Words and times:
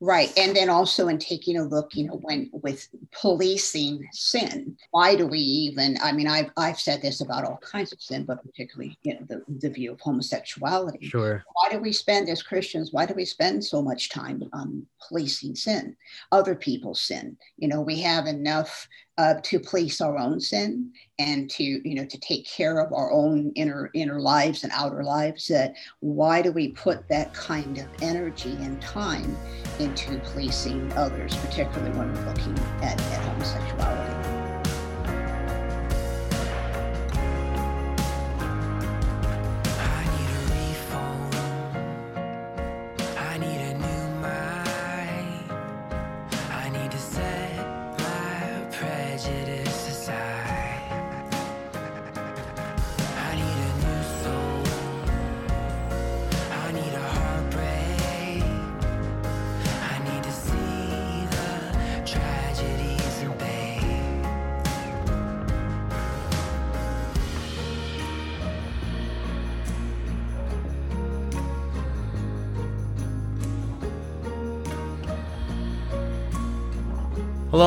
Right. 0.00 0.32
And 0.38 0.54
then 0.54 0.70
also 0.70 1.08
in 1.08 1.18
taking 1.18 1.56
a 1.56 1.64
look, 1.64 1.96
you 1.96 2.06
know, 2.06 2.20
when 2.22 2.50
with 2.52 2.88
policing 3.10 4.06
sin, 4.12 4.76
why 4.92 5.16
do 5.16 5.26
we 5.26 5.38
even, 5.38 5.98
I 6.00 6.12
mean, 6.12 6.28
I've, 6.28 6.50
I've 6.56 6.78
said 6.78 7.02
this 7.02 7.20
about 7.20 7.44
all 7.44 7.58
kinds 7.58 7.92
of 7.92 8.00
sin, 8.00 8.24
but 8.24 8.42
particularly, 8.44 8.96
you 9.02 9.14
know, 9.14 9.26
the, 9.28 9.42
the 9.48 9.70
view 9.70 9.90
of 9.90 10.00
homosexuality. 10.00 11.08
Sure. 11.08 11.44
Why 11.52 11.72
do 11.72 11.80
we 11.80 11.92
spend 11.92 12.28
as 12.28 12.44
Christians, 12.44 12.92
why 12.92 13.06
do 13.06 13.14
we 13.14 13.24
spend 13.24 13.64
so 13.64 13.82
much 13.82 14.10
time 14.10 14.48
um, 14.52 14.86
policing 15.08 15.56
sin, 15.56 15.96
other 16.30 16.54
people's 16.54 17.00
sin? 17.00 17.36
You 17.56 17.66
know, 17.66 17.80
we 17.80 18.00
have 18.02 18.26
enough 18.26 18.86
uh, 19.18 19.34
to 19.42 19.58
police 19.58 20.00
our 20.00 20.16
own 20.16 20.40
sin 20.40 20.92
and 21.18 21.50
to 21.50 21.64
you 21.64 21.94
know 21.94 22.04
to 22.04 22.18
take 22.20 22.46
care 22.46 22.78
of 22.78 22.92
our 22.92 23.12
own 23.12 23.52
inner 23.56 23.90
inner 23.92 24.20
lives 24.20 24.62
and 24.62 24.72
outer 24.74 25.02
lives 25.02 25.48
that 25.48 25.74
why 26.00 26.40
do 26.40 26.52
we 26.52 26.68
put 26.68 27.06
that 27.08 27.34
kind 27.34 27.78
of 27.78 27.86
energy 28.00 28.56
and 28.60 28.80
time 28.80 29.36
into 29.80 30.18
policing 30.18 30.90
others 30.92 31.36
particularly 31.36 31.90
when 31.98 32.12
we're 32.14 32.26
looking 32.26 32.56
at, 32.80 33.00
at 33.00 33.22
homosexuality 33.22 33.67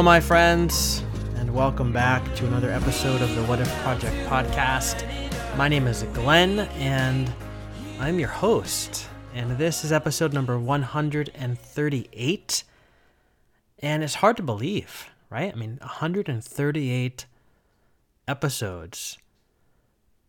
Hello, 0.01 0.09
my 0.09 0.19
friends, 0.19 1.03
and 1.35 1.53
welcome 1.53 1.93
back 1.93 2.23
to 2.33 2.47
another 2.47 2.71
episode 2.71 3.21
of 3.21 3.35
the 3.35 3.43
What 3.43 3.59
If 3.59 3.71
Project 3.83 4.15
podcast. 4.27 5.07
My 5.55 5.67
name 5.67 5.85
is 5.85 6.01
Glenn, 6.15 6.61
and 6.79 7.31
I'm 7.99 8.17
your 8.17 8.29
host. 8.29 9.07
And 9.35 9.59
this 9.59 9.85
is 9.85 9.91
episode 9.91 10.33
number 10.33 10.57
138. 10.57 12.63
And 13.77 14.03
it's 14.03 14.15
hard 14.15 14.37
to 14.37 14.43
believe, 14.43 15.11
right? 15.29 15.53
I 15.53 15.55
mean, 15.55 15.77
138 15.79 17.25
episodes. 18.27 19.19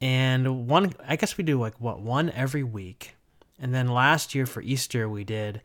And 0.02 0.68
one, 0.68 0.92
I 1.08 1.16
guess 1.16 1.38
we 1.38 1.44
do 1.44 1.58
like 1.58 1.80
what, 1.80 1.98
one 1.98 2.28
every 2.32 2.62
week. 2.62 3.16
And 3.58 3.74
then 3.74 3.88
last 3.88 4.34
year 4.34 4.44
for 4.44 4.60
Easter, 4.60 5.08
we 5.08 5.24
did 5.24 5.62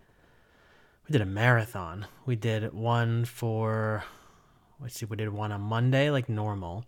we 1.08 1.14
did 1.14 1.22
a 1.22 1.26
marathon. 1.26 2.06
We 2.26 2.36
did 2.36 2.74
one 2.74 3.24
for 3.24 4.04
let's 4.82 4.96
see, 4.96 5.06
we 5.06 5.16
did 5.16 5.30
one 5.30 5.52
on 5.54 5.62
Monday 5.62 6.12
like 6.12 6.28
normal. 6.28 6.86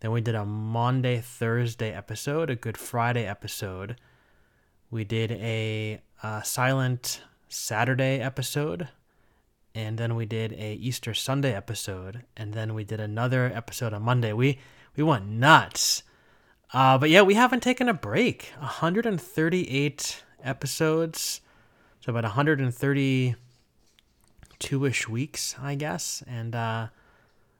Then 0.00 0.12
we 0.12 0.22
did 0.22 0.34
a 0.34 0.46
Monday 0.46 1.20
Thursday 1.20 1.92
episode, 1.92 2.48
a 2.48 2.56
Good 2.56 2.78
Friday 2.78 3.26
episode. 3.26 3.96
We 4.90 5.04
did 5.04 5.32
a, 5.32 6.00
a 6.22 6.42
silent 6.42 7.20
Saturday 7.48 8.18
episode, 8.18 8.88
and 9.74 9.98
then 9.98 10.16
we 10.16 10.24
did 10.24 10.54
a 10.54 10.74
Easter 10.74 11.12
Sunday 11.12 11.54
episode, 11.54 12.24
and 12.38 12.54
then 12.54 12.72
we 12.72 12.82
did 12.82 12.98
another 12.98 13.52
episode 13.54 13.92
on 13.92 14.02
Monday. 14.02 14.32
We 14.32 14.58
we 14.96 15.02
went 15.02 15.26
nuts. 15.26 16.02
Uh, 16.72 16.96
but 16.96 17.10
yeah, 17.10 17.22
we 17.22 17.34
haven't 17.34 17.62
taken 17.62 17.90
a 17.90 17.94
break. 17.94 18.52
138 18.58 20.24
episodes, 20.42 21.42
so 22.00 22.10
about 22.10 22.24
130 22.24 23.34
two 24.60 24.84
ish 24.84 25.08
weeks, 25.08 25.56
I 25.60 25.74
guess, 25.74 26.22
and 26.28 26.54
uh, 26.54 26.88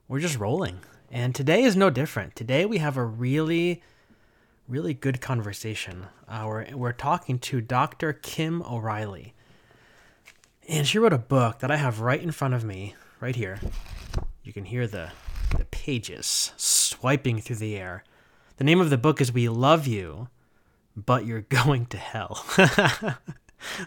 we're 0.06 0.20
just 0.20 0.38
rolling. 0.38 0.78
And 1.10 1.34
today 1.34 1.64
is 1.64 1.74
no 1.74 1.90
different. 1.90 2.36
Today 2.36 2.64
we 2.64 2.78
have 2.78 2.96
a 2.96 3.04
really, 3.04 3.82
really 4.68 4.94
good 4.94 5.20
conversation. 5.20 6.06
Uh, 6.28 6.44
we're, 6.46 6.76
we're 6.76 6.92
talking 6.92 7.40
to 7.40 7.60
Dr. 7.60 8.12
Kim 8.12 8.62
O'Reilly. 8.62 9.34
And 10.68 10.86
she 10.86 11.00
wrote 11.00 11.12
a 11.12 11.18
book 11.18 11.58
that 11.58 11.70
I 11.70 11.76
have 11.76 12.00
right 12.00 12.22
in 12.22 12.30
front 12.30 12.54
of 12.54 12.62
me, 12.62 12.94
right 13.18 13.34
here. 13.34 13.58
You 14.44 14.52
can 14.52 14.66
hear 14.66 14.86
the, 14.86 15.10
the 15.56 15.64
pages 15.64 16.52
swiping 16.56 17.40
through 17.40 17.56
the 17.56 17.76
air. 17.76 18.04
The 18.58 18.64
name 18.64 18.80
of 18.80 18.90
the 18.90 18.98
book 18.98 19.20
is 19.20 19.32
We 19.32 19.48
Love 19.48 19.86
You, 19.86 20.28
But 20.94 21.26
You're 21.26 21.40
Going 21.64 21.86
to 21.86 21.96
Hell. 21.96 22.44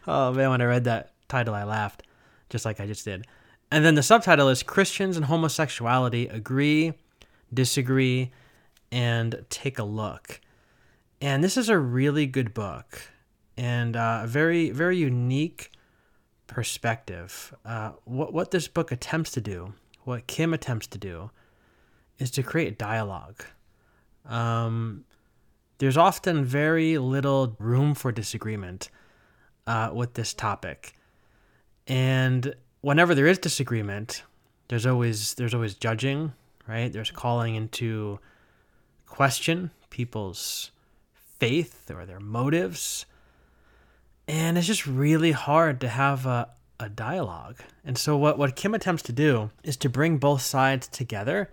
oh 0.08 0.34
man, 0.34 0.50
when 0.50 0.62
I 0.62 0.66
read 0.66 0.84
that 0.86 1.14
title, 1.30 1.54
I 1.54 1.64
laughed 1.64 2.04
just 2.54 2.66
like 2.66 2.80
I 2.80 2.86
just 2.86 3.04
did. 3.04 3.26
And 3.72 3.84
then 3.84 3.96
the 3.96 4.04
subtitle 4.04 4.48
is 4.48 4.62
Christians 4.62 5.18
and 5.18 5.26
Homosexuality 5.26 6.28
Agree, 6.28 6.94
Disagree, 7.52 8.32
and 8.92 9.44
Take 9.50 9.80
a 9.80 9.84
Look. 9.84 10.40
And 11.20 11.44
this 11.44 11.58
is 11.58 11.68
a 11.68 11.80
really 11.80 12.28
good 12.28 12.54
book 12.54 13.02
and 13.58 13.96
uh, 13.98 14.22
a 14.24 14.28
very, 14.28 14.70
very 14.70 14.98
unique 14.98 15.72
perspective. 16.46 17.56
Uh, 17.66 17.94
what, 18.06 18.32
what 18.32 18.52
this 18.52 18.68
book 18.68 18.92
attempts 18.92 19.32
to 19.32 19.42
do, 19.42 19.74
what 20.04 20.28
Kim 20.28 20.54
attempts 20.54 20.86
to 20.88 21.00
do, 21.00 21.32
is 22.20 22.30
to 22.30 22.44
create 22.44 22.78
dialogue. 22.78 23.44
Um, 24.28 25.06
there's 25.80 25.98
often 25.98 26.46
very 26.46 27.00
little 27.00 27.56
room 27.58 27.96
for 27.96 28.12
disagreement 28.12 28.92
uh, 29.66 29.90
with 29.92 30.14
this 30.14 30.36
topic. 30.36 30.94
And 31.88 32.56
whenever 32.82 33.14
there 33.16 33.28
is 33.28 33.40
disagreement, 33.40 34.24
there's 34.68 34.86
always 34.86 35.34
there's 35.36 35.54
always 35.54 35.76
judging, 35.76 36.34
right? 36.68 36.92
There's 36.92 37.12
calling 37.12 37.56
into 37.56 38.20
question 39.06 39.72
people's 39.90 40.72
faith 41.40 41.92
or 41.92 42.06
their 42.06 42.20
motives. 42.20 43.06
And 44.28 44.58
it's 44.58 44.68
just 44.68 44.88
really 44.88 45.34
hard 45.34 45.82
to 45.82 45.90
have 45.90 46.26
a, 46.26 46.50
a 46.80 46.90
dialogue. 46.90 47.58
And 47.84 47.98
so 47.98 48.16
what, 48.16 48.38
what 48.38 48.56
Kim 48.56 48.74
attempts 48.74 49.04
to 49.04 49.12
do 49.12 49.52
is 49.64 49.76
to 49.78 49.90
bring 49.90 50.18
both 50.18 50.42
sides 50.42 50.88
together 50.88 51.50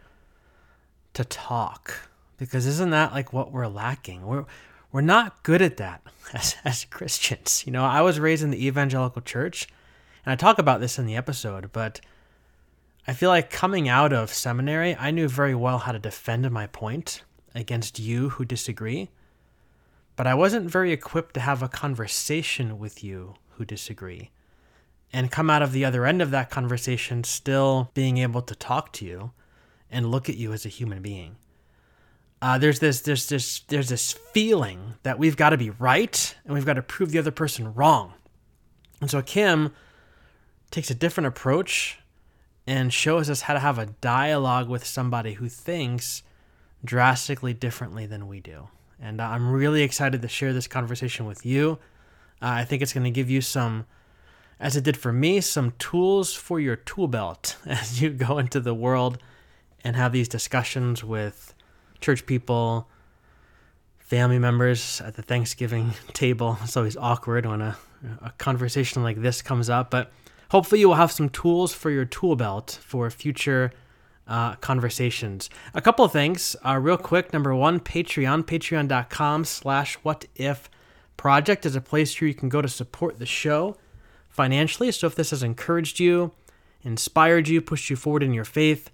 to 1.14 1.24
talk. 1.24 2.08
Because 2.38 2.66
isn't 2.66 2.90
that 2.90 3.12
like 3.12 3.32
what 3.32 3.52
we're 3.52 3.66
lacking? 3.66 4.26
We're 4.26 4.46
we're 4.92 5.02
not 5.02 5.42
good 5.42 5.62
at 5.62 5.76
that 5.76 6.02
as, 6.32 6.56
as 6.64 6.84
Christians. 6.84 7.64
You 7.66 7.72
know, 7.72 7.84
I 7.84 8.00
was 8.00 8.18
raised 8.18 8.42
in 8.42 8.50
the 8.50 8.66
evangelical 8.66 9.22
church 9.22 9.68
and 10.30 10.40
I 10.40 10.46
talk 10.46 10.60
about 10.60 10.78
this 10.78 10.96
in 10.96 11.06
the 11.06 11.16
episode, 11.16 11.72
but 11.72 12.00
I 13.04 13.14
feel 13.14 13.30
like 13.30 13.50
coming 13.50 13.88
out 13.88 14.12
of 14.12 14.32
seminary, 14.32 14.94
I 14.94 15.10
knew 15.10 15.26
very 15.26 15.56
well 15.56 15.78
how 15.78 15.90
to 15.90 15.98
defend 15.98 16.48
my 16.52 16.68
point 16.68 17.24
against 17.52 17.98
you 17.98 18.28
who 18.28 18.44
disagree, 18.44 19.10
but 20.14 20.28
I 20.28 20.34
wasn't 20.34 20.70
very 20.70 20.92
equipped 20.92 21.34
to 21.34 21.40
have 21.40 21.64
a 21.64 21.68
conversation 21.68 22.78
with 22.78 23.02
you 23.02 23.34
who 23.56 23.64
disagree 23.64 24.30
and 25.12 25.32
come 25.32 25.50
out 25.50 25.62
of 25.62 25.72
the 25.72 25.84
other 25.84 26.06
end 26.06 26.22
of 26.22 26.30
that 26.30 26.48
conversation 26.48 27.24
still 27.24 27.90
being 27.94 28.18
able 28.18 28.42
to 28.42 28.54
talk 28.54 28.92
to 28.92 29.04
you 29.04 29.32
and 29.90 30.12
look 30.12 30.28
at 30.28 30.36
you 30.36 30.52
as 30.52 30.64
a 30.64 30.68
human 30.68 31.02
being. 31.02 31.34
Uh, 32.40 32.56
there's 32.56 32.78
this 32.78 33.00
there's 33.00 33.28
this 33.28 33.62
there's 33.66 33.88
this 33.88 34.12
feeling 34.12 34.94
that 35.02 35.18
we've 35.18 35.36
got 35.36 35.50
to 35.50 35.58
be 35.58 35.70
right 35.70 36.36
and 36.44 36.54
we've 36.54 36.64
got 36.64 36.74
to 36.74 36.82
prove 36.82 37.10
the 37.10 37.18
other 37.18 37.32
person 37.32 37.74
wrong. 37.74 38.14
And 39.00 39.10
so 39.10 39.22
Kim 39.22 39.72
takes 40.70 40.90
a 40.90 40.94
different 40.94 41.26
approach 41.26 41.98
and 42.66 42.92
shows 42.92 43.28
us 43.28 43.42
how 43.42 43.54
to 43.54 43.60
have 43.60 43.78
a 43.78 43.86
dialogue 43.86 44.68
with 44.68 44.86
somebody 44.86 45.34
who 45.34 45.48
thinks 45.48 46.22
drastically 46.84 47.52
differently 47.52 48.06
than 48.06 48.28
we 48.28 48.40
do. 48.40 48.68
And 49.00 49.20
I'm 49.20 49.50
really 49.50 49.82
excited 49.82 50.22
to 50.22 50.28
share 50.28 50.52
this 50.52 50.66
conversation 50.66 51.26
with 51.26 51.44
you. 51.44 51.78
Uh, 52.42 52.46
I 52.46 52.64
think 52.64 52.82
it's 52.82 52.92
going 52.92 53.04
to 53.04 53.10
give 53.10 53.30
you 53.30 53.40
some, 53.40 53.86
as 54.58 54.76
it 54.76 54.84
did 54.84 54.96
for 54.96 55.12
me, 55.12 55.40
some 55.40 55.72
tools 55.78 56.34
for 56.34 56.60
your 56.60 56.76
tool 56.76 57.08
belt 57.08 57.56
as 57.66 58.00
you 58.00 58.10
go 58.10 58.38
into 58.38 58.60
the 58.60 58.74
world 58.74 59.18
and 59.82 59.96
have 59.96 60.12
these 60.12 60.28
discussions 60.28 61.02
with 61.02 61.54
church 62.00 62.26
people, 62.26 62.88
family 63.98 64.38
members 64.38 65.00
at 65.00 65.14
the 65.14 65.22
Thanksgiving 65.22 65.92
table. 66.12 66.58
It's 66.62 66.76
always 66.76 66.96
awkward 66.96 67.46
when 67.46 67.62
a, 67.62 67.78
a 68.22 68.30
conversation 68.38 69.02
like 69.02 69.20
this 69.20 69.40
comes 69.40 69.70
up, 69.70 69.90
but 69.90 70.12
hopefully 70.50 70.80
you 70.80 70.88
will 70.88 70.96
have 70.96 71.12
some 71.12 71.28
tools 71.28 71.72
for 71.72 71.90
your 71.90 72.04
tool 72.04 72.36
belt 72.36 72.78
for 72.82 73.10
future 73.10 73.72
uh, 74.28 74.54
conversations. 74.56 75.50
A 75.74 75.80
couple 75.80 76.04
of 76.04 76.12
things, 76.12 76.54
uh, 76.64 76.78
real 76.78 76.96
quick. 76.96 77.32
Number 77.32 77.54
one, 77.54 77.80
Patreon, 77.80 78.44
patreon.com 78.44 79.44
slash 79.44 79.94
what 79.96 80.26
if 80.36 80.70
project 81.16 81.66
is 81.66 81.74
a 81.74 81.80
place 81.80 82.18
where 82.20 82.28
you 82.28 82.34
can 82.34 82.48
go 82.48 82.62
to 82.62 82.68
support 82.68 83.18
the 83.18 83.26
show. 83.26 83.76
financially. 84.28 84.92
So 84.92 85.08
if 85.08 85.16
this 85.16 85.30
has 85.30 85.42
encouraged 85.42 85.98
you, 85.98 86.30
inspired 86.82 87.48
you, 87.48 87.60
pushed 87.60 87.90
you 87.90 87.96
forward 87.96 88.22
in 88.22 88.32
your 88.32 88.44
faith, 88.44 88.90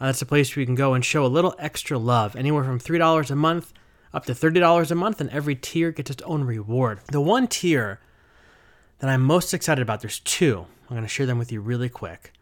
uh, 0.00 0.06
that's 0.06 0.22
a 0.22 0.26
place 0.26 0.54
where 0.56 0.60
you 0.60 0.66
can 0.66 0.74
go 0.74 0.94
and 0.94 1.04
show 1.04 1.24
a 1.24 1.28
little 1.28 1.54
extra 1.58 1.98
love, 1.98 2.34
anywhere 2.34 2.64
from 2.64 2.80
$3 2.80 3.30
a 3.30 3.36
month 3.36 3.72
up 4.12 4.24
to 4.24 4.32
$30 4.32 4.90
a 4.90 4.94
month, 4.94 5.20
and 5.20 5.28
every 5.30 5.54
tier 5.54 5.92
gets 5.92 6.10
its 6.10 6.22
own 6.22 6.44
reward. 6.44 7.00
The 7.12 7.20
one 7.20 7.46
tier 7.46 8.00
that 9.00 9.10
I'm 9.10 9.22
most 9.22 9.52
excited 9.52 9.82
about, 9.82 10.00
there's 10.00 10.20
two. 10.20 10.66
I'm 10.88 10.96
going 10.96 11.02
to 11.02 11.08
share 11.08 11.26
them 11.26 11.38
with 11.38 11.52
you 11.52 11.60
really 11.60 11.88
quick. 11.88 12.32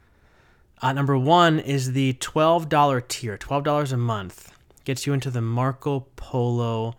Uh, 0.80 0.92
number 0.92 1.18
one 1.18 1.58
is 1.58 1.92
the 1.92 2.12
$12 2.14 3.08
tier, 3.08 3.36
$12 3.36 3.92
a 3.92 3.96
month. 3.96 4.52
Gets 4.84 5.06
you 5.06 5.12
into 5.12 5.30
the 5.30 5.40
Marco 5.40 6.06
Polo 6.14 6.94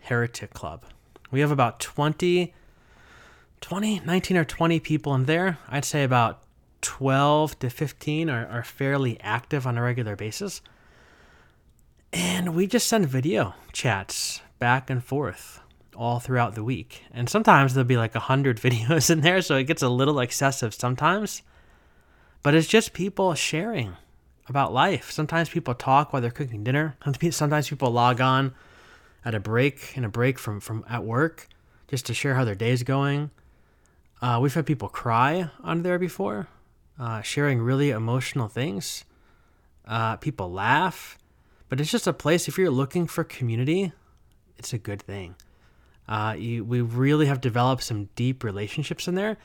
Heretic 0.00 0.52
Club. 0.52 0.84
We 1.30 1.40
have 1.40 1.52
about 1.52 1.78
20, 1.78 2.52
20, 3.60 4.00
19 4.00 4.36
or 4.36 4.44
20 4.44 4.80
people 4.80 5.14
in 5.14 5.26
there. 5.26 5.58
I'd 5.68 5.84
say 5.84 6.02
about 6.02 6.42
12 6.80 7.58
to 7.60 7.70
15 7.70 8.30
are, 8.30 8.46
are 8.48 8.64
fairly 8.64 9.20
active 9.20 9.66
on 9.66 9.78
a 9.78 9.82
regular 9.82 10.16
basis. 10.16 10.60
And 12.12 12.54
we 12.56 12.66
just 12.66 12.88
send 12.88 13.06
video 13.06 13.54
chats 13.72 14.40
back 14.58 14.90
and 14.90 15.04
forth 15.04 15.60
all 16.00 16.18
throughout 16.18 16.54
the 16.54 16.64
week. 16.64 17.02
And 17.12 17.28
sometimes 17.28 17.74
there'll 17.74 17.86
be 17.86 17.98
like 17.98 18.14
100 18.14 18.56
videos 18.60 19.10
in 19.10 19.20
there, 19.20 19.42
so 19.42 19.56
it 19.56 19.64
gets 19.64 19.82
a 19.82 19.88
little 19.88 20.18
excessive 20.18 20.72
sometimes. 20.72 21.42
But 22.42 22.54
it's 22.54 22.66
just 22.66 22.94
people 22.94 23.34
sharing 23.34 23.96
about 24.48 24.72
life. 24.72 25.10
Sometimes 25.10 25.50
people 25.50 25.74
talk 25.74 26.12
while 26.12 26.22
they're 26.22 26.30
cooking 26.30 26.64
dinner. 26.64 26.96
Sometimes 27.30 27.68
people 27.68 27.90
log 27.90 28.18
on 28.18 28.54
at 29.26 29.34
a 29.34 29.40
break, 29.40 29.92
in 29.94 30.04
a 30.04 30.08
break 30.08 30.38
from, 30.38 30.58
from 30.58 30.86
at 30.88 31.04
work, 31.04 31.46
just 31.86 32.06
to 32.06 32.14
share 32.14 32.34
how 32.34 32.46
their 32.46 32.54
day's 32.54 32.82
going. 32.82 33.30
Uh, 34.22 34.38
we've 34.40 34.54
had 34.54 34.64
people 34.64 34.88
cry 34.88 35.50
on 35.62 35.82
there 35.82 35.98
before, 35.98 36.48
uh, 36.98 37.20
sharing 37.20 37.60
really 37.60 37.90
emotional 37.90 38.48
things. 38.48 39.04
Uh, 39.86 40.16
people 40.16 40.50
laugh, 40.50 41.18
but 41.68 41.78
it's 41.78 41.90
just 41.90 42.06
a 42.06 42.12
place. 42.14 42.48
If 42.48 42.56
you're 42.56 42.70
looking 42.70 43.06
for 43.06 43.22
community, 43.22 43.92
it's 44.56 44.72
a 44.72 44.78
good 44.78 45.02
thing. 45.02 45.34
Uh, 46.10 46.34
you, 46.36 46.64
we 46.64 46.80
really 46.80 47.26
have 47.26 47.40
developed 47.40 47.84
some 47.84 48.08
deep 48.16 48.42
relationships 48.42 49.06
in 49.06 49.14
there. 49.14 49.38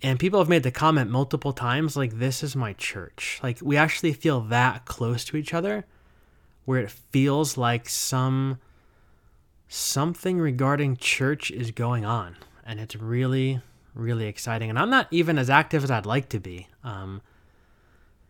And 0.00 0.20
people 0.20 0.38
have 0.38 0.48
made 0.48 0.62
the 0.62 0.70
comment 0.70 1.10
multiple 1.10 1.52
times 1.52 1.96
like 1.96 2.20
this 2.20 2.44
is 2.44 2.54
my 2.54 2.72
church. 2.74 3.40
Like 3.42 3.58
we 3.60 3.76
actually 3.76 4.12
feel 4.12 4.40
that 4.42 4.84
close 4.84 5.24
to 5.24 5.36
each 5.36 5.52
other 5.52 5.84
where 6.64 6.80
it 6.80 6.90
feels 6.90 7.56
like 7.56 7.88
some 7.88 8.60
something 9.66 10.38
regarding 10.38 10.96
church 10.96 11.50
is 11.50 11.72
going 11.72 12.04
on. 12.04 12.36
And 12.64 12.78
it's 12.78 12.94
really 12.94 13.60
really 13.92 14.26
exciting. 14.26 14.70
And 14.70 14.78
i'm 14.78 14.90
not 14.90 15.08
even 15.10 15.36
as 15.36 15.50
active 15.50 15.82
as 15.82 15.90
i'd 15.90 16.06
like 16.06 16.28
to 16.28 16.38
be. 16.38 16.68
Um, 16.84 17.22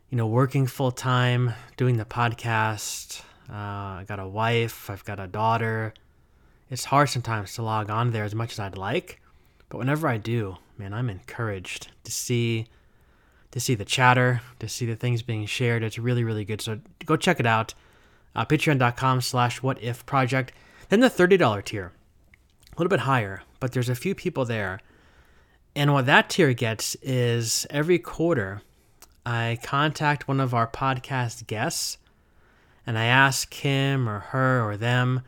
you 0.09 0.17
know 0.17 0.26
working 0.26 0.67
full 0.67 0.91
time 0.91 1.53
doing 1.76 1.99
the 1.99 2.06
podcast. 2.06 3.20
Uh, 3.50 4.00
i 4.00 4.05
got 4.06 4.19
a 4.19 4.29
wife 4.29 4.91
i've 4.91 5.05
got 5.05 5.19
a 5.19 5.26
daughter 5.26 5.93
it's 6.70 6.87
hard 6.87 7.09
sometimes 7.09 7.55
to 7.55 7.62
log 7.62 7.91
on 7.91 8.11
there 8.11 8.25
as 8.25 8.35
much 8.35 8.53
as 8.53 8.59
i'd 8.59 8.79
like 8.79 9.20
but 9.69 9.79
whenever 9.79 10.09
i 10.09 10.17
do 10.17 10.56
man, 10.79 10.94
I'm 10.94 11.11
encouraged 11.11 11.88
to 12.05 12.12
see 12.12 12.67
to 13.50 13.61
see 13.61 13.75
the 13.75 13.85
chatter, 13.85 14.43
to 14.59 14.69
see 14.69 14.85
the 14.85 14.94
things 14.94 15.23
being 15.23 15.47
shared. 15.47 15.82
It's 15.82 15.99
really, 15.99 16.23
really 16.23 16.44
good. 16.44 16.61
So 16.61 16.81
go 17.06 17.17
check 17.17 17.41
it 17.41 17.47
out. 17.47 17.73
Uh, 18.37 18.44
Patreon.com 18.44 19.23
slash 19.23 19.62
what 19.62 19.82
if 19.82 20.05
project. 20.05 20.53
Then 20.91 21.00
the 21.00 21.09
$30 21.09 21.65
tier, 21.65 21.93
a 22.70 22.79
little 22.79 22.91
bit 22.91 23.00
higher, 23.00 23.43
but 23.59 23.73
there's 23.73 23.88
a 23.88 23.94
few 23.94 24.15
people 24.15 24.44
there. 24.44 24.81
And 25.75 25.94
what 25.94 26.05
that 26.05 26.29
tier 26.29 26.53
gets 26.53 26.94
is 26.97 27.67
every 27.70 27.99
quarter, 27.99 28.61
I 29.25 29.59
contact 29.62 30.29
one 30.29 30.41
of 30.41 30.53
our 30.53 30.67
podcast 30.67 31.47
guests 31.47 31.97
and 32.87 32.99
I 32.99 33.06
ask 33.06 33.53
him 33.55 34.11
or 34.11 34.20
her 34.20 34.62
or 34.62 34.76
them 34.76 35.23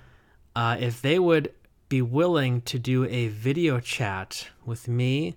uh, 0.54 0.76
if 0.78 1.00
they 1.00 1.18
would 1.18 1.52
be 1.88 2.00
willing 2.00 2.60
to 2.62 2.78
do 2.78 3.04
a 3.06 3.28
video 3.28 3.80
chat 3.80 4.48
with 4.64 4.88
me 4.88 5.36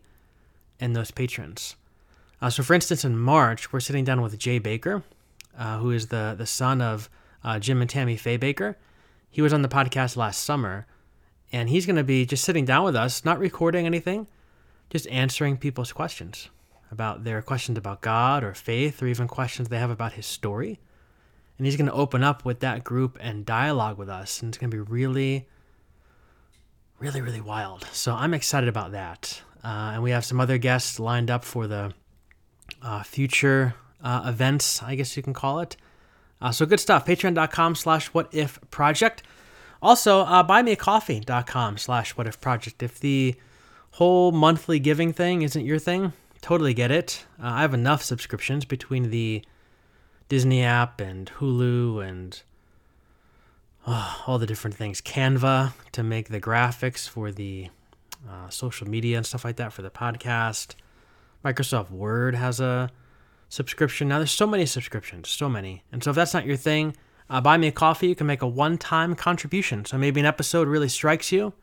and 0.80 0.96
those 0.96 1.12
patrons. 1.12 1.76
Uh, 2.42 2.50
so, 2.50 2.62
for 2.62 2.74
instance, 2.74 3.06
in 3.06 3.18
March, 3.18 3.72
we're 3.72 3.80
sitting 3.80 4.04
down 4.04 4.22
with 4.22 4.38
Jay 4.38 4.60
Bakker, 4.60 5.02
uh, 5.58 5.80
who 5.80 5.92
is 5.92 6.08
the, 6.08 6.36
the 6.38 6.46
son 6.46 6.82
of 6.82 7.10
uh, 7.44 7.58
Jim 7.58 7.82
and 7.82 7.90
Tammy 7.90 8.18
Faye 8.18 8.38
Bakker. 8.38 8.76
He 9.30 9.42
was 9.42 9.54
on 9.54 9.62
the 9.62 9.68
podcast 9.68 10.16
last 10.16 10.44
summer, 10.44 10.86
and 11.52 11.70
he's 11.70 11.86
going 11.86 11.96
to 11.96 12.04
be 12.04 12.26
just 12.26 12.44
sitting 12.44 12.66
down 12.66 12.84
with 12.84 12.96
us, 12.96 13.26
not 13.26 13.40
recording 13.40 13.86
anything, 13.86 14.28
just 14.90 15.08
answering 15.08 15.58
people's 15.58 15.92
questions 15.92 16.50
about 16.92 17.24
their 17.24 17.42
questions 17.42 17.78
about 17.78 18.02
God 18.02 18.44
or 18.44 18.54
faith, 18.54 19.02
or 19.02 19.08
even 19.08 19.28
questions 19.28 19.70
they 19.70 19.80
have 19.80 19.90
about 19.90 20.14
his 20.14 20.26
story. 20.26 20.80
And 21.58 21.66
he's 21.66 21.78
going 21.78 21.88
to 21.88 21.94
open 21.94 22.24
up 22.24 22.46
with 22.46 22.60
that 22.62 22.84
group 22.84 23.18
and 23.22 23.46
dialogue 23.46 23.98
with 23.98 24.10
us, 24.10 24.42
and 24.42 24.50
it's 24.50 24.58
going 24.58 24.72
to 24.72 24.76
be 24.76 24.82
really 24.82 25.48
really, 27.04 27.20
really 27.20 27.42
wild. 27.42 27.86
So 27.92 28.14
I'm 28.14 28.34
excited 28.34 28.70
about 28.70 28.94
that. 28.94 29.42
Uh, 29.62 29.92
and 29.94 30.04
we 30.04 30.12
have 30.12 30.24
some 30.24 30.40
other 30.40 30.58
guests 30.58 31.02
lined 31.02 31.30
up 31.30 31.44
for 31.44 31.68
the 31.68 31.94
uh, 32.82 33.04
future 33.04 33.76
uh, 34.02 34.24
events, 34.26 34.82
I 34.82 34.96
guess 34.96 35.18
you 35.18 35.22
can 35.22 35.34
call 35.34 35.60
it. 35.60 35.76
Uh, 36.42 36.52
so 36.52 36.66
good 36.66 36.80
stuff. 36.80 37.06
Patreon.com 37.06 37.76
slash 37.76 38.08
what 38.08 38.34
if 38.34 38.58
project. 38.72 39.22
Also, 39.82 40.22
uh, 40.22 40.48
buymeacoffee.com 40.48 41.78
slash 41.78 42.12
what 42.12 42.26
if 42.26 42.40
project. 42.40 42.82
If 42.82 43.02
the 43.02 43.36
whole 43.92 44.32
monthly 44.32 44.80
giving 44.80 45.12
thing 45.12 45.42
isn't 45.42 45.66
your 45.66 45.80
thing, 45.80 46.14
totally 46.42 46.74
get 46.74 46.90
it. 46.90 47.26
Uh, 47.38 47.48
I 47.48 47.62
have 47.62 47.74
enough 47.74 48.02
subscriptions 48.02 48.64
between 48.64 49.10
the 49.10 49.44
Disney 50.34 50.64
app 50.64 51.00
and 51.00 51.32
Hulu 51.38 52.04
and 52.04 52.42
oh, 53.86 54.24
all 54.26 54.40
the 54.40 54.48
different 54.48 54.76
things. 54.76 55.00
Canva 55.00 55.74
to 55.92 56.02
make 56.02 56.30
the 56.30 56.42
graphics 56.42 57.08
for 57.08 57.32
the 57.32 57.70
uh, 58.28 58.50
social 58.50 58.90
media 58.90 59.18
and 59.18 59.28
stuff 59.28 59.46
like 59.46 59.58
that 59.58 59.72
for 59.72 59.84
the 59.84 59.92
podcast. 59.92 60.74
Microsoft 61.46 61.92
Word 61.92 62.34
has 62.34 62.60
a 62.60 62.90
subscription. 63.48 64.08
Now, 64.08 64.18
there's 64.18 64.32
so 64.32 64.48
many 64.48 64.66
subscriptions, 64.66 65.30
so 65.30 65.48
many. 65.48 65.84
And 65.92 66.04
so, 66.04 66.10
if 66.10 66.16
that's 66.16 66.34
not 66.34 66.48
your 66.48 66.58
thing, 66.58 66.98
uh, 67.30 67.40
buy 67.40 67.56
me 67.58 67.68
a 67.68 67.72
coffee. 67.72 68.08
You 68.08 68.16
can 68.16 68.26
make 68.26 68.42
a 68.42 68.48
one 68.48 68.80
time 68.80 69.14
contribution. 69.14 69.86
So, 69.86 70.00
maybe 70.00 70.20
an 70.20 70.26
episode 70.26 70.68
really 70.68 70.90
strikes 70.90 71.32
you. 71.32 71.54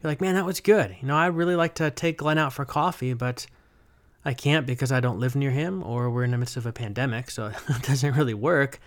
You're 0.00 0.12
like, 0.12 0.20
man, 0.20 0.36
that 0.36 0.46
was 0.46 0.60
good. 0.60 0.96
You 1.00 1.08
know, 1.08 1.16
I 1.16 1.26
really 1.26 1.56
like 1.56 1.74
to 1.74 1.90
take 1.90 2.18
Glenn 2.18 2.38
out 2.38 2.52
for 2.52 2.64
coffee, 2.64 3.12
but 3.12 3.48
I 4.28 4.34
can't 4.34 4.66
because 4.66 4.92
I 4.92 5.00
don't 5.00 5.18
live 5.18 5.34
near 5.34 5.50
him 5.50 5.82
or 5.82 6.10
we're 6.10 6.24
in 6.24 6.32
the 6.32 6.38
midst 6.38 6.58
of 6.58 6.66
a 6.66 6.72
pandemic. 6.72 7.30
So, 7.30 7.46
it 7.68 7.82
doesn't 7.82 8.14
really 8.14 8.34
work. 8.34 8.78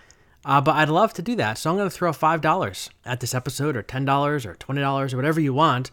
Uh, 0.44 0.60
but 0.60 0.76
I'd 0.76 0.88
love 0.88 1.12
to 1.14 1.22
do 1.22 1.36
that. 1.36 1.58
So 1.58 1.70
I'm 1.70 1.76
going 1.76 1.88
to 1.88 1.94
throw 1.94 2.12
$5 2.12 2.90
at 3.04 3.20
this 3.20 3.34
episode 3.34 3.76
or 3.76 3.82
$10 3.82 4.44
or 4.44 4.54
$20 4.54 5.12
or 5.12 5.16
whatever 5.16 5.40
you 5.40 5.54
want, 5.54 5.90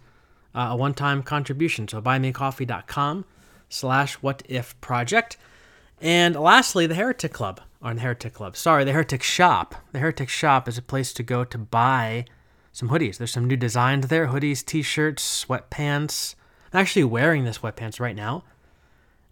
uh, 0.55 0.69
a 0.71 0.75
one-time 0.75 1.23
contribution. 1.23 1.87
So 1.87 2.01
buymeacoffee.com 2.01 3.25
slash 3.69 4.15
what 4.15 4.43
if 4.47 4.79
project. 4.81 5.37
And 6.01 6.35
lastly, 6.35 6.87
the 6.87 6.95
Heretic 6.95 7.33
Club, 7.33 7.61
or 7.81 7.93
the 7.93 8.01
Heretic 8.01 8.33
Club, 8.33 8.55
sorry, 8.55 8.83
the 8.83 8.93
Heretic 8.93 9.21
Shop. 9.21 9.75
The 9.91 9.99
Heretic 9.99 10.29
Shop 10.29 10.67
is 10.67 10.77
a 10.77 10.81
place 10.81 11.13
to 11.13 11.23
go 11.23 11.43
to 11.43 11.57
buy 11.57 12.25
some 12.71 12.89
hoodies. 12.89 13.17
There's 13.17 13.31
some 13.31 13.47
new 13.47 13.57
designs 13.57 14.07
there, 14.07 14.27
hoodies, 14.27 14.65
t-shirts, 14.65 15.45
sweatpants. 15.45 16.35
I'm 16.71 16.79
actually 16.79 17.03
wearing 17.03 17.43
the 17.43 17.51
sweatpants 17.51 17.99
right 17.99 18.15
now 18.15 18.43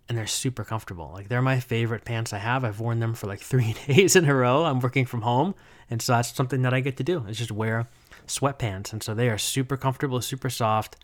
and 0.07 0.17
they're 0.17 0.27
super 0.27 0.63
comfortable. 0.63 1.11
Like 1.13 1.27
they're 1.27 1.41
my 1.41 1.59
favorite 1.59 2.05
pants 2.05 2.33
I 2.33 2.37
have. 2.37 2.63
I've 2.63 2.79
worn 2.79 2.99
them 2.99 3.13
for 3.13 3.27
like 3.27 3.39
three 3.41 3.75
days 3.87 4.15
in 4.15 4.25
a 4.25 4.35
row. 4.35 4.65
I'm 4.65 4.79
working 4.79 5.05
from 5.05 5.21
home, 5.21 5.55
and 5.89 6.01
so 6.01 6.13
that's 6.13 6.33
something 6.33 6.61
that 6.61 6.73
I 6.73 6.79
get 6.79 6.97
to 6.97 7.03
do. 7.03 7.25
Is 7.25 7.37
just 7.37 7.51
wear 7.51 7.87
sweatpants, 8.27 8.93
and 8.93 9.01
so 9.01 9.13
they 9.13 9.29
are 9.29 9.37
super 9.37 9.77
comfortable, 9.77 10.21
super 10.21 10.49
soft. 10.49 10.97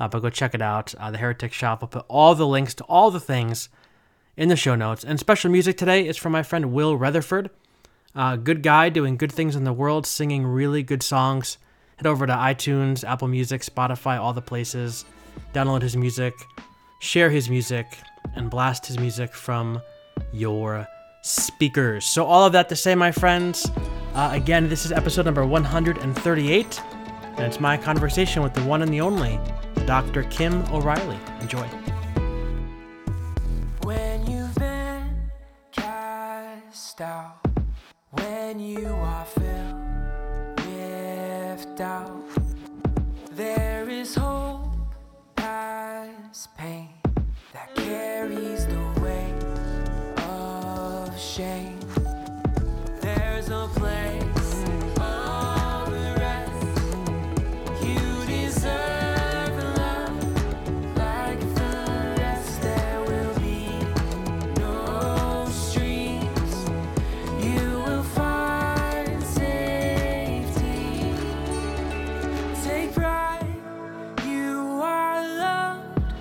Uh, 0.00 0.06
but 0.06 0.20
go 0.20 0.30
check 0.30 0.54
it 0.54 0.62
out. 0.62 0.94
Uh, 0.94 1.10
the 1.10 1.18
Heretic 1.18 1.52
Shop. 1.52 1.80
I'll 1.82 1.88
put 1.88 2.04
all 2.08 2.34
the 2.34 2.46
links 2.46 2.74
to 2.74 2.84
all 2.84 3.10
the 3.10 3.20
things 3.20 3.68
in 4.36 4.48
the 4.48 4.56
show 4.56 4.76
notes. 4.76 5.04
And 5.04 5.18
special 5.18 5.50
music 5.50 5.76
today 5.76 6.06
is 6.06 6.16
from 6.16 6.32
my 6.32 6.44
friend 6.44 6.72
Will 6.72 6.96
Rutherford. 6.96 7.50
Uh, 8.14 8.36
good 8.36 8.62
guy 8.62 8.88
doing 8.88 9.16
good 9.16 9.32
things 9.32 9.56
in 9.56 9.64
the 9.64 9.72
world, 9.72 10.06
singing 10.06 10.46
really 10.46 10.82
good 10.82 11.02
songs. 11.02 11.58
Head 11.96 12.06
over 12.06 12.26
to 12.26 12.32
iTunes, 12.32 13.02
Apple 13.02 13.28
Music, 13.28 13.62
Spotify, 13.62 14.18
all 14.18 14.32
the 14.32 14.40
places. 14.40 15.04
Download 15.52 15.82
his 15.82 15.96
music, 15.96 16.34
share 16.98 17.30
his 17.30 17.48
music 17.48 17.98
and 18.34 18.50
blast 18.50 18.86
his 18.86 18.98
music 18.98 19.34
from 19.34 19.80
your 20.32 20.86
speakers. 21.22 22.04
So, 22.04 22.24
all 22.24 22.46
of 22.46 22.52
that 22.52 22.68
to 22.68 22.76
say, 22.76 22.94
my 22.94 23.12
friends, 23.12 23.70
uh, 24.14 24.30
again, 24.32 24.68
this 24.68 24.84
is 24.84 24.92
episode 24.92 25.24
number 25.24 25.44
138, 25.44 26.82
and 27.36 27.40
it's 27.40 27.60
my 27.60 27.76
conversation 27.76 28.42
with 28.42 28.54
the 28.54 28.62
one 28.62 28.82
and 28.82 28.92
the 28.92 29.00
only 29.00 29.38
Dr. 29.86 30.24
Kim 30.24 30.62
O'Reilly. 30.72 31.18
Enjoy. 31.40 31.66
When 33.84 34.26
you've 34.26 34.54
been 34.56 35.30
cast 35.72 37.00
out, 37.00 37.38
when 38.10 38.58
you 38.60 38.86
are 38.86 39.24
filled 39.24 40.66
with 40.66 41.76
doubt, 41.76 42.24
there 43.32 43.88
is 43.88 44.14
hope 44.14 44.68
past 45.36 46.56
pain 46.56 46.77
shame. 51.38 51.67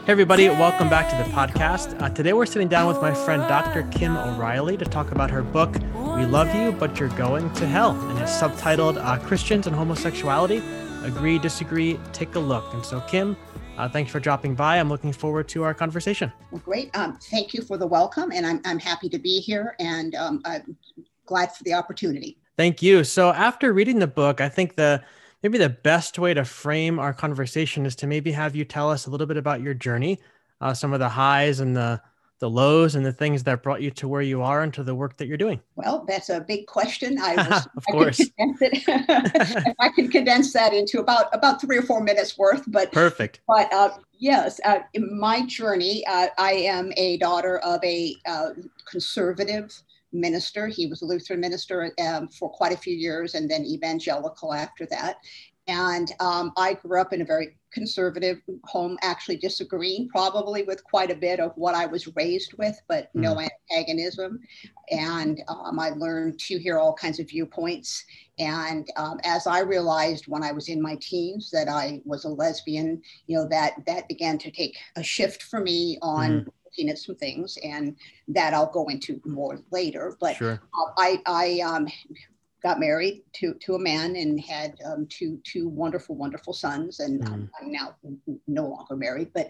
Hey, 0.07 0.13
everybody, 0.13 0.47
welcome 0.47 0.87
back 0.87 1.09
to 1.09 1.17
the 1.17 1.35
podcast. 1.35 2.01
Uh, 2.01 2.07
today, 2.07 2.31
we're 2.31 2.45
sitting 2.45 2.69
down 2.69 2.87
with 2.87 3.01
my 3.01 3.13
friend 3.13 3.41
Dr. 3.41 3.83
Kim 3.91 4.15
O'Reilly 4.15 4.77
to 4.77 4.85
talk 4.85 5.11
about 5.11 5.29
her 5.29 5.43
book, 5.43 5.73
We 5.73 6.25
Love 6.25 6.55
You, 6.55 6.71
But 6.71 6.97
You're 6.97 7.09
Going 7.09 7.51
to 7.55 7.67
Hell, 7.67 7.91
and 7.91 8.17
it's 8.19 8.31
subtitled 8.31 9.03
uh, 9.03 9.19
Christians 9.19 9.67
and 9.67 9.75
Homosexuality 9.75 10.63
Agree, 11.03 11.37
Disagree, 11.37 11.99
Take 12.13 12.35
a 12.35 12.39
Look. 12.39 12.73
And 12.73 12.85
so, 12.85 13.01
Kim, 13.01 13.35
uh, 13.77 13.89
thanks 13.89 14.09
for 14.09 14.21
dropping 14.21 14.55
by. 14.55 14.79
I'm 14.79 14.87
looking 14.87 15.11
forward 15.11 15.49
to 15.49 15.63
our 15.63 15.73
conversation. 15.73 16.31
Well, 16.51 16.61
great. 16.63 16.97
Um, 16.97 17.19
thank 17.23 17.53
you 17.53 17.61
for 17.61 17.77
the 17.77 17.85
welcome, 17.85 18.31
and 18.31 18.47
I'm, 18.47 18.61
I'm 18.63 18.79
happy 18.79 19.09
to 19.09 19.19
be 19.19 19.41
here, 19.41 19.75
and 19.77 20.15
um, 20.15 20.41
I'm 20.45 20.77
glad 21.25 21.53
for 21.53 21.65
the 21.65 21.73
opportunity. 21.73 22.37
Thank 22.55 22.81
you. 22.81 23.03
So, 23.03 23.33
after 23.33 23.73
reading 23.73 23.99
the 23.99 24.07
book, 24.07 24.39
I 24.39 24.47
think 24.47 24.77
the 24.77 25.03
maybe 25.47 25.57
the 25.57 25.69
best 25.69 26.19
way 26.19 26.33
to 26.33 26.43
frame 26.43 26.99
our 26.99 27.13
conversation 27.13 27.85
is 27.85 27.95
to 27.95 28.05
maybe 28.05 28.33
have 28.33 28.53
you 28.53 28.65
tell 28.65 28.91
us 28.91 29.05
a 29.05 29.09
little 29.09 29.25
bit 29.25 29.37
about 29.37 29.61
your 29.61 29.73
journey, 29.73 30.19
uh, 30.59 30.73
some 30.73 30.91
of 30.91 30.99
the 30.99 31.07
highs 31.07 31.61
and 31.61 31.73
the 31.73 32.01
the 32.39 32.49
lows 32.49 32.93
and 32.93 33.03
the 33.03 33.13
things 33.13 33.43
that 33.43 33.63
brought 33.63 33.81
you 33.81 33.89
to 33.89 34.07
where 34.07 34.21
you 34.21 34.43
are 34.43 34.61
and 34.61 34.71
to 34.71 34.83
the 34.83 34.93
work 34.93 35.17
that 35.17 35.25
you're 35.25 35.37
doing. 35.37 35.59
Well, 35.75 36.05
that's 36.07 36.29
a 36.29 36.41
big 36.41 36.67
question. 36.67 37.17
I 37.19 37.35
was, 37.49 37.67
of 37.75 37.85
course. 37.89 38.19
I 38.19 38.25
if 38.61 39.75
I 39.79 39.89
can 39.89 40.09
condense 40.09 40.53
that 40.53 40.71
into 40.73 40.99
about 40.99 41.33
about 41.33 41.61
three 41.61 41.77
or 41.77 41.81
four 41.81 42.03
minutes 42.03 42.37
worth, 42.37 42.63
but 42.67 42.91
perfect. 42.91 43.39
But 43.47 43.71
uh, 43.71 43.97
yes, 44.19 44.59
uh, 44.65 44.79
in 44.93 45.17
my 45.17 45.45
journey, 45.45 46.05
uh, 46.07 46.27
I 46.37 46.51
am 46.51 46.91
a 46.97 47.17
daughter 47.19 47.59
of 47.59 47.81
a 47.85 48.15
uh, 48.27 48.49
conservative 48.85 49.81
minister. 50.11 50.67
He 50.67 50.87
was 50.87 51.01
a 51.01 51.05
Lutheran 51.05 51.39
minister 51.39 51.93
um, 52.05 52.27
for 52.29 52.49
quite 52.49 52.73
a 52.73 52.77
few 52.77 52.95
years 52.95 53.35
and 53.35 53.49
then 53.49 53.65
evangelical 53.65 54.53
after 54.53 54.85
that. 54.87 55.17
And 55.67 56.13
um, 56.21 56.53
I 56.55 56.75
grew 56.75 57.01
up 57.01 57.11
in 57.11 57.21
a 57.21 57.25
very 57.25 57.57
conservative 57.73 58.37
home, 58.63 58.97
actually 59.01 59.35
disagreeing 59.35 60.07
probably 60.07 60.63
with 60.63 60.81
quite 60.85 61.11
a 61.11 61.15
bit 61.15 61.41
of 61.41 61.51
what 61.55 61.75
I 61.75 61.85
was 61.85 62.07
raised 62.15 62.53
with, 62.57 62.79
but 62.87 63.13
mm. 63.13 63.21
no 63.21 63.37
antagonism. 63.69 64.39
And 64.89 65.41
um, 65.49 65.77
I 65.77 65.89
learned 65.89 66.39
to 66.39 66.57
hear 66.57 66.79
all 66.79 66.93
kinds 66.93 67.19
of 67.19 67.27
viewpoints. 67.27 68.05
And 68.39 68.87
um, 68.95 69.19
as 69.25 69.45
I 69.45 69.59
realized 69.59 70.27
when 70.27 70.41
I 70.41 70.53
was 70.53 70.69
in 70.69 70.81
my 70.81 70.97
teens 71.01 71.51
that 71.51 71.67
I 71.67 72.01
was 72.05 72.23
a 72.23 72.29
lesbian, 72.29 73.01
you 73.25 73.37
know, 73.37 73.47
that 73.49 73.73
that 73.85 74.07
began 74.07 74.37
to 74.37 74.51
take 74.51 74.77
a 74.95 75.03
shift 75.03 75.43
for 75.43 75.59
me 75.59 75.97
on. 76.01 76.29
Mm 76.31 76.47
looking 76.77 76.89
at 76.91 76.97
some 76.97 77.15
things, 77.15 77.57
and 77.63 77.95
that 78.27 78.53
I'll 78.53 78.71
go 78.71 78.87
into 78.87 79.19
more 79.25 79.59
later. 79.71 80.15
But 80.19 80.35
sure. 80.35 80.61
uh, 80.73 80.91
I, 80.97 81.21
I 81.25 81.59
um, 81.61 81.87
got 82.63 82.79
married 82.79 83.23
to 83.33 83.53
to 83.55 83.75
a 83.75 83.79
man 83.79 84.15
and 84.15 84.39
had 84.39 84.77
um, 84.83 85.05
two 85.09 85.39
two 85.43 85.69
wonderful 85.69 86.15
wonderful 86.15 86.53
sons 86.53 86.99
and 86.99 87.21
mm. 87.21 87.27
I'm, 87.27 87.51
I'm, 87.61 87.71
now 87.71 87.95
no 88.47 88.67
longer 88.67 88.95
married 88.95 89.31
but 89.33 89.49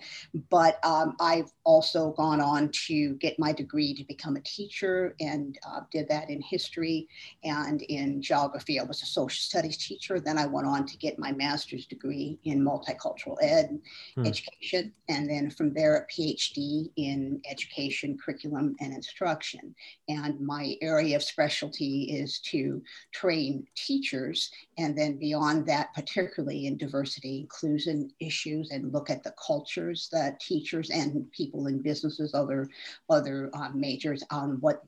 but 0.49 0.83
um, 0.83 1.15
I've 1.19 1.51
also 1.63 2.11
gone 2.11 2.41
on 2.41 2.69
to 2.87 3.13
get 3.15 3.39
my 3.39 3.53
degree 3.53 3.93
to 3.93 4.03
become 4.03 4.35
a 4.35 4.41
teacher 4.41 5.15
and 5.21 5.57
uh, 5.67 5.81
did 5.91 6.09
that 6.09 6.29
in 6.29 6.41
history 6.41 7.07
and 7.43 7.81
in 7.83 8.21
geography 8.21 8.79
I 8.79 8.83
was 8.83 9.01
a 9.01 9.05
social 9.05 9.39
studies 9.39 9.77
teacher 9.77 10.19
then 10.19 10.37
I 10.37 10.45
went 10.45 10.67
on 10.67 10.85
to 10.85 10.97
get 10.97 11.17
my 11.17 11.31
master's 11.31 11.85
degree 11.85 12.37
in 12.43 12.63
multicultural 12.63 13.37
ed 13.41 13.79
mm. 14.17 14.27
education 14.27 14.93
and 15.07 15.29
then 15.29 15.49
from 15.49 15.73
there 15.73 15.95
a 15.95 16.07
PhD 16.07 16.91
in 16.97 17.41
education 17.49 18.17
curriculum 18.17 18.75
and 18.81 18.93
instruction 18.93 19.73
and 20.09 20.41
my 20.41 20.75
area 20.81 21.15
of 21.15 21.23
specialty 21.23 22.03
is 22.11 22.39
to 22.39 22.81
train 23.11 23.65
teachers, 23.75 24.51
and 24.77 24.97
then 24.97 25.17
beyond 25.17 25.65
that, 25.67 25.93
particularly 25.93 26.67
in 26.67 26.77
diversity, 26.77 27.39
inclusion 27.41 28.11
issues, 28.19 28.71
and 28.71 28.93
look 28.93 29.09
at 29.09 29.23
the 29.23 29.33
cultures 29.45 30.09
that 30.11 30.39
teachers 30.39 30.89
and 30.89 31.31
people 31.31 31.67
in 31.67 31.81
businesses, 31.81 32.33
other 32.33 32.67
other 33.09 33.49
uh, 33.53 33.69
majors, 33.73 34.23
on 34.31 34.57
what 34.61 34.83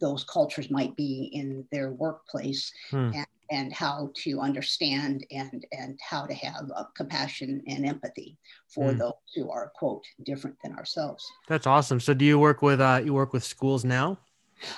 those 0.00 0.24
cultures 0.24 0.70
might 0.70 0.96
be 0.96 1.30
in 1.32 1.64
their 1.70 1.90
workplace. 1.92 2.72
Hmm. 2.90 3.10
And, 3.14 3.26
and 3.50 3.72
how 3.72 4.10
to 4.14 4.40
understand 4.40 5.24
and 5.30 5.64
and 5.72 5.98
how 6.02 6.26
to 6.26 6.34
have 6.34 6.70
uh, 6.74 6.84
compassion 6.96 7.62
and 7.66 7.86
empathy 7.86 8.36
for 8.68 8.92
mm. 8.92 8.98
those 8.98 9.12
who 9.34 9.50
are 9.50 9.72
quote 9.76 10.04
different 10.24 10.56
than 10.62 10.74
ourselves 10.74 11.24
that's 11.48 11.66
awesome 11.66 12.00
so 12.00 12.12
do 12.12 12.24
you 12.24 12.38
work 12.38 12.62
with 12.62 12.80
uh 12.80 13.00
you 13.04 13.14
work 13.14 13.32
with 13.32 13.44
schools 13.44 13.84
now 13.84 14.18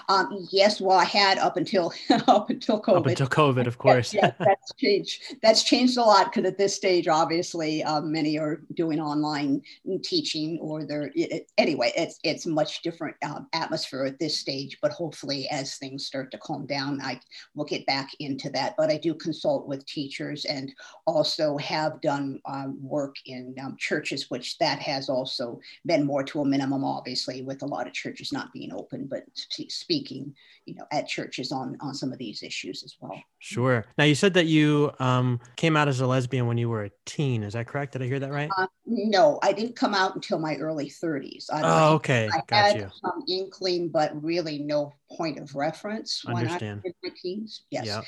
um, 0.08 0.49
yes, 0.50 0.80
well, 0.80 0.99
I 0.99 1.04
had 1.04 1.38
up 1.38 1.56
until 1.56 1.92
up 2.26 2.50
until 2.50 2.80
COVID. 2.80 2.97
Up 2.97 3.06
until 3.06 3.26
COVID, 3.26 3.66
of 3.66 3.78
course. 3.78 4.12
yeah, 4.12 4.32
that's 4.38 4.75
changed. 4.75 5.37
That's 5.42 5.62
changed 5.62 5.97
a 5.97 6.02
lot 6.02 6.32
because 6.32 6.49
at 6.49 6.58
this 6.58 6.75
stage, 6.75 7.08
obviously, 7.08 7.82
um, 7.85 8.11
many 8.12 8.38
are 8.38 8.62
doing 8.75 9.00
online 9.00 9.62
teaching, 10.02 10.58
or 10.61 10.85
they're 10.85 11.11
it, 11.14 11.50
anyway. 11.58 11.92
It's 11.97 12.18
it's 12.25 12.47
much 12.47 12.82
different 12.82 13.16
um, 13.23 13.49
atmosphere 13.52 14.04
at 14.04 14.18
this 14.18 14.38
stage. 14.38 14.78
But 14.82 14.92
hopefully, 14.92 15.49
as 15.50 15.76
things 15.76 16.06
start 16.06 16.30
to 16.32 16.38
calm 16.38 16.66
down, 16.66 17.00
I 17.02 17.20
will 17.54 17.64
get 17.64 17.87
back 17.87 18.11
into 18.18 18.50
that. 18.50 18.75
But 18.76 18.90
I 18.90 18.99
do 18.99 19.14
consult 19.14 19.66
with 19.66 19.87
teachers 19.87 20.44
and 20.44 20.73
also 21.06 21.56
have 21.58 22.00
done 22.00 22.40
um, 22.47 22.78
work 22.80 23.16
in 23.26 23.54
um, 23.62 23.76
churches, 23.78 24.30
which 24.30 24.58
that 24.58 24.80
has 24.80 25.08
also 25.08 25.61
been 25.87 26.04
more 26.04 26.23
to 26.25 26.40
a 26.40 26.44
minimum, 26.44 26.85
obviously, 26.85 27.42
with 27.42 27.62
a 27.62 27.66
lot 27.66 27.87
of 27.87 27.92
churches 27.92 28.32
not 28.32 28.52
being 28.52 28.73
open, 28.73 29.06
but 29.06 29.25
speaking, 29.71 30.35
you 30.65 30.75
know, 30.75 30.85
at 30.93 31.09
churches 31.09 31.53
on 31.53 31.77
on 31.81 31.95
some 31.95 32.13
of 32.13 32.19
these 32.19 32.43
issues 32.43 32.83
as 32.83 32.97
well. 33.01 33.21
Sure. 33.39 33.85
Now 33.97 34.05
you 34.05 34.15
said 34.15 34.35
that 34.35 34.47
you 34.47 34.93
um, 34.99 35.41
came 35.57 35.77
out 35.77 35.89
as 35.89 36.01
a 36.01 36.07
lesbian 36.07 36.47
when 36.47 36.59
you 36.59 36.69
were 36.69 36.85
a 36.85 36.91
teen. 37.07 37.43
Is 37.43 37.53
that 37.53 37.67
correct? 37.67 37.93
Did 37.93 38.03
I 38.03 38.07
hear 38.07 38.19
that 38.19 38.33
right? 38.33 38.51
Uh, 38.57 38.67
no, 38.87 39.39
I 39.43 39.53
didn't 39.53 39.77
come 39.77 39.95
out 39.95 40.15
until 40.15 40.39
my 40.39 40.57
early 40.57 40.91
30s. 40.91 41.47
I, 41.53 41.61
oh, 41.63 41.95
okay. 41.95 42.29
I 42.33 42.41
Got 42.47 42.65
had 42.65 42.77
you. 42.77 42.91
some 43.01 43.23
inkling, 43.29 43.89
but 43.89 44.23
really 44.23 44.59
no 44.59 44.93
point 45.11 45.39
of 45.39 45.55
reference 45.55 46.23
Understand. 46.27 46.61
when 46.61 46.71
I 46.71 46.75
was 46.75 46.85
in 46.85 46.95
my 47.05 47.15
teens. 47.21 47.63
Yes, 47.71 47.87
yep. 47.87 48.05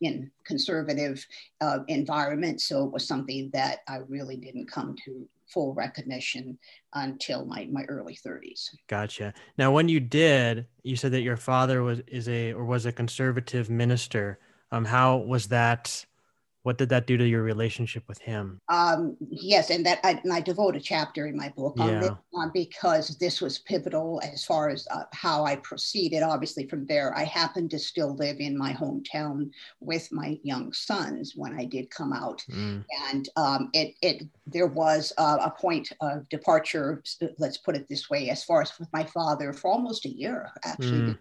in 0.00 0.30
conservative 0.44 1.26
uh, 1.60 1.80
environments. 1.88 2.64
So 2.64 2.84
it 2.84 2.92
was 2.92 3.06
something 3.06 3.50
that 3.52 3.80
I 3.88 3.98
really 4.08 4.36
didn't 4.36 4.70
come 4.70 4.96
to 5.04 5.28
full 5.52 5.74
recognition 5.74 6.58
until 6.94 7.44
my, 7.44 7.68
my 7.70 7.84
early 7.84 8.16
30s. 8.26 8.70
Gotcha. 8.88 9.34
Now, 9.56 9.72
when 9.72 9.88
you 9.88 10.00
did, 10.00 10.66
you 10.82 10.96
said 10.96 11.12
that 11.12 11.22
your 11.22 11.36
father 11.36 11.82
was 11.82 12.00
is 12.06 12.28
a 12.28 12.52
or 12.52 12.64
was 12.64 12.86
a 12.86 12.92
conservative 12.92 13.70
minister. 13.70 14.38
Um, 14.70 14.84
how 14.84 15.16
was 15.16 15.48
that? 15.48 16.04
What 16.62 16.78
did 16.78 16.88
that 16.88 17.06
do 17.06 17.16
to 17.16 17.26
your 17.26 17.42
relationship 17.42 18.04
with 18.08 18.18
him? 18.18 18.60
Um, 18.68 19.16
yes, 19.30 19.70
and 19.70 19.86
that 19.86 20.00
I, 20.04 20.20
and 20.22 20.32
I 20.32 20.40
devote 20.40 20.76
a 20.76 20.80
chapter 20.80 21.26
in 21.26 21.36
my 21.36 21.48
book 21.50 21.74
on 21.78 21.88
yeah. 21.88 22.00
this 22.00 22.10
because 22.52 23.16
this 23.18 23.40
was 23.40 23.58
pivotal 23.58 24.20
as 24.24 24.44
far 24.44 24.68
as 24.68 24.86
uh, 24.90 25.04
how 25.12 25.44
I 25.44 25.56
proceeded. 25.56 26.22
Obviously, 26.22 26.66
from 26.66 26.86
there, 26.86 27.16
I 27.16 27.24
happened 27.24 27.70
to 27.70 27.78
still 27.78 28.14
live 28.16 28.38
in 28.40 28.56
my 28.56 28.72
hometown 28.72 29.50
with 29.80 30.10
my 30.12 30.38
young 30.42 30.72
sons 30.72 31.32
when 31.36 31.58
I 31.58 31.64
did 31.64 31.90
come 31.90 32.12
out, 32.12 32.44
mm. 32.50 32.84
and 33.10 33.28
um, 33.36 33.70
it 33.72 33.94
it 34.02 34.24
there 34.46 34.66
was 34.66 35.12
uh, 35.18 35.38
a 35.42 35.50
point 35.50 35.90
of 36.00 36.28
departure. 36.28 37.02
Let's 37.38 37.58
put 37.58 37.76
it 37.76 37.88
this 37.88 38.10
way, 38.10 38.30
as 38.30 38.44
far 38.44 38.62
as 38.62 38.78
with 38.78 38.88
my 38.92 39.04
father 39.04 39.52
for 39.52 39.70
almost 39.70 40.04
a 40.06 40.10
year, 40.10 40.50
actually. 40.64 41.12
Mm 41.12 41.18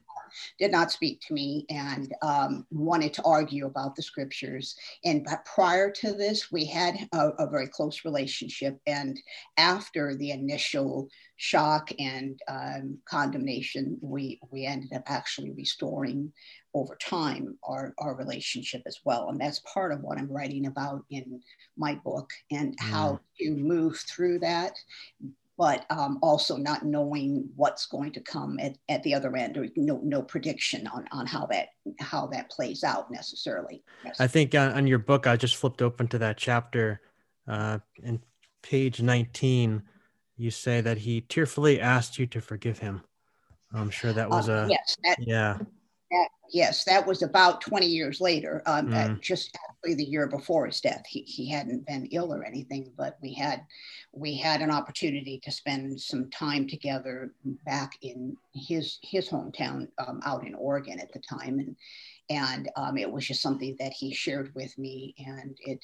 did 0.59 0.71
not 0.71 0.91
speak 0.91 1.21
to 1.21 1.33
me 1.33 1.65
and 1.69 2.13
um, 2.21 2.65
wanted 2.71 3.13
to 3.13 3.23
argue 3.23 3.65
about 3.65 3.95
the 3.95 4.03
scriptures. 4.03 4.75
And 5.05 5.23
but 5.23 5.45
prior 5.45 5.91
to 5.91 6.13
this, 6.13 6.51
we 6.51 6.65
had 6.65 6.95
a, 7.13 7.29
a 7.39 7.49
very 7.49 7.67
close 7.67 8.05
relationship. 8.05 8.79
And 8.87 9.19
after 9.57 10.15
the 10.15 10.31
initial 10.31 11.09
shock 11.37 11.91
and 11.99 12.39
um, 12.47 12.97
condemnation, 13.05 13.97
we 14.01 14.39
we 14.51 14.65
ended 14.65 14.93
up 14.93 15.03
actually 15.07 15.51
restoring 15.51 16.31
over 16.73 16.95
time 17.01 17.57
our, 17.63 17.93
our 17.97 18.15
relationship 18.15 18.83
as 18.85 18.99
well. 19.03 19.29
And 19.29 19.41
that's 19.41 19.61
part 19.61 19.91
of 19.91 20.01
what 20.01 20.19
I'm 20.19 20.31
writing 20.31 20.67
about 20.67 21.03
in 21.09 21.41
my 21.75 21.95
book 21.95 22.29
and 22.51 22.75
how 22.79 23.19
to 23.39 23.51
move 23.51 23.97
through 23.97 24.39
that 24.39 24.73
but 25.57 25.85
um, 25.89 26.19
also 26.21 26.55
not 26.55 26.85
knowing 26.85 27.49
what's 27.55 27.87
going 27.87 28.11
to 28.11 28.21
come 28.21 28.59
at, 28.59 28.77
at 28.89 29.01
the 29.03 29.13
other 29.13 29.35
end 29.35 29.57
or 29.57 29.67
no, 29.75 29.99
no 30.03 30.21
prediction 30.21 30.85
on, 30.87 31.07
on 31.11 31.25
how 31.25 31.47
that 31.47 31.69
how 31.99 32.27
that 32.27 32.49
plays 32.51 32.83
out 32.83 33.09
necessarily. 33.09 33.83
Yes. 34.05 34.19
I 34.19 34.27
think 34.27 34.53
on, 34.53 34.71
on, 34.73 34.87
your 34.87 34.99
book, 34.99 35.25
I 35.25 35.35
just 35.35 35.55
flipped 35.55 35.81
open 35.81 36.07
to 36.09 36.19
that 36.19 36.37
chapter 36.37 37.01
uh, 37.47 37.79
in 38.03 38.21
page 38.61 39.01
19. 39.01 39.81
You 40.37 40.51
say 40.51 40.81
that 40.81 40.99
he 40.99 41.21
tearfully 41.21 41.81
asked 41.81 42.19
you 42.19 42.27
to 42.27 42.41
forgive 42.41 42.77
him. 42.77 43.01
I'm 43.73 43.89
sure 43.89 44.13
that 44.13 44.29
was 44.29 44.49
um, 44.49 44.55
a 44.55 44.69
yes, 44.69 44.95
that, 45.03 45.17
yeah. 45.19 45.57
Yes, 46.51 46.83
that 46.85 47.05
was 47.05 47.21
about 47.21 47.61
20 47.61 47.85
years 47.85 48.21
later, 48.21 48.61
um, 48.65 48.87
mm. 48.87 49.21
just 49.21 49.57
actually 49.69 49.95
the 49.95 50.09
year 50.09 50.27
before 50.27 50.65
his 50.65 50.81
death. 50.81 51.05
He, 51.07 51.21
he 51.21 51.49
hadn't 51.49 51.85
been 51.85 52.07
ill 52.11 52.33
or 52.33 52.43
anything, 52.43 52.91
but 52.97 53.17
we 53.21 53.33
had 53.33 53.65
we 54.13 54.35
had 54.37 54.61
an 54.61 54.71
opportunity 54.71 55.39
to 55.43 55.51
spend 55.51 55.99
some 55.99 56.29
time 56.29 56.67
together 56.67 57.31
back 57.65 57.93
in 58.01 58.35
his 58.53 58.99
his 59.01 59.29
hometown 59.29 59.87
um, 59.97 60.21
out 60.25 60.45
in 60.45 60.55
Oregon 60.55 60.99
at 60.99 61.11
the 61.11 61.19
time, 61.19 61.59
and 61.59 61.75
and 62.29 62.69
um, 62.75 62.97
it 62.97 63.11
was 63.11 63.27
just 63.27 63.41
something 63.41 63.75
that 63.79 63.93
he 63.93 64.13
shared 64.13 64.53
with 64.55 64.77
me, 64.77 65.15
and 65.17 65.57
it 65.59 65.83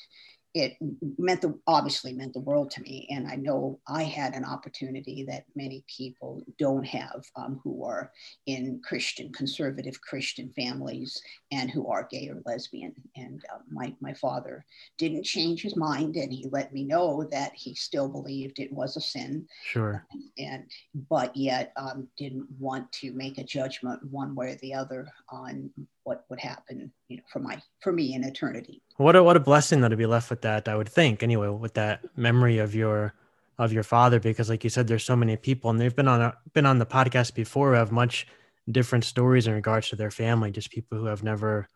it 0.54 0.78
meant 1.18 1.42
the 1.42 1.58
obviously 1.68 2.14
meant 2.14 2.34
the 2.34 2.40
world 2.40 2.70
to 2.72 2.82
me 2.82 3.08
and 3.12 3.28
i 3.28 3.36
know 3.36 3.80
i 3.88 4.04
had 4.04 4.34
an 4.34 4.46
opportunity 4.46 5.24
that 5.24 5.46
many 5.56 5.84
people 5.88 6.44
don't 6.58 6.86
have 6.86 7.24
um, 7.36 7.60
who 7.64 7.84
are 7.84 8.12
in 8.46 8.82
christian 8.88 9.32
conservative 9.32 10.00
christian 10.02 10.52
families 10.56 11.22
and 11.54 11.70
who 11.70 11.88
are 11.88 12.08
gay 12.10 12.30
or 12.30 12.42
lesbian. 12.46 12.94
And 13.16 13.44
uh, 13.54 13.60
my, 13.70 13.94
my 14.02 14.14
father 14.14 14.66
didn't 14.98 15.24
change 15.24 15.62
his 15.62 15.76
mind 15.76 16.16
and 16.16 16.34
he 16.34 16.48
let 16.52 16.74
me 16.74 16.84
know 16.84 17.28
that 17.32 17.54
he 17.54 17.76
still 17.76 18.10
believed 18.10 18.60
it 18.60 18.72
was 18.72 18.98
a 18.98 19.02
sin. 19.02 19.48
Sure. 19.64 20.06
And 20.38 20.66
but 21.10 21.36
yet 21.36 21.74
um, 21.76 22.08
didn't 22.18 22.48
want 22.60 22.92
to 22.94 23.12
make 23.14 23.38
a 23.38 23.44
judgment 23.44 24.00
one 24.10 24.36
way 24.36 24.54
or 24.54 24.56
the 24.56 24.74
other 24.74 25.08
on 25.30 25.70
what 26.04 26.26
would 26.30 26.40
happen 26.40 26.92
you 27.08 27.18
know 27.18 27.24
for 27.32 27.40
my 27.40 27.62
for 27.82 27.92
me 27.92 28.14
in 28.14 28.24
eternity. 28.24 28.82
What 28.98 29.16
a 29.16 29.24
what 29.24 29.38
a 29.38 29.40
blessing 29.40 29.82
that 29.82 29.90
to 29.90 29.98
be 29.98 30.06
left 30.06 30.30
with 30.30 30.42
that 30.42 30.68
i 30.68 30.76
would 30.76 30.90
think 30.90 31.24
anyway 31.24 31.48
with 31.48 31.74
that 31.76 32.02
memory 32.18 32.60
of 32.60 32.76
your 32.76 33.14
of 33.58 33.72
your 33.72 33.84
father 33.84 34.20
because 34.20 34.50
like 34.50 34.64
you 34.64 34.70
said 34.70 34.88
there's 34.88 35.04
so 35.04 35.16
many 35.16 35.36
people 35.38 35.70
and 35.70 35.80
they've 35.80 35.96
been 35.96 36.08
on 36.08 36.22
a, 36.22 36.34
been 36.54 36.66
on 36.66 36.80
the 36.80 36.86
podcast 36.86 37.34
before 37.34 37.76
have 37.76 37.92
much 37.92 38.28
different 38.72 39.04
stories 39.04 39.48
in 39.48 39.54
regards 39.54 39.90
to 39.90 39.96
their 39.96 40.12
family 40.12 40.52
just 40.52 40.72
people 40.72 40.98
who 40.98 41.06
have 41.06 41.24
never 41.24 41.68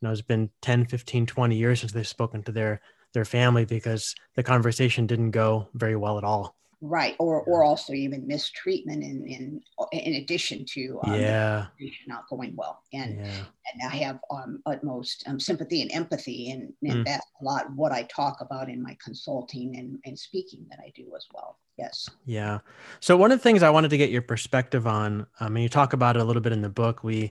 you 0.00 0.06
know 0.06 0.12
it's 0.12 0.22
been 0.22 0.50
10 0.60 0.86
15 0.86 1.26
20 1.26 1.56
years 1.56 1.80
since 1.80 1.92
they've 1.92 2.06
spoken 2.06 2.42
to 2.42 2.52
their 2.52 2.80
their 3.14 3.24
family 3.24 3.64
because 3.64 4.14
the 4.36 4.42
conversation 4.42 5.06
didn't 5.06 5.30
go 5.30 5.68
very 5.74 5.96
well 5.96 6.18
at 6.18 6.24
all 6.24 6.56
right 6.82 7.14
or 7.20 7.42
or 7.42 7.62
also 7.62 7.92
even 7.92 8.26
mistreatment 8.26 9.04
in 9.04 9.24
in 9.24 9.62
in 9.92 10.14
addition 10.14 10.64
to 10.64 10.98
um, 11.04 11.14
yeah. 11.14 11.66
not 12.08 12.28
going 12.28 12.54
well. 12.56 12.82
And 12.92 13.20
yeah. 13.20 13.44
and 13.72 13.90
i 13.90 13.96
have 13.96 14.18
um, 14.30 14.60
utmost 14.66 15.22
um, 15.28 15.38
sympathy 15.38 15.80
and 15.80 15.92
empathy 15.92 16.50
and, 16.50 16.72
and 16.82 16.98
mm. 16.98 17.04
that's 17.04 17.24
a 17.40 17.44
lot 17.44 17.72
what 17.76 17.92
i 17.92 18.02
talk 18.02 18.40
about 18.40 18.68
in 18.68 18.82
my 18.82 18.96
consulting 19.02 19.76
and, 19.76 20.00
and 20.04 20.18
speaking 20.18 20.66
that 20.70 20.80
i 20.80 20.92
do 20.94 21.12
as 21.16 21.26
well. 21.32 21.58
Yes. 21.78 22.10
Yeah. 22.26 22.58
So 23.00 23.16
one 23.16 23.32
of 23.32 23.38
the 23.38 23.42
things 23.42 23.62
i 23.62 23.70
wanted 23.70 23.90
to 23.90 23.96
get 23.96 24.10
your 24.10 24.22
perspective 24.22 24.86
on 24.86 25.26
i 25.38 25.48
mean 25.48 25.62
you 25.62 25.68
talk 25.68 25.92
about 25.92 26.16
it 26.16 26.22
a 26.22 26.24
little 26.24 26.42
bit 26.42 26.52
in 26.52 26.62
the 26.62 26.68
book. 26.68 27.04
We 27.04 27.30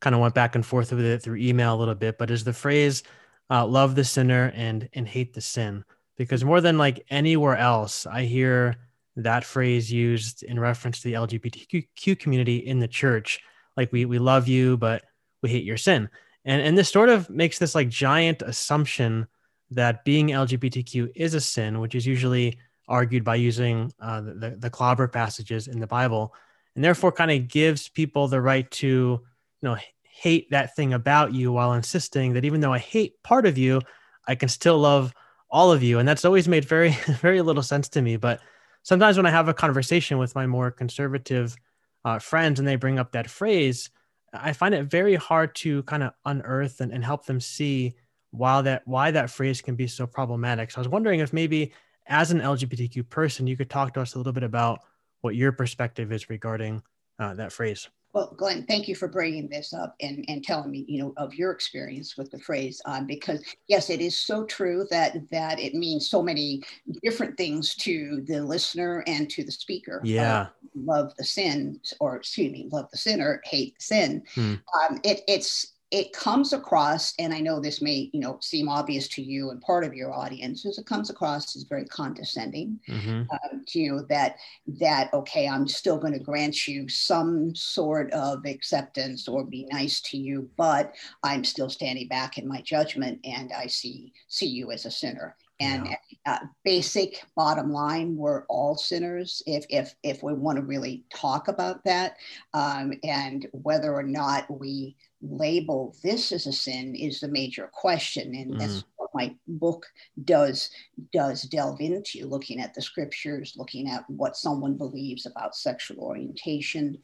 kind 0.00 0.14
of 0.14 0.20
went 0.20 0.34
back 0.34 0.56
and 0.56 0.66
forth 0.66 0.92
with 0.92 1.04
it 1.04 1.22
through 1.22 1.36
email 1.36 1.74
a 1.74 1.78
little 1.78 1.94
bit 1.94 2.18
but 2.18 2.30
is 2.30 2.44
the 2.44 2.52
phrase 2.52 3.04
uh, 3.50 3.64
love 3.64 3.94
the 3.94 4.04
sinner 4.04 4.52
and 4.56 4.88
and 4.92 5.06
hate 5.06 5.34
the 5.34 5.40
sin 5.40 5.84
because 6.16 6.44
more 6.44 6.60
than 6.60 6.78
like 6.78 7.04
anywhere 7.10 7.56
else 7.56 8.06
i 8.06 8.22
hear 8.22 8.76
that 9.18 9.44
phrase 9.44 9.92
used 9.92 10.42
in 10.42 10.60
reference 10.60 11.00
to 11.00 11.08
the 11.08 11.14
LGBTQ 11.14 12.18
community 12.18 12.58
in 12.58 12.78
the 12.78 12.88
church. 12.88 13.40
Like 13.76 13.92
we 13.92 14.04
we 14.04 14.18
love 14.18 14.48
you, 14.48 14.76
but 14.76 15.02
we 15.42 15.50
hate 15.50 15.64
your 15.64 15.76
sin. 15.76 16.08
And 16.44 16.62
and 16.62 16.78
this 16.78 16.90
sort 16.90 17.08
of 17.08 17.28
makes 17.28 17.58
this 17.58 17.74
like 17.74 17.88
giant 17.88 18.42
assumption 18.42 19.26
that 19.70 20.04
being 20.04 20.28
LGBTQ 20.28 21.12
is 21.14 21.34
a 21.34 21.40
sin, 21.40 21.80
which 21.80 21.94
is 21.94 22.06
usually 22.06 22.58
argued 22.86 23.22
by 23.22 23.34
using 23.34 23.92
uh, 24.00 24.20
the, 24.20 24.56
the 24.58 24.70
clobber 24.70 25.08
passages 25.08 25.68
in 25.68 25.78
the 25.78 25.86
Bible, 25.86 26.34
and 26.74 26.82
therefore 26.82 27.12
kind 27.12 27.30
of 27.30 27.48
gives 27.48 27.88
people 27.88 28.28
the 28.28 28.40
right 28.40 28.70
to, 28.70 28.86
you 28.86 29.20
know, 29.62 29.76
hate 30.02 30.50
that 30.50 30.74
thing 30.74 30.94
about 30.94 31.34
you 31.34 31.52
while 31.52 31.74
insisting 31.74 32.32
that 32.32 32.44
even 32.44 32.60
though 32.60 32.72
I 32.72 32.78
hate 32.78 33.22
part 33.22 33.46
of 33.46 33.58
you, 33.58 33.82
I 34.26 34.34
can 34.34 34.48
still 34.48 34.78
love 34.78 35.12
all 35.50 35.70
of 35.70 35.82
you. 35.82 35.98
And 35.98 36.08
that's 36.08 36.24
always 36.24 36.48
made 36.48 36.64
very, 36.64 36.90
very 37.20 37.42
little 37.42 37.62
sense 37.62 37.88
to 37.90 38.02
me. 38.02 38.16
But 38.16 38.40
sometimes 38.82 39.16
when 39.16 39.26
I 39.26 39.30
have 39.30 39.48
a 39.48 39.54
conversation 39.54 40.18
with 40.18 40.34
my 40.34 40.46
more 40.46 40.70
conservative 40.70 41.56
uh, 42.04 42.18
friends 42.18 42.58
and 42.58 42.66
they 42.66 42.76
bring 42.76 42.98
up 42.98 43.12
that 43.12 43.28
phrase, 43.30 43.90
I 44.32 44.52
find 44.52 44.74
it 44.74 44.84
very 44.84 45.14
hard 45.14 45.54
to 45.56 45.82
kind 45.84 46.02
of 46.02 46.12
unearth 46.24 46.80
and, 46.80 46.92
and 46.92 47.04
help 47.04 47.26
them 47.26 47.40
see 47.40 47.94
why 48.30 48.60
that 48.62 48.82
why 48.86 49.10
that 49.10 49.30
phrase 49.30 49.62
can 49.62 49.74
be 49.74 49.86
so 49.86 50.06
problematic. 50.06 50.70
So 50.70 50.78
I 50.78 50.80
was 50.80 50.88
wondering 50.88 51.20
if 51.20 51.32
maybe 51.32 51.72
as 52.06 52.30
an 52.30 52.40
LGBTQ 52.40 53.08
person, 53.08 53.46
you 53.46 53.56
could 53.56 53.70
talk 53.70 53.94
to 53.94 54.00
us 54.00 54.14
a 54.14 54.18
little 54.18 54.32
bit 54.32 54.42
about 54.42 54.80
what 55.20 55.34
your 55.34 55.52
perspective 55.52 56.12
is 56.12 56.30
regarding 56.30 56.82
uh, 57.18 57.34
that 57.34 57.52
phrase. 57.52 57.88
Well, 58.14 58.34
Glenn, 58.36 58.64
thank 58.64 58.88
you 58.88 58.94
for 58.94 59.06
bringing 59.06 59.48
this 59.48 59.74
up 59.74 59.94
and, 60.00 60.24
and 60.28 60.42
telling 60.42 60.70
me, 60.70 60.84
you 60.88 60.98
know, 61.02 61.12
of 61.18 61.34
your 61.34 61.50
experience 61.50 62.16
with 62.16 62.30
the 62.30 62.38
phrase, 62.38 62.80
um, 62.86 63.06
because 63.06 63.44
yes, 63.68 63.90
it 63.90 64.00
is 64.00 64.16
so 64.16 64.44
true 64.44 64.86
that 64.90 65.28
that 65.30 65.60
it 65.60 65.74
means 65.74 66.08
so 66.08 66.22
many 66.22 66.62
different 67.02 67.36
things 67.36 67.74
to 67.76 68.22
the 68.26 68.42
listener 68.42 69.04
and 69.06 69.28
to 69.30 69.44
the 69.44 69.52
speaker. 69.52 70.00
Yeah, 70.04 70.40
uh, 70.40 70.46
love 70.74 71.12
the 71.18 71.24
sin, 71.24 71.80
or 72.00 72.16
excuse 72.16 72.50
me, 72.50 72.68
love 72.72 72.90
the 72.90 72.98
sinner, 72.98 73.42
hate 73.44 73.74
the 73.76 73.82
sin. 73.82 74.22
Hmm. 74.34 74.54
Um, 74.80 75.00
it, 75.04 75.20
it's 75.28 75.74
it 75.90 76.12
comes 76.12 76.52
across, 76.52 77.14
and 77.18 77.32
I 77.32 77.40
know 77.40 77.60
this 77.60 77.80
may, 77.80 78.10
you 78.12 78.20
know, 78.20 78.38
seem 78.42 78.68
obvious 78.68 79.08
to 79.08 79.22
you 79.22 79.50
and 79.50 79.60
part 79.62 79.84
of 79.84 79.94
your 79.94 80.12
audience, 80.12 80.66
as 80.66 80.76
it 80.76 80.84
comes 80.84 81.08
across 81.08 81.56
as 81.56 81.62
very 81.62 81.86
condescending 81.86 82.78
mm-hmm. 82.86 83.22
um, 83.30 83.64
to 83.68 83.78
you 83.78 84.06
that 84.10 84.36
that 84.66 85.12
okay, 85.14 85.48
I'm 85.48 85.66
still 85.66 85.96
going 85.96 86.12
to 86.12 86.18
grant 86.18 86.68
you 86.68 86.88
some 86.88 87.54
sort 87.54 88.12
of 88.12 88.44
acceptance 88.44 89.28
or 89.28 89.44
be 89.44 89.66
nice 89.72 90.00
to 90.02 90.18
you, 90.18 90.50
but 90.58 90.94
I'm 91.22 91.42
still 91.42 91.70
standing 91.70 92.08
back 92.08 92.36
in 92.36 92.46
my 92.46 92.60
judgment, 92.60 93.20
and 93.24 93.50
I 93.52 93.66
see 93.66 94.12
see 94.28 94.46
you 94.46 94.72
as 94.72 94.84
a 94.84 94.90
sinner. 94.90 95.36
And 95.60 95.88
yeah. 95.88 95.96
uh, 96.24 96.38
basic 96.64 97.24
bottom 97.34 97.72
line, 97.72 98.16
we're 98.16 98.44
all 98.46 98.76
sinners. 98.76 99.42
If 99.46 99.64
if 99.68 99.94
if 100.04 100.22
we 100.22 100.32
want 100.32 100.56
to 100.56 100.62
really 100.62 101.04
talk 101.12 101.48
about 101.48 101.82
that, 101.84 102.16
um, 102.54 102.92
and 103.02 103.46
whether 103.52 103.92
or 103.92 104.04
not 104.04 104.46
we 104.48 104.96
label 105.20 105.96
this 106.02 106.30
as 106.32 106.46
a 106.46 106.52
sin 106.52 106.94
is 106.94 107.20
the 107.20 107.28
major 107.28 107.68
question 107.72 108.34
and 108.34 108.54
mm. 108.54 108.58
that's 108.58 108.84
what 108.96 109.10
my 109.14 109.34
book 109.48 109.84
does 110.24 110.70
does 111.12 111.42
delve 111.42 111.80
into 111.80 112.24
looking 112.26 112.60
at 112.60 112.72
the 112.74 112.82
scriptures 112.82 113.54
looking 113.56 113.88
at 113.88 114.08
what 114.08 114.36
someone 114.36 114.76
believes 114.76 115.26
about 115.26 115.56
sexual 115.56 115.98
orientation 115.98 116.96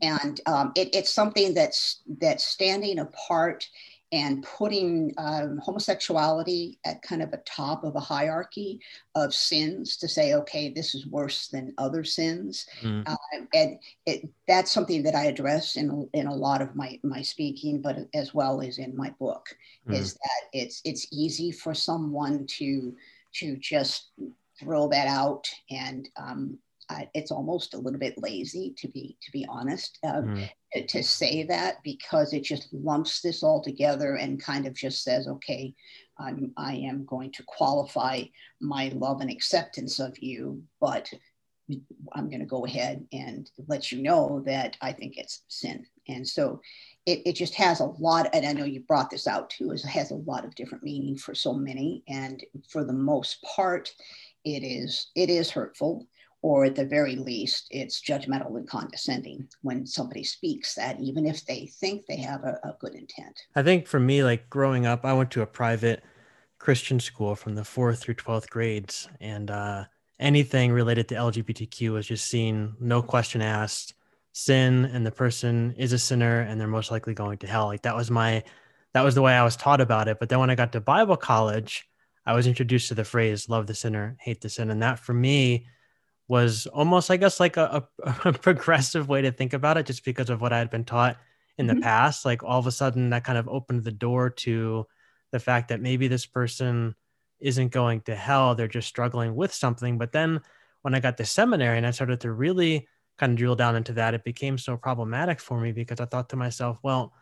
and 0.00 0.40
um, 0.46 0.72
it, 0.74 0.88
it's 0.94 1.10
something 1.10 1.52
that's 1.52 2.00
that's 2.18 2.44
standing 2.46 2.98
apart 2.98 3.68
and 4.12 4.42
putting 4.42 5.14
um, 5.18 5.58
homosexuality 5.58 6.78
at 6.84 7.02
kind 7.02 7.22
of 7.22 7.32
a 7.32 7.40
top 7.46 7.84
of 7.84 7.94
a 7.94 8.00
hierarchy 8.00 8.80
of 9.14 9.32
sins 9.32 9.96
to 9.98 10.08
say, 10.08 10.34
okay, 10.34 10.68
this 10.68 10.94
is 10.94 11.06
worse 11.06 11.48
than 11.48 11.74
other 11.78 12.02
sins. 12.02 12.66
Mm. 12.82 13.08
Uh, 13.08 13.16
and 13.54 13.78
it, 14.06 14.28
that's 14.48 14.72
something 14.72 15.04
that 15.04 15.14
I 15.14 15.26
address 15.26 15.76
in, 15.76 16.08
in 16.12 16.26
a 16.26 16.34
lot 16.34 16.60
of 16.60 16.74
my, 16.74 16.98
my 17.04 17.22
speaking, 17.22 17.80
but 17.80 17.98
as 18.12 18.34
well 18.34 18.60
as 18.60 18.78
in 18.78 18.96
my 18.96 19.10
book, 19.20 19.46
mm. 19.88 19.94
is 19.94 20.14
that 20.14 20.48
it's, 20.52 20.80
it's 20.84 21.06
easy 21.12 21.52
for 21.52 21.72
someone 21.72 22.46
to, 22.58 22.94
to 23.34 23.56
just 23.58 24.10
throw 24.58 24.88
that 24.88 25.06
out 25.06 25.48
and 25.70 26.08
um, 26.16 26.58
it's 27.14 27.30
almost 27.30 27.74
a 27.74 27.78
little 27.78 28.00
bit 28.00 28.14
lazy 28.18 28.74
to 28.76 28.88
be 28.88 29.16
to 29.22 29.30
be 29.30 29.46
honest 29.48 29.98
um, 30.04 30.34
mm. 30.34 30.50
To, 30.72 31.02
say 31.02 31.42
that 31.44 31.82
because 31.82 32.32
it 32.32 32.44
just 32.44 32.68
lumps 32.72 33.20
this 33.20 33.42
all 33.42 33.62
together 33.62 34.16
and 34.16 34.42
kind 34.42 34.66
of 34.66 34.74
just 34.74 35.02
says 35.02 35.26
okay 35.26 35.74
I'm, 36.18 36.52
i 36.56 36.74
am 36.74 37.04
going 37.06 37.32
to 37.32 37.42
qualify 37.44 38.22
my 38.60 38.92
love 38.94 39.20
and 39.20 39.30
acceptance 39.30 39.98
of 39.98 40.18
you 40.18 40.62
but 40.80 41.10
i'm 42.12 42.28
going 42.28 42.40
to 42.40 42.46
go 42.46 42.66
ahead 42.66 43.06
and 43.12 43.50
let 43.68 43.90
you 43.90 44.02
know 44.02 44.42
that 44.46 44.76
i 44.80 44.92
think 44.92 45.16
it's 45.16 45.42
sin. 45.48 45.86
And 46.08 46.26
so 46.26 46.60
it, 47.06 47.22
it 47.24 47.32
just 47.34 47.54
has 47.54 47.80
a 47.80 47.84
lot 47.84 48.28
and 48.32 48.46
i 48.46 48.52
know 48.52 48.64
you 48.64 48.80
brought 48.80 49.10
this 49.10 49.26
out 49.26 49.50
too 49.50 49.70
is 49.72 49.84
it 49.84 49.88
has 49.88 50.10
a 50.10 50.16
lot 50.16 50.44
of 50.44 50.54
different 50.54 50.84
meaning 50.84 51.16
for 51.16 51.34
so 51.34 51.52
many. 51.52 52.02
And 52.08 52.44
for 52.68 52.84
the 52.84 52.92
most 52.92 53.42
part 53.42 53.92
it 54.44 54.62
is 54.64 55.10
it 55.14 55.30
is 55.30 55.50
hurtful 55.50 56.06
or 56.42 56.64
at 56.64 56.74
the 56.74 56.84
very 56.84 57.16
least, 57.16 57.66
it's 57.70 58.00
judgmental 58.00 58.56
and 58.56 58.68
condescending 58.68 59.46
when 59.62 59.86
somebody 59.86 60.24
speaks 60.24 60.74
that, 60.74 60.98
even 61.00 61.26
if 61.26 61.44
they 61.44 61.66
think 61.66 62.06
they 62.06 62.16
have 62.16 62.44
a, 62.44 62.58
a, 62.64 62.76
good 62.80 62.94
intent. 62.94 63.38
I 63.54 63.62
think 63.62 63.86
for 63.86 64.00
me, 64.00 64.24
like 64.24 64.48
growing 64.48 64.86
up, 64.86 65.04
I 65.04 65.12
went 65.12 65.30
to 65.32 65.42
a 65.42 65.46
private 65.46 66.02
Christian 66.58 66.98
school 66.98 67.34
from 67.34 67.54
the 67.54 67.64
fourth 67.64 68.00
through 68.00 68.14
12th 68.14 68.48
grades, 68.48 69.08
and 69.20 69.50
uh, 69.50 69.84
anything 70.18 70.72
related 70.72 71.08
to 71.08 71.14
LGBTQ 71.14 71.92
was 71.92 72.06
just 72.06 72.26
seen, 72.26 72.74
no 72.80 73.02
question 73.02 73.42
asked, 73.42 73.94
sin, 74.32 74.86
and 74.86 75.04
the 75.04 75.10
person 75.10 75.74
is 75.76 75.92
a 75.92 75.98
sinner, 75.98 76.40
and 76.40 76.58
they're 76.58 76.68
most 76.68 76.90
likely 76.90 77.12
going 77.12 77.38
to 77.38 77.46
hell. 77.46 77.66
Like 77.66 77.82
that 77.82 77.96
was 77.96 78.10
my, 78.10 78.42
that 78.94 79.04
was 79.04 79.14
the 79.14 79.22
way 79.22 79.34
I 79.34 79.44
was 79.44 79.56
taught 79.56 79.82
about 79.82 80.08
it. 80.08 80.18
But 80.18 80.30
then 80.30 80.38
when 80.38 80.50
I 80.50 80.54
got 80.54 80.72
to 80.72 80.80
Bible 80.80 81.16
college, 81.16 81.86
I 82.24 82.34
was 82.34 82.46
introduced 82.46 82.88
to 82.88 82.94
the 82.94 83.04
phrase 83.04 83.48
"love 83.48 83.66
the 83.66 83.74
sinner, 83.74 84.16
hate 84.20 84.40
the 84.40 84.48
sin," 84.48 84.70
and 84.70 84.82
that 84.82 84.98
for 84.98 85.12
me 85.12 85.66
was 86.30 86.68
almost, 86.68 87.10
I 87.10 87.16
guess, 87.16 87.40
like 87.40 87.56
a, 87.56 87.88
a, 88.24 88.32
progressive 88.32 89.08
way 89.08 89.20
to 89.22 89.32
think 89.32 89.52
about 89.52 89.76
it, 89.76 89.86
just 89.86 90.04
because 90.04 90.30
of 90.30 90.40
what 90.40 90.52
I 90.52 90.58
had 90.58 90.70
been 90.70 90.84
taught 90.84 91.16
in 91.58 91.66
mm-hmm. 91.66 91.74
the 91.74 91.82
past. 91.82 92.24
Like 92.24 92.44
all 92.44 92.60
of 92.60 92.68
a 92.68 92.70
sudden, 92.70 93.10
that 93.10 93.24
kind 93.24 93.36
of 93.36 93.48
opened 93.48 93.82
the 93.82 93.90
door 93.90 94.30
to 94.30 94.86
the 95.32 95.40
fact 95.40 95.68
that 95.68 95.80
maybe 95.80 96.06
this 96.06 96.26
person 96.26 96.94
isn't 97.40 97.72
going 97.72 98.02
to 98.02 98.14
hell; 98.14 98.54
they're 98.54 98.68
just 98.68 98.86
struggling 98.86 99.34
with 99.34 99.52
something. 99.52 99.98
But 99.98 100.12
then, 100.12 100.40
when 100.82 100.94
I 100.94 101.00
got 101.00 101.16
to 101.16 101.26
seminary 101.26 101.76
and 101.78 101.86
I 101.86 101.90
started 101.90 102.20
to 102.20 102.30
really 102.30 102.86
kind 103.18 103.32
of 103.32 103.36
drill 103.36 103.56
down 103.56 103.74
into 103.74 103.94
that, 103.94 104.14
it 104.14 104.22
became 104.22 104.56
so 104.56 104.76
problematic 104.76 105.40
for 105.40 105.60
me 105.60 105.72
because 105.72 105.98
I 105.98 106.04
thought 106.04 106.28
to 106.28 106.36
myself, 106.36 106.78
well, 106.84 107.12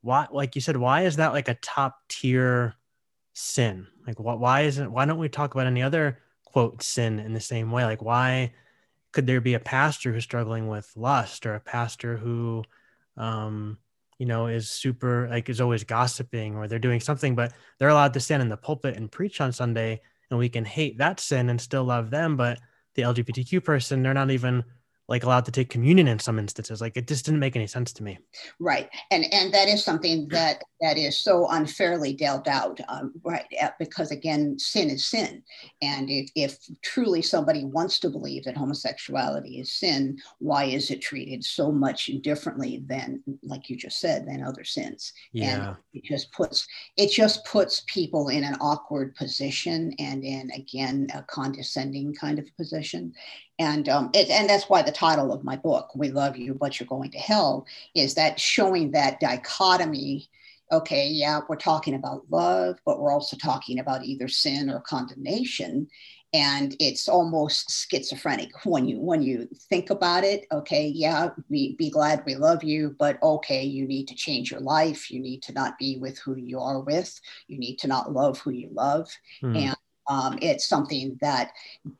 why, 0.00 0.26
like 0.28 0.56
you 0.56 0.60
said, 0.60 0.76
why 0.76 1.04
is 1.04 1.16
that 1.16 1.32
like 1.32 1.46
a 1.46 1.54
top 1.54 2.00
tier 2.08 2.74
sin? 3.32 3.86
Like, 4.04 4.18
what? 4.18 4.40
Why 4.40 4.62
isn't? 4.62 4.90
Why 4.90 5.04
don't 5.04 5.18
we 5.18 5.28
talk 5.28 5.54
about 5.54 5.68
any 5.68 5.84
other 5.84 6.18
quote 6.52 6.82
sin 6.82 7.18
in 7.18 7.32
the 7.32 7.40
same 7.40 7.70
way. 7.70 7.84
Like 7.84 8.02
why 8.02 8.52
could 9.12 9.26
there 9.26 9.40
be 9.40 9.54
a 9.54 9.60
pastor 9.60 10.12
who's 10.12 10.24
struggling 10.24 10.68
with 10.68 10.90
lust 10.96 11.46
or 11.46 11.54
a 11.54 11.60
pastor 11.60 12.16
who 12.16 12.62
um 13.16 13.78
you 14.18 14.26
know 14.26 14.46
is 14.46 14.68
super 14.70 15.28
like 15.28 15.48
is 15.48 15.60
always 15.60 15.84
gossiping 15.84 16.56
or 16.56 16.68
they're 16.68 16.78
doing 16.78 17.00
something 17.00 17.34
but 17.34 17.52
they're 17.78 17.88
allowed 17.88 18.14
to 18.14 18.20
stand 18.20 18.42
in 18.42 18.48
the 18.48 18.56
pulpit 18.56 18.96
and 18.96 19.10
preach 19.10 19.40
on 19.40 19.52
sunday 19.52 20.00
and 20.30 20.38
we 20.38 20.48
can 20.48 20.64
hate 20.64 20.98
that 20.98 21.18
sin 21.18 21.50
and 21.50 21.60
still 21.60 21.84
love 21.84 22.10
them 22.10 22.36
but 22.36 22.58
the 22.94 23.02
lgbtq 23.02 23.64
person 23.64 24.02
they're 24.02 24.14
not 24.14 24.30
even 24.30 24.62
like 25.10 25.24
allowed 25.24 25.44
to 25.44 25.50
take 25.50 25.68
communion 25.68 26.06
in 26.08 26.18
some 26.18 26.38
instances 26.38 26.80
like 26.80 26.96
it 26.96 27.08
just 27.08 27.24
didn't 27.24 27.40
make 27.40 27.56
any 27.56 27.66
sense 27.66 27.92
to 27.92 28.02
me. 28.02 28.18
Right 28.60 28.88
and 29.10 29.26
and 29.34 29.52
that 29.52 29.68
is 29.68 29.84
something 29.84 30.28
that 30.28 30.62
that 30.80 30.96
is 30.96 31.18
so 31.18 31.46
unfairly 31.50 32.14
dealt 32.14 32.48
out 32.48 32.80
um, 32.88 33.12
right 33.22 33.44
because 33.78 34.12
again 34.12 34.58
sin 34.58 34.88
is 34.88 35.04
sin. 35.04 35.42
And 35.82 36.08
if, 36.08 36.30
if 36.34 36.58
truly 36.82 37.22
somebody 37.22 37.64
wants 37.64 37.98
to 38.00 38.08
believe 38.08 38.44
that 38.44 38.56
homosexuality 38.56 39.60
is 39.60 39.72
sin 39.72 40.18
why 40.38 40.64
is 40.64 40.90
it 40.90 41.02
treated 41.02 41.44
so 41.44 41.72
much 41.72 42.06
differently 42.22 42.82
than 42.86 43.22
like 43.42 43.68
you 43.68 43.76
just 43.76 44.00
said 44.00 44.26
than 44.26 44.42
other 44.42 44.64
sins? 44.64 45.12
Yeah. 45.32 45.68
and 45.68 45.76
it 45.92 46.04
just 46.04 46.32
puts 46.32 46.66
it 46.96 47.10
just 47.10 47.44
puts 47.44 47.82
people 47.86 48.28
in 48.28 48.44
an 48.44 48.54
awkward 48.60 49.16
position 49.16 49.92
and 49.98 50.22
in 50.24 50.50
again 50.52 51.08
a 51.14 51.22
condescending 51.22 52.14
kind 52.14 52.38
of 52.38 52.46
position. 52.56 53.12
And 53.58 53.88
um, 53.90 54.10
it, 54.14 54.30
and 54.30 54.48
that's 54.48 54.70
why 54.70 54.80
the 54.82 54.92
title 55.00 55.32
of 55.32 55.44
my 55.44 55.56
book, 55.56 55.90
"We 55.94 56.10
Love 56.10 56.36
You, 56.36 56.54
But 56.54 56.78
You're 56.78 56.86
Going 56.86 57.10
to 57.12 57.18
Hell," 57.18 57.66
is 57.94 58.14
that 58.14 58.38
showing 58.38 58.90
that 58.92 59.18
dichotomy. 59.20 60.28
Okay, 60.72 61.08
yeah, 61.08 61.40
we're 61.48 61.56
talking 61.56 61.94
about 61.94 62.26
love, 62.30 62.76
but 62.86 63.00
we're 63.00 63.12
also 63.12 63.36
talking 63.36 63.80
about 63.80 64.04
either 64.04 64.28
sin 64.28 64.70
or 64.70 64.80
condemnation, 64.80 65.88
and 66.32 66.76
it's 66.78 67.08
almost 67.08 67.88
schizophrenic 67.90 68.50
when 68.64 68.86
you 68.86 69.00
when 69.00 69.22
you 69.22 69.48
think 69.68 69.90
about 69.90 70.22
it. 70.22 70.46
Okay, 70.52 70.86
yeah, 70.86 71.30
be, 71.50 71.74
be 71.76 71.90
glad 71.90 72.22
we 72.24 72.36
love 72.36 72.62
you, 72.62 72.94
but 72.98 73.20
okay, 73.22 73.64
you 73.64 73.86
need 73.86 74.06
to 74.08 74.14
change 74.14 74.50
your 74.50 74.60
life. 74.60 75.10
You 75.10 75.18
need 75.18 75.42
to 75.44 75.52
not 75.52 75.76
be 75.78 75.98
with 75.98 76.18
who 76.18 76.36
you 76.36 76.60
are 76.60 76.80
with. 76.80 77.18
You 77.48 77.58
need 77.58 77.76
to 77.80 77.88
not 77.88 78.12
love 78.12 78.38
who 78.38 78.50
you 78.50 78.68
love, 78.72 79.08
mm. 79.42 79.56
and 79.56 79.76
um, 80.10 80.40
it's 80.42 80.68
something 80.68 81.16
that 81.20 81.52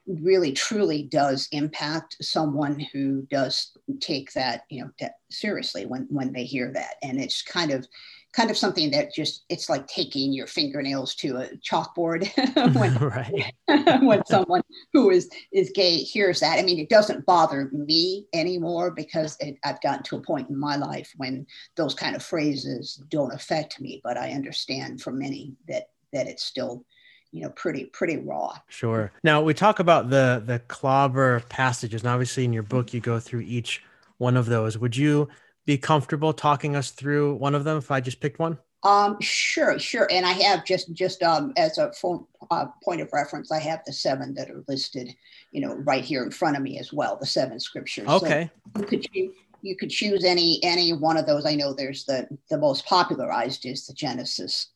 really 0.06 0.50
truly 0.50 1.04
does 1.04 1.48
impact 1.52 2.16
someone 2.20 2.80
who 2.92 3.22
does 3.30 3.70
take 4.00 4.32
that 4.32 4.64
you 4.68 4.82
know 4.82 5.08
seriously 5.30 5.86
when 5.86 6.08
when 6.10 6.32
they 6.32 6.42
hear 6.42 6.72
that. 6.72 6.96
And 7.04 7.20
it's 7.20 7.40
kind 7.40 7.70
of 7.70 7.86
kind 8.32 8.50
of 8.50 8.58
something 8.58 8.90
that 8.90 9.14
just 9.14 9.44
it's 9.48 9.70
like 9.70 9.86
taking 9.86 10.32
your 10.32 10.48
fingernails 10.48 11.14
to 11.16 11.36
a 11.36 11.48
chalkboard 11.58 12.28
when, 13.68 14.02
when 14.06 14.26
someone 14.26 14.62
who 14.92 15.10
is 15.10 15.30
is 15.52 15.70
gay 15.72 15.98
hears 15.98 16.40
that. 16.40 16.58
I 16.58 16.62
mean 16.62 16.80
it 16.80 16.88
doesn't 16.88 17.26
bother 17.26 17.70
me 17.72 18.26
anymore 18.34 18.90
because 18.90 19.36
it, 19.38 19.56
i've 19.64 19.80
gotten 19.82 20.02
to 20.04 20.16
a 20.16 20.20
point 20.20 20.50
in 20.50 20.58
my 20.58 20.74
life 20.74 21.12
when 21.16 21.46
those 21.76 21.94
kind 21.94 22.16
of 22.16 22.22
phrases 22.22 23.00
don't 23.08 23.32
affect 23.32 23.80
me 23.80 24.00
but 24.02 24.16
i 24.16 24.30
understand 24.30 25.00
for 25.00 25.12
many 25.12 25.54
that 25.68 25.90
that 26.12 26.26
it's 26.26 26.44
still 26.44 26.84
you 27.32 27.42
know 27.42 27.50
pretty 27.50 27.84
pretty 27.86 28.16
raw. 28.16 28.56
Sure. 28.68 29.12
Now 29.22 29.42
we 29.42 29.54
talk 29.54 29.78
about 29.78 30.10
the 30.10 30.42
the 30.44 30.58
clobber 30.60 31.40
passages 31.48 32.02
and 32.02 32.10
obviously 32.10 32.44
in 32.44 32.52
your 32.52 32.62
book 32.62 32.92
you 32.92 33.00
go 33.00 33.20
through 33.20 33.40
each 33.40 33.82
one 34.18 34.36
of 34.36 34.46
those. 34.46 34.78
Would 34.78 34.96
you 34.96 35.28
be 35.66 35.78
comfortable 35.78 36.32
talking 36.32 36.74
us 36.74 36.90
through 36.90 37.34
one 37.34 37.54
of 37.54 37.64
them 37.64 37.78
if 37.78 37.90
i 37.90 38.00
just 38.00 38.20
picked 38.20 38.38
one? 38.38 38.58
Um 38.82 39.16
sure 39.20 39.78
sure. 39.78 40.08
And 40.10 40.26
i 40.26 40.32
have 40.32 40.64
just 40.64 40.92
just 40.92 41.22
um 41.22 41.52
as 41.56 41.78
a 41.78 41.92
form, 41.92 42.26
uh, 42.50 42.66
point 42.82 43.00
of 43.00 43.12
reference 43.12 43.52
i 43.52 43.58
have 43.58 43.80
the 43.86 43.92
seven 43.92 44.34
that 44.34 44.50
are 44.50 44.64
listed 44.68 45.14
you 45.52 45.60
know 45.60 45.74
right 45.74 46.04
here 46.04 46.22
in 46.22 46.30
front 46.30 46.56
of 46.56 46.62
me 46.62 46.78
as 46.78 46.92
well 46.92 47.16
the 47.20 47.26
seven 47.26 47.60
scriptures. 47.60 48.08
Okay. 48.08 48.50
so 48.74 48.82
you 48.82 48.86
could 48.86 49.06
you 49.12 49.34
could 49.76 49.90
choose 49.90 50.24
any 50.24 50.60
any 50.62 50.92
one 50.92 51.16
of 51.16 51.26
those. 51.26 51.46
I 51.46 51.54
know 51.54 51.72
there's 51.72 52.04
the 52.04 52.28
the 52.48 52.58
most 52.58 52.86
popularized 52.86 53.66
is 53.66 53.86
the 53.86 53.94
Genesis 53.94 54.68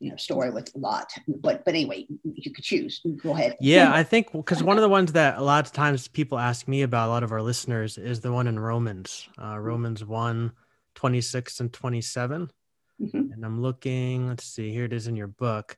you 0.00 0.10
know 0.10 0.16
story 0.16 0.50
with 0.50 0.74
a 0.74 0.78
Lot, 0.78 1.12
but 1.26 1.64
but 1.64 1.74
anyway, 1.74 2.06
you 2.24 2.52
could 2.52 2.64
choose. 2.64 3.00
Go 3.22 3.32
ahead. 3.32 3.56
Yeah, 3.60 3.92
I 3.92 4.02
think 4.02 4.32
because 4.32 4.62
one 4.62 4.76
of 4.76 4.82
the 4.82 4.88
ones 4.88 5.12
that 5.12 5.38
a 5.38 5.42
lot 5.42 5.66
of 5.66 5.72
times 5.72 6.08
people 6.08 6.38
ask 6.38 6.68
me 6.68 6.82
about, 6.82 7.08
a 7.08 7.12
lot 7.12 7.22
of 7.22 7.32
our 7.32 7.42
listeners, 7.42 7.98
is 7.98 8.20
the 8.20 8.32
one 8.32 8.46
in 8.46 8.58
Romans, 8.58 9.28
uh, 9.42 9.58
Romans 9.58 10.04
1, 10.04 10.52
26 10.94 11.60
and 11.60 11.72
27. 11.72 12.50
Mm-hmm. 13.00 13.32
And 13.32 13.44
I'm 13.44 13.62
looking, 13.62 14.28
let's 14.28 14.44
see, 14.44 14.72
here 14.72 14.84
it 14.84 14.92
is 14.92 15.06
in 15.06 15.16
your 15.16 15.28
book. 15.28 15.76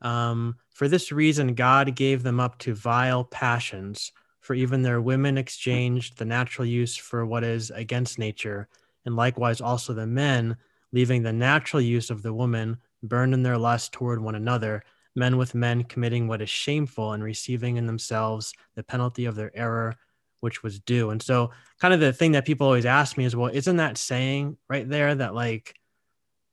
Um, 0.00 0.56
for 0.70 0.88
this 0.88 1.12
reason, 1.12 1.54
God 1.54 1.94
gave 1.94 2.22
them 2.22 2.40
up 2.40 2.58
to 2.60 2.74
vile 2.74 3.24
passions 3.24 4.12
for 4.42 4.54
even 4.54 4.82
their 4.82 5.00
women 5.00 5.38
exchanged 5.38 6.18
the 6.18 6.24
natural 6.24 6.66
use 6.66 6.96
for 6.96 7.24
what 7.24 7.44
is 7.44 7.70
against 7.70 8.18
nature, 8.18 8.68
and 9.06 9.16
likewise 9.16 9.60
also 9.60 9.94
the 9.94 10.06
men, 10.06 10.56
leaving 10.92 11.22
the 11.22 11.32
natural 11.32 11.80
use 11.80 12.10
of 12.10 12.22
the 12.22 12.34
woman, 12.34 12.76
burned 13.04 13.34
in 13.34 13.42
their 13.42 13.56
lust 13.56 13.92
toward 13.92 14.20
one 14.20 14.34
another, 14.34 14.82
men 15.14 15.36
with 15.36 15.54
men 15.54 15.84
committing 15.84 16.26
what 16.26 16.42
is 16.42 16.50
shameful 16.50 17.12
and 17.12 17.22
receiving 17.22 17.76
in 17.76 17.86
themselves 17.86 18.52
the 18.74 18.82
penalty 18.82 19.26
of 19.26 19.36
their 19.36 19.56
error, 19.56 19.94
which 20.40 20.62
was 20.64 20.80
due. 20.80 21.10
And 21.10 21.22
so, 21.22 21.52
kind 21.80 21.94
of 21.94 22.00
the 22.00 22.12
thing 22.12 22.32
that 22.32 22.44
people 22.44 22.66
always 22.66 22.86
ask 22.86 23.16
me 23.16 23.24
is, 23.24 23.36
well, 23.36 23.50
isn't 23.52 23.76
that 23.76 23.96
saying 23.96 24.56
right 24.68 24.88
there 24.88 25.14
that 25.14 25.34
like 25.34 25.78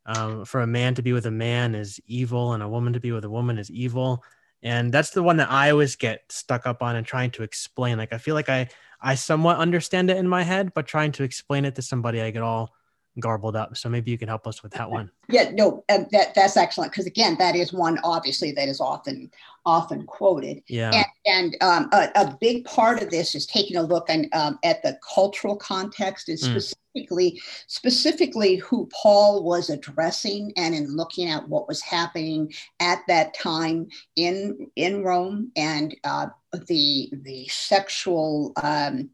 um, 0.06 0.46
for 0.46 0.62
a 0.62 0.68
man 0.68 0.94
to 0.96 1.02
be 1.02 1.14
with 1.14 1.26
a 1.26 1.32
man 1.32 1.74
is 1.74 2.00
evil 2.06 2.54
and 2.54 2.62
a 2.62 2.70
woman 2.70 2.94
to 2.94 3.00
be 3.00 3.12
with 3.12 3.26
a 3.26 3.30
woman 3.30 3.58
is 3.58 3.72
evil? 3.72 4.24
And 4.64 4.92
that's 4.92 5.12
the 5.12 5.24
one 5.24 5.38
that 5.38 5.50
i 5.52 5.72
always 5.72 5.96
get 5.96 6.24
stuck 6.30 6.66
up 6.66 6.82
on 6.82 6.96
and 6.96 7.06
trying 7.06 7.32
to 7.32 7.44
explain. 7.44 7.98
Like 7.98 8.14
i 8.14 8.18
feel 8.18 8.36
like 8.36 8.50
i 8.50 8.68
i 9.02 9.16
somewhat 9.16 9.58
understand 9.58 10.10
it 10.10 10.18
in 10.18 10.28
my 10.28 10.44
head 10.44 10.74
but 10.74 10.88
trying 10.88 11.12
to 11.14 11.24
explain 11.24 11.66
it 11.66 11.76
to 11.76 11.82
somebody 11.82 12.22
i 12.22 12.32
get 12.32 12.44
all 12.44 12.74
garbled 13.20 13.56
up. 13.56 13.76
So 13.76 13.90
maybe 13.90 14.12
you 14.12 14.18
can 14.18 14.28
help 14.28 14.48
us 14.48 14.64
with 14.64 14.72
that 14.74 14.90
one. 14.90 15.12
Yeah 15.28 15.52
no 15.54 15.84
um, 15.90 16.08
that 16.12 16.34
that's 16.36 16.58
excellent. 16.58 16.92
Because 16.92 17.06
again 17.06 17.36
that 17.40 17.56
is 17.56 17.74
one 17.74 18.00
obviously 18.04 18.52
that 18.54 18.68
is 18.68 18.80
often 18.80 19.32
often 19.66 20.06
quoted. 20.06 20.64
Yeah. 20.68 21.04
And, 21.26 21.54
and 21.54 21.64
um, 21.64 21.90
a, 21.92 22.10
a, 22.16 22.38
big 22.40 22.66
part 22.66 23.02
of 23.04 23.10
this 23.10 23.36
is 23.36 23.46
taking 23.46 23.78
a 23.78 23.84
look 23.84 24.10
and 24.10 24.34
um, 24.34 24.58
at 24.64 24.82
the 24.82 24.98
cultural 25.14 25.56
context 25.56 26.30
and 26.30 26.40
specifically 26.40 26.76
mm 26.76 26.76
specifically 26.90 27.42
specifically 27.68 28.56
who 28.56 28.90
Paul 28.94 29.44
was 29.44 29.70
addressing 29.70 30.52
and 30.58 30.74
in 30.74 30.96
looking 30.96 31.30
at 31.30 31.48
what 31.48 31.68
was 31.68 31.82
happening 31.82 32.52
at 32.80 33.00
that 33.08 33.34
time 33.34 33.88
in 34.16 34.70
in 34.76 35.04
Rome 35.04 35.52
and 35.56 35.96
uh, 36.04 36.28
the 36.68 37.10
the 37.12 37.48
sexual 37.48 38.54
um, 38.62 39.10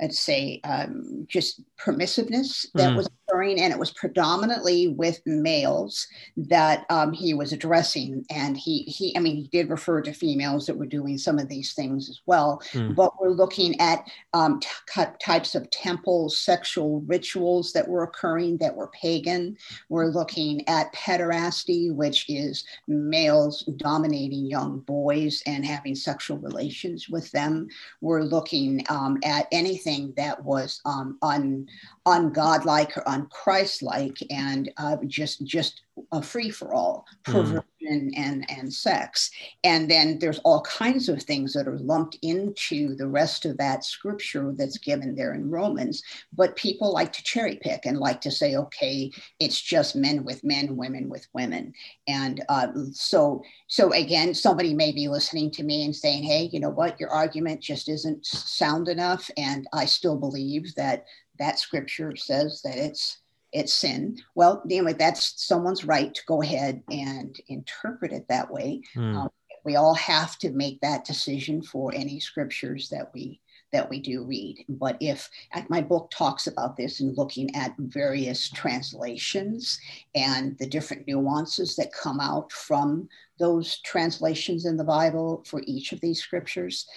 I'd 0.00 0.14
say 0.14 0.60
um, 0.64 1.26
just 1.28 1.62
permissiveness 1.78 2.66
that 2.74 2.90
mm. 2.90 2.96
was 2.96 3.08
occurring, 3.30 3.60
and 3.60 3.72
it 3.72 3.78
was 3.78 3.92
predominantly 3.92 4.88
with 4.88 5.20
males 5.26 6.06
that 6.36 6.84
um, 6.90 7.12
he 7.12 7.34
was 7.34 7.52
addressing. 7.52 8.24
And 8.30 8.56
he, 8.56 8.82
he, 8.82 9.16
I 9.16 9.20
mean, 9.20 9.36
he 9.36 9.48
did 9.48 9.70
refer 9.70 10.00
to 10.02 10.12
females 10.12 10.66
that 10.66 10.76
were 10.76 10.86
doing 10.86 11.18
some 11.18 11.38
of 11.38 11.48
these 11.48 11.72
things 11.72 12.08
as 12.08 12.20
well. 12.26 12.60
Mm. 12.72 12.94
But 12.94 13.20
we're 13.20 13.30
looking 13.30 13.80
at 13.80 14.04
um, 14.32 14.60
t- 14.60 15.02
types 15.20 15.54
of 15.54 15.70
temple 15.70 16.30
sexual 16.30 17.00
rituals 17.06 17.72
that 17.72 17.88
were 17.88 18.02
occurring 18.02 18.58
that 18.58 18.74
were 18.74 18.88
pagan. 18.88 19.56
We're 19.88 20.06
looking 20.06 20.66
at 20.68 20.92
pederasty, 20.94 21.94
which 21.94 22.28
is 22.28 22.64
males 22.88 23.64
dominating 23.76 24.46
young 24.46 24.80
boys 24.80 25.42
and 25.46 25.64
having 25.64 25.94
sexual 25.94 26.38
relations 26.38 27.08
with 27.08 27.30
them. 27.32 27.68
We're 28.00 28.22
looking 28.22 28.84
um, 28.88 29.18
at 29.24 29.46
anything 29.52 30.12
that 30.16 30.42
was 30.44 30.80
um, 30.84 31.18
un 31.22 31.66
ungodlike 32.06 32.96
or 32.96 33.04
unchristlike 33.04 34.22
and 34.30 34.70
uh, 34.78 34.96
just 35.06 35.44
just 35.44 35.82
a 36.12 36.22
free 36.22 36.48
for 36.50 36.72
all 36.72 37.04
hmm. 37.26 37.32
perversion 37.32 37.64
mm. 37.82 38.10
and 38.16 38.50
and 38.50 38.72
sex 38.72 39.30
and 39.64 39.90
then 39.90 40.18
there's 40.18 40.38
all 40.38 40.62
kinds 40.62 41.10
of 41.10 41.22
things 41.22 41.52
that 41.52 41.68
are 41.68 41.78
lumped 41.78 42.16
into 42.22 42.94
the 42.96 43.06
rest 43.06 43.44
of 43.44 43.58
that 43.58 43.84
scripture 43.84 44.54
that's 44.56 44.78
given 44.78 45.14
there 45.14 45.34
in 45.34 45.50
romans 45.50 46.02
but 46.32 46.56
people 46.56 46.92
like 46.92 47.12
to 47.12 47.22
cherry 47.22 47.58
pick 47.60 47.84
and 47.84 47.98
like 47.98 48.20
to 48.20 48.30
say 48.30 48.56
okay 48.56 49.10
it's 49.38 49.60
just 49.60 49.94
men 49.94 50.24
with 50.24 50.42
men 50.42 50.76
women 50.76 51.08
with 51.08 51.26
women 51.34 51.72
and 52.08 52.42
uh, 52.48 52.68
so 52.92 53.42
so 53.66 53.92
again 53.92 54.32
somebody 54.32 54.72
may 54.72 54.90
be 54.90 55.06
listening 55.06 55.50
to 55.50 55.62
me 55.62 55.84
and 55.84 55.94
saying 55.94 56.22
hey 56.22 56.48
you 56.50 56.60
know 56.60 56.70
what 56.70 56.98
your 56.98 57.10
argument 57.10 57.60
just 57.60 57.90
isn't 57.90 58.24
sound 58.24 58.88
enough 58.88 59.30
and 59.36 59.66
i 59.74 59.84
still 59.84 60.16
believe 60.16 60.74
that 60.74 61.04
that 61.40 61.58
scripture 61.58 62.14
says 62.14 62.60
that 62.62 62.76
it's 62.76 63.18
it's 63.52 63.72
sin. 63.72 64.16
Well, 64.36 64.62
anyway, 64.64 64.92
that's 64.92 65.44
someone's 65.44 65.84
right 65.84 66.14
to 66.14 66.22
go 66.26 66.40
ahead 66.40 66.84
and 66.88 67.36
interpret 67.48 68.12
it 68.12 68.28
that 68.28 68.48
way. 68.48 68.82
Mm. 68.94 69.16
Um, 69.16 69.30
we 69.64 69.74
all 69.74 69.94
have 69.94 70.38
to 70.38 70.50
make 70.50 70.80
that 70.80 71.04
decision 71.04 71.60
for 71.60 71.92
any 71.92 72.20
scriptures 72.20 72.88
that 72.90 73.10
we 73.12 73.40
that 73.72 73.88
we 73.88 74.00
do 74.00 74.24
read. 74.24 74.64
But 74.68 74.96
if 75.00 75.30
my 75.68 75.80
book 75.80 76.10
talks 76.10 76.48
about 76.48 76.76
this 76.76 77.00
and 77.00 77.16
looking 77.16 77.54
at 77.54 77.76
various 77.78 78.50
translations 78.50 79.78
and 80.14 80.58
the 80.58 80.66
different 80.66 81.06
nuances 81.06 81.76
that 81.76 81.92
come 81.92 82.18
out 82.18 82.50
from 82.50 83.08
those 83.38 83.78
translations 83.82 84.66
in 84.66 84.76
the 84.76 84.84
Bible 84.84 85.44
for 85.46 85.62
each 85.66 85.92
of 85.92 86.00
these 86.00 86.20
scriptures, 86.20 86.88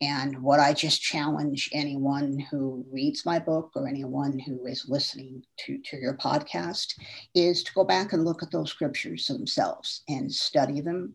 and 0.00 0.40
what 0.42 0.60
I 0.60 0.72
just 0.72 1.02
challenge 1.02 1.68
anyone 1.72 2.38
who 2.50 2.84
reads 2.90 3.26
my 3.26 3.38
book 3.38 3.72
or 3.74 3.88
anyone 3.88 4.38
who 4.38 4.64
is 4.66 4.86
listening 4.88 5.42
to, 5.60 5.78
to 5.78 5.96
your 5.96 6.14
podcast 6.14 6.94
is 7.34 7.64
to 7.64 7.72
go 7.74 7.84
back 7.84 8.12
and 8.12 8.24
look 8.24 8.42
at 8.42 8.52
those 8.52 8.70
scriptures 8.70 9.26
themselves 9.26 10.02
and 10.08 10.32
study 10.32 10.80
them 10.80 11.14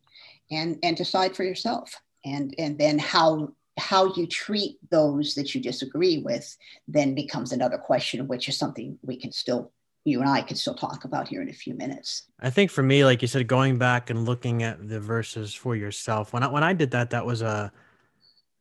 and, 0.52 0.78
and 0.84 0.98
decide 0.98 1.36
for 1.36 1.44
yourself. 1.44 1.96
And, 2.26 2.54
and 2.58 2.78
then 2.78 3.00
how 3.00 3.54
how 3.80 4.14
you 4.14 4.28
treat 4.28 4.78
those 4.92 5.34
that 5.34 5.56
you 5.56 5.60
disagree 5.62 6.20
with 6.20 6.56
then 6.88 7.16
becomes 7.16 7.52
another 7.52 7.80
question, 7.80 8.28
which 8.28 8.48
is 8.48 8.56
something 8.56 9.00
we 9.02 9.18
can 9.18 9.32
still 9.32 9.72
you 10.06 10.20
and 10.20 10.30
I 10.30 10.42
can 10.42 10.58
still 10.58 10.76
talk 10.76 11.06
about 11.06 11.30
here 11.30 11.42
in 11.42 11.50
a 11.50 11.54
few 11.54 11.74
minutes. 11.74 12.24
I 12.40 12.50
think 12.50 12.72
for 12.72 12.84
me, 12.84 13.06
like 13.06 13.22
you 13.22 13.28
said, 13.28 13.48
going 13.48 13.78
back 13.78 14.10
and 14.10 14.26
looking 14.26 14.62
at 14.62 14.90
the 14.90 15.00
verses 15.00 15.54
for 15.54 15.76
yourself. 15.76 16.34
When 16.34 16.44
I 16.44 16.48
when 16.48 16.64
I 16.64 16.74
did 16.74 16.92
that, 16.92 17.10
that 17.12 17.26
was 17.26 17.42
a 17.42 17.72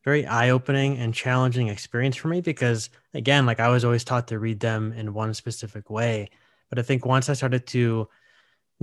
very 0.03 0.25
eye-opening 0.25 0.97
and 0.97 1.13
challenging 1.13 1.69
experience 1.69 2.15
for 2.15 2.27
me 2.27 2.41
because 2.41 2.89
again 3.13 3.45
like 3.45 3.59
i 3.59 3.69
was 3.69 3.85
always 3.85 4.03
taught 4.03 4.27
to 4.27 4.39
read 4.39 4.59
them 4.59 4.91
in 4.93 5.13
one 5.13 5.33
specific 5.33 5.89
way. 5.89 6.29
But 6.69 6.79
i 6.79 6.81
think 6.81 7.05
once 7.05 7.29
i 7.29 7.33
started 7.33 7.67
to 7.67 8.09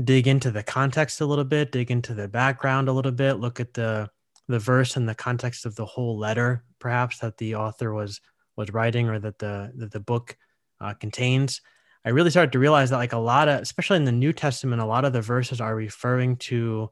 dig 0.02 0.26
into 0.28 0.50
the 0.50 0.62
context 0.62 1.20
a 1.20 1.26
little 1.26 1.44
bit 1.44 1.72
dig 1.72 1.90
into 1.90 2.14
the 2.14 2.28
background 2.28 2.88
a 2.88 2.92
little 2.92 3.12
bit 3.12 3.34
look 3.34 3.60
at 3.60 3.74
the 3.74 4.08
the 4.48 4.58
verse 4.58 4.96
and 4.96 5.08
the 5.08 5.14
context 5.14 5.66
of 5.66 5.76
the 5.76 5.84
whole 5.84 6.16
letter 6.16 6.64
perhaps 6.78 7.18
that 7.18 7.36
the 7.36 7.54
author 7.54 7.92
was 7.92 8.20
was 8.56 8.72
writing 8.72 9.08
or 9.08 9.18
that 9.18 9.38
the 9.38 9.72
that 9.76 9.90
the 9.90 10.00
book 10.00 10.36
uh, 10.80 10.94
contains 10.94 11.60
i 12.04 12.08
really 12.08 12.30
started 12.30 12.52
to 12.52 12.58
realize 12.58 12.90
that 12.90 12.96
like 12.96 13.12
a 13.12 13.18
lot 13.18 13.48
of 13.48 13.60
especially 13.60 13.96
in 13.96 14.04
the 14.04 14.12
new 14.12 14.32
testament 14.32 14.80
a 14.80 14.86
lot 14.86 15.04
of 15.04 15.12
the 15.12 15.20
verses 15.20 15.60
are 15.60 15.74
referring 15.74 16.36
to 16.36 16.88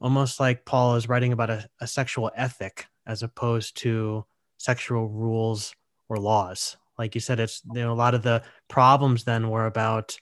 almost 0.00 0.40
like 0.40 0.64
paul 0.64 0.94
is 0.94 1.08
writing 1.08 1.32
about 1.32 1.50
a, 1.50 1.68
a 1.80 1.86
sexual 1.86 2.30
ethic 2.36 2.86
as 3.06 3.22
opposed 3.22 3.76
to 3.78 4.24
sexual 4.58 5.08
rules 5.08 5.74
or 6.08 6.18
laws. 6.18 6.76
Like 6.98 7.14
you 7.14 7.20
said, 7.20 7.40
it's 7.40 7.62
you 7.72 7.80
know 7.80 7.92
a 7.92 7.94
lot 7.94 8.14
of 8.14 8.22
the 8.22 8.42
problems 8.68 9.24
then 9.24 9.50
were 9.50 9.66
about 9.66 10.16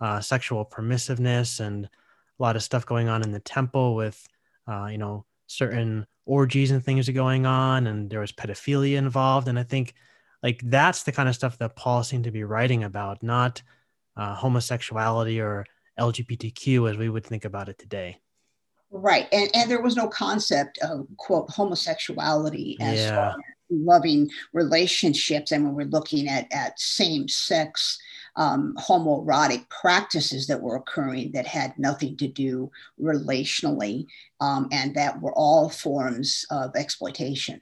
uh, 0.00 0.20
sexual 0.20 0.64
permissiveness 0.64 1.60
and 1.60 1.84
a 1.86 2.42
lot 2.42 2.56
of 2.56 2.62
stuff 2.62 2.86
going 2.86 3.08
on 3.08 3.22
in 3.22 3.32
the 3.32 3.40
temple 3.40 3.94
with 3.94 4.26
uh, 4.66 4.86
you 4.86 4.98
know 4.98 5.24
certain 5.46 6.06
orgies 6.26 6.70
and 6.70 6.84
things 6.84 7.08
are 7.08 7.12
going 7.12 7.46
on, 7.46 7.86
and 7.86 8.10
there 8.10 8.20
was 8.20 8.32
pedophilia 8.32 8.96
involved. 8.96 9.48
And 9.48 9.58
I 9.58 9.62
think 9.62 9.94
like 10.42 10.60
that's 10.64 11.04
the 11.04 11.12
kind 11.12 11.28
of 11.28 11.34
stuff 11.34 11.58
that 11.58 11.76
Paul 11.76 12.02
seemed 12.02 12.24
to 12.24 12.30
be 12.30 12.44
writing 12.44 12.84
about, 12.84 13.22
not 13.22 13.62
uh, 14.16 14.34
homosexuality 14.34 15.40
or 15.40 15.66
LGBTQ 15.98 16.90
as 16.90 16.96
we 16.96 17.08
would 17.08 17.24
think 17.24 17.44
about 17.44 17.68
it 17.68 17.78
today. 17.78 18.18
Right. 18.96 19.26
And, 19.32 19.50
and 19.54 19.68
there 19.68 19.82
was 19.82 19.96
no 19.96 20.06
concept 20.06 20.78
of, 20.78 21.08
quote, 21.16 21.50
homosexuality 21.50 22.76
as 22.80 23.00
yeah. 23.00 23.34
loving 23.68 24.30
relationships. 24.52 25.50
And 25.50 25.64
when 25.64 25.74
we're 25.74 25.86
looking 25.86 26.28
at, 26.28 26.46
at 26.52 26.78
same 26.78 27.26
sex 27.26 27.98
um, 28.36 28.76
homoerotic 28.78 29.68
practices 29.68 30.46
that 30.46 30.60
were 30.60 30.76
occurring 30.76 31.32
that 31.32 31.46
had 31.46 31.76
nothing 31.76 32.16
to 32.18 32.28
do 32.28 32.70
relationally 33.00 34.06
um, 34.40 34.68
and 34.70 34.94
that 34.94 35.20
were 35.20 35.34
all 35.34 35.68
forms 35.68 36.46
of 36.50 36.76
exploitation 36.76 37.60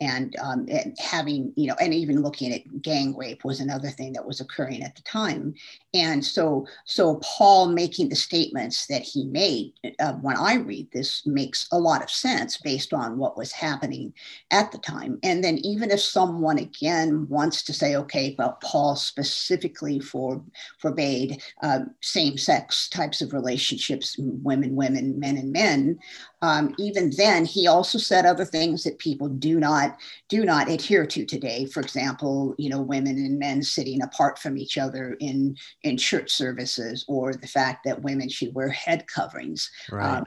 and, 0.00 0.36
um, 0.40 0.66
and 0.70 0.96
having 0.98 1.52
you 1.56 1.66
know 1.66 1.76
and 1.80 1.92
even 1.92 2.22
looking 2.22 2.52
at 2.52 2.82
gang 2.82 3.16
rape 3.16 3.44
was 3.44 3.60
another 3.60 3.88
thing 3.88 4.12
that 4.12 4.26
was 4.26 4.40
occurring 4.40 4.82
at 4.82 4.94
the 4.94 5.02
time. 5.02 5.54
And 5.94 6.24
so 6.24 6.66
so 6.84 7.16
paul 7.16 7.68
making 7.68 8.08
the 8.08 8.16
statements 8.16 8.86
that 8.86 9.02
he 9.02 9.24
made 9.24 9.72
uh, 9.98 10.12
when 10.14 10.36
i 10.36 10.54
read 10.54 10.88
this 10.92 11.26
makes 11.26 11.66
a 11.72 11.78
lot 11.78 12.02
of 12.02 12.10
sense 12.10 12.58
based 12.58 12.92
on 12.92 13.18
what 13.18 13.36
was 13.36 13.52
happening 13.52 14.12
at 14.50 14.70
the 14.70 14.78
time. 14.78 15.18
And 15.22 15.42
then 15.42 15.58
even 15.58 15.90
if 15.90 16.00
someone 16.00 16.58
again 16.58 17.26
wants 17.28 17.62
to 17.64 17.72
say 17.72 17.96
okay 17.96 18.34
well 18.38 18.58
paul 18.62 18.94
specifically 18.96 19.98
for 19.98 20.42
forbade 20.78 21.42
uh, 21.62 21.80
same-sex 22.00 22.88
types 22.88 23.20
of 23.20 23.32
relationships 23.32 24.16
women 24.18 24.76
women 24.76 25.18
men 25.18 25.36
and 25.36 25.52
men 25.52 25.98
um, 26.42 26.74
even 26.78 27.10
then 27.16 27.44
he 27.44 27.66
also 27.66 27.98
said 27.98 28.24
other 28.24 28.44
things 28.44 28.84
that 28.84 28.98
people 28.98 29.28
do 29.28 29.58
not 29.58 29.96
do 30.28 30.44
not 30.44 30.68
adhere 30.68 31.06
to 31.06 31.24
today 31.24 31.66
for 31.66 31.80
example 31.80 32.54
you 32.58 32.68
know 32.70 32.80
women 32.80 33.16
and 33.16 33.38
men 33.38 33.62
sitting 33.62 34.02
apart 34.02 34.38
from 34.38 34.56
each 34.56 34.78
other 34.78 35.16
in 35.20 35.56
in 35.82 35.96
church 35.96 36.30
services 36.30 37.04
or 37.08 37.34
the 37.34 37.46
fact 37.46 37.84
that 37.84 38.02
women 38.02 38.28
should 38.28 38.54
wear 38.54 38.68
head 38.68 39.06
coverings 39.06 39.70
right. 39.90 40.18
um, 40.18 40.26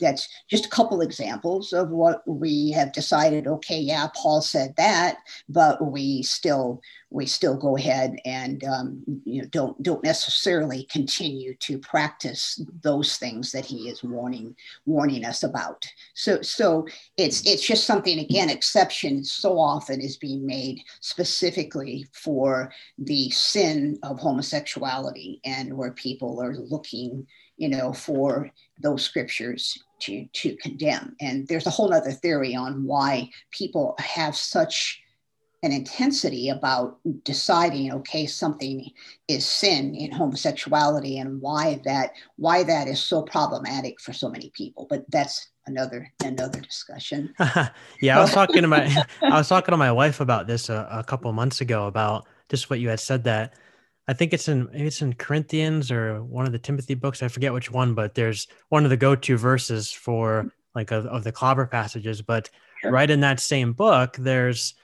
that's 0.00 0.28
just 0.48 0.66
a 0.66 0.70
couple 0.70 1.00
examples 1.00 1.72
of 1.72 1.90
what 1.90 2.22
we 2.26 2.70
have 2.70 2.92
decided 2.92 3.46
okay 3.46 3.78
yeah 3.78 4.08
paul 4.14 4.40
said 4.40 4.74
that 4.76 5.18
but 5.48 5.84
we 5.92 6.22
still 6.22 6.80
we 7.10 7.26
still 7.26 7.56
go 7.56 7.76
ahead 7.76 8.16
and 8.24 8.62
um, 8.64 9.02
you 9.24 9.42
know 9.42 9.48
don't 9.50 9.80
don't 9.82 10.04
necessarily 10.04 10.84
continue 10.90 11.54
to 11.56 11.78
practice 11.78 12.60
those 12.82 13.16
things 13.16 13.50
that 13.52 13.66
he 13.66 13.88
is 13.88 14.02
warning 14.02 14.54
warning 14.86 15.24
us 15.24 15.42
about. 15.42 15.84
So 16.14 16.40
so 16.42 16.86
it's 17.16 17.44
it's 17.46 17.66
just 17.66 17.84
something 17.84 18.20
again 18.20 18.48
exception 18.48 19.24
so 19.24 19.58
often 19.58 20.00
is 20.00 20.16
being 20.16 20.46
made 20.46 20.80
specifically 21.00 22.06
for 22.12 22.72
the 22.98 23.30
sin 23.30 23.98
of 24.02 24.20
homosexuality 24.20 25.40
and 25.44 25.76
where 25.76 25.92
people 25.92 26.40
are 26.40 26.56
looking 26.56 27.26
you 27.60 27.68
know, 27.68 27.92
for 27.92 28.50
those 28.80 29.04
scriptures 29.04 29.78
to, 30.00 30.26
to 30.32 30.56
condemn. 30.56 31.14
And 31.20 31.46
there's 31.46 31.66
a 31.66 31.70
whole 31.70 31.92
other 31.92 32.10
theory 32.10 32.56
on 32.56 32.84
why 32.84 33.28
people 33.50 33.94
have 33.98 34.34
such 34.34 35.02
an 35.62 35.72
intensity 35.72 36.48
about 36.48 36.98
deciding 37.22 37.92
okay 37.92 38.24
something 38.24 38.90
is 39.28 39.44
sin 39.44 39.94
in 39.94 40.10
homosexuality 40.10 41.18
and 41.18 41.38
why 41.42 41.78
that 41.84 42.12
why 42.36 42.62
that 42.62 42.88
is 42.88 42.98
so 42.98 43.20
problematic 43.20 44.00
for 44.00 44.14
so 44.14 44.30
many 44.30 44.50
people 44.56 44.86
but 44.88 45.04
that's 45.10 45.50
another 45.66 46.10
another 46.24 46.60
discussion 46.60 47.34
yeah 48.00 48.16
i 48.16 48.22
was 48.22 48.32
talking 48.32 48.62
to 48.62 48.68
my 48.68 48.86
i 49.22 49.36
was 49.36 49.50
talking 49.50 49.72
to 49.72 49.76
my 49.76 49.92
wife 49.92 50.20
about 50.20 50.46
this 50.46 50.70
a, 50.70 50.88
a 50.90 51.04
couple 51.04 51.30
months 51.34 51.60
ago 51.60 51.86
about 51.86 52.26
just 52.48 52.70
what 52.70 52.80
you 52.80 52.88
had 52.88 52.98
said 52.98 53.24
that 53.24 53.52
I 54.10 54.12
think 54.12 54.34
it's 54.34 54.48
in 54.48 54.68
it's 54.72 55.02
in 55.02 55.12
Corinthians 55.12 55.92
or 55.92 56.24
one 56.24 56.44
of 56.44 56.50
the 56.50 56.58
Timothy 56.58 56.94
books. 56.94 57.22
I 57.22 57.28
forget 57.28 57.52
which 57.52 57.70
one, 57.70 57.94
but 57.94 58.16
there's 58.16 58.48
one 58.68 58.82
of 58.82 58.90
the 58.90 58.96
go-to 58.96 59.38
verses 59.38 59.92
for 59.92 60.52
like 60.74 60.90
of, 60.90 61.06
of 61.06 61.22
the 61.22 61.30
clobber 61.30 61.64
passages. 61.64 62.20
But 62.20 62.50
sure. 62.82 62.90
right 62.90 63.08
in 63.08 63.20
that 63.20 63.38
same 63.38 63.72
book, 63.72 64.16
there's 64.18 64.74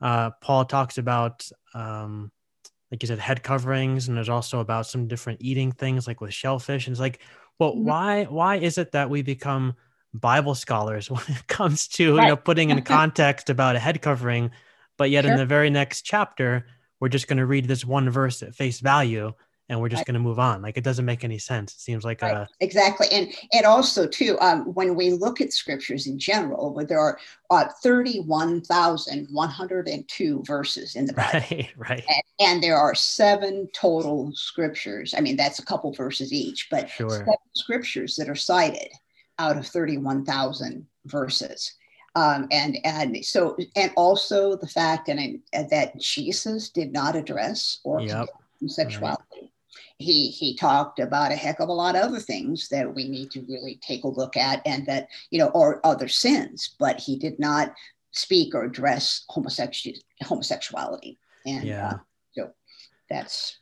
uh, 0.00 0.30
Paul 0.40 0.64
talks 0.64 0.98
about 0.98 1.48
um, 1.74 2.32
like 2.90 3.04
you 3.04 3.06
said, 3.06 3.20
head 3.20 3.44
coverings, 3.44 4.08
and 4.08 4.16
there's 4.16 4.28
also 4.28 4.58
about 4.58 4.88
some 4.88 5.06
different 5.06 5.40
eating 5.40 5.70
things 5.70 6.08
like 6.08 6.20
with 6.20 6.34
shellfish. 6.34 6.88
And 6.88 6.92
it's 6.92 7.00
like, 7.00 7.20
well, 7.60 7.74
mm-hmm. 7.74 7.84
why 7.84 8.24
why 8.24 8.56
is 8.56 8.78
it 8.78 8.90
that 8.90 9.08
we 9.08 9.22
become 9.22 9.74
Bible 10.12 10.56
scholars 10.56 11.08
when 11.10 11.22
it 11.28 11.46
comes 11.46 11.86
to 11.86 12.16
right. 12.16 12.24
you 12.24 12.28
know 12.30 12.36
putting 12.36 12.70
in 12.70 12.82
context 12.98 13.48
about 13.48 13.76
a 13.76 13.78
head 13.78 14.02
covering, 14.02 14.50
but 14.98 15.08
yet 15.08 15.22
sure. 15.22 15.30
in 15.30 15.38
the 15.38 15.46
very 15.46 15.70
next 15.70 16.02
chapter 16.02 16.66
we're 17.02 17.08
just 17.08 17.26
going 17.26 17.38
to 17.38 17.46
read 17.46 17.66
this 17.66 17.84
one 17.84 18.08
verse 18.08 18.44
at 18.44 18.54
face 18.54 18.78
value 18.78 19.32
and 19.68 19.80
we're 19.80 19.88
just 19.88 20.00
right. 20.00 20.06
going 20.06 20.14
to 20.14 20.20
move 20.20 20.38
on. 20.38 20.62
Like 20.62 20.76
it 20.76 20.84
doesn't 20.84 21.04
make 21.04 21.24
any 21.24 21.36
sense. 21.36 21.72
It 21.72 21.80
seems 21.80 22.04
like 22.04 22.22
right. 22.22 22.32
a 22.32 22.48
exactly. 22.60 23.08
And 23.10 23.34
and 23.52 23.66
also 23.66 24.06
too, 24.06 24.38
um, 24.40 24.72
when 24.74 24.94
we 24.94 25.10
look 25.10 25.40
at 25.40 25.52
scriptures 25.52 26.06
in 26.06 26.16
general, 26.16 26.72
where 26.72 26.84
there 26.84 27.00
are 27.00 27.18
uh, 27.50 27.64
thirty-one 27.82 28.60
thousand 28.60 29.26
one 29.32 29.48
hundred 29.48 29.88
and 29.88 30.06
two 30.06 30.44
verses 30.46 30.94
in 30.94 31.06
the 31.06 31.12
Bible, 31.12 31.40
right, 31.50 31.70
right, 31.76 32.04
and, 32.06 32.22
and, 32.38 32.62
there 32.62 32.76
are 32.76 32.94
seven 32.94 33.68
total 33.74 34.30
scriptures. 34.36 35.12
I 35.16 35.22
mean, 35.22 35.36
that's 35.36 35.58
a 35.58 35.64
couple 35.64 35.92
verses 35.92 36.32
each, 36.32 36.68
but 36.70 36.88
sure. 36.88 37.10
seven 37.10 37.34
scriptures 37.56 38.14
that 38.14 38.28
are 38.28 38.36
cited 38.36 38.92
out 39.40 39.56
of 39.56 39.66
thirty-one 39.66 40.24
thousand 40.24 40.86
verses. 41.06 41.74
Um, 42.14 42.46
and 42.50 42.76
and 42.84 43.24
so 43.24 43.56
and 43.74 43.90
also 43.96 44.54
the 44.54 44.66
fact 44.66 45.08
and 45.08 45.40
that 45.52 45.98
Jesus 45.98 46.68
did 46.68 46.92
not 46.92 47.16
address 47.16 47.80
or 47.84 48.02
yep. 48.02 48.28
sexuality. 48.66 49.22
Right 49.40 49.52
he 50.02 50.28
he 50.28 50.54
talked 50.54 50.98
about 50.98 51.32
a 51.32 51.36
heck 51.36 51.60
of 51.60 51.68
a 51.68 51.72
lot 51.72 51.96
of 51.96 52.02
other 52.02 52.20
things 52.20 52.68
that 52.68 52.94
we 52.94 53.08
need 53.08 53.30
to 53.30 53.40
really 53.42 53.78
take 53.80 54.04
a 54.04 54.08
look 54.08 54.36
at 54.36 54.60
and 54.66 54.84
that 54.86 55.08
you 55.30 55.38
know 55.38 55.48
or 55.48 55.84
other 55.86 56.08
sins 56.08 56.74
but 56.78 56.98
he 56.98 57.16
did 57.16 57.38
not 57.38 57.72
speak 58.10 58.54
or 58.54 58.64
address 58.64 59.24
homosexual 59.28 59.96
homosexuality 60.22 61.18
and 61.46 61.64
yeah. 61.64 61.88
uh, 61.88 61.98
so 62.32 62.50
that's 63.08 63.58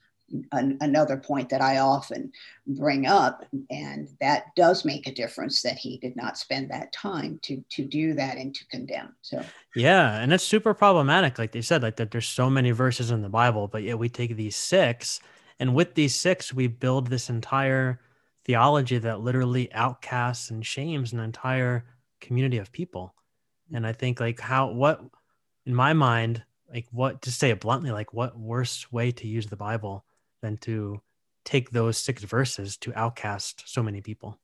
an, 0.52 0.78
another 0.80 1.16
point 1.16 1.48
that 1.50 1.60
I 1.60 1.78
often 1.78 2.32
bring 2.66 3.06
up, 3.06 3.44
and 3.70 4.08
that 4.20 4.54
does 4.56 4.84
make 4.84 5.06
a 5.06 5.14
difference 5.14 5.62
that 5.62 5.76
he 5.76 5.98
did 5.98 6.16
not 6.16 6.38
spend 6.38 6.70
that 6.70 6.92
time 6.92 7.38
to 7.42 7.62
to 7.70 7.84
do 7.84 8.14
that 8.14 8.36
and 8.36 8.54
to 8.54 8.66
condemn. 8.68 9.14
So 9.22 9.44
yeah, 9.74 10.20
and 10.20 10.32
it's 10.32 10.44
super 10.44 10.74
problematic, 10.74 11.38
like 11.38 11.52
they 11.52 11.62
said, 11.62 11.82
like 11.82 11.96
that. 11.96 12.10
There's 12.10 12.28
so 12.28 12.48
many 12.50 12.70
verses 12.70 13.10
in 13.10 13.22
the 13.22 13.28
Bible, 13.28 13.68
but 13.68 13.82
yet 13.82 13.98
we 13.98 14.08
take 14.08 14.36
these 14.36 14.56
six 14.56 15.20
and 15.60 15.74
with 15.74 15.94
these 15.94 16.14
six, 16.14 16.54
we 16.54 16.66
build 16.66 17.06
this 17.06 17.28
entire 17.28 18.00
theology 18.46 18.96
that 18.96 19.20
literally 19.20 19.70
outcasts 19.74 20.50
and 20.50 20.64
shames 20.64 21.12
an 21.12 21.20
entire 21.20 21.84
community 22.20 22.56
of 22.56 22.72
people. 22.72 23.14
And 23.72 23.86
I 23.86 23.92
think 23.92 24.18
like 24.18 24.40
how 24.40 24.72
what 24.72 25.04
in 25.66 25.74
my 25.74 25.92
mind, 25.92 26.42
like 26.72 26.86
what 26.90 27.20
to 27.22 27.30
say 27.30 27.50
it 27.50 27.60
bluntly, 27.60 27.90
like 27.90 28.14
what 28.14 28.38
worse 28.38 28.90
way 28.90 29.12
to 29.12 29.28
use 29.28 29.46
the 29.46 29.56
Bible 29.56 30.06
than 30.42 30.56
to 30.58 31.00
take 31.44 31.70
those 31.70 31.98
six 31.98 32.22
verses 32.22 32.76
to 32.78 32.92
outcast 32.94 33.64
so 33.66 33.82
many 33.82 34.00
people. 34.00 34.38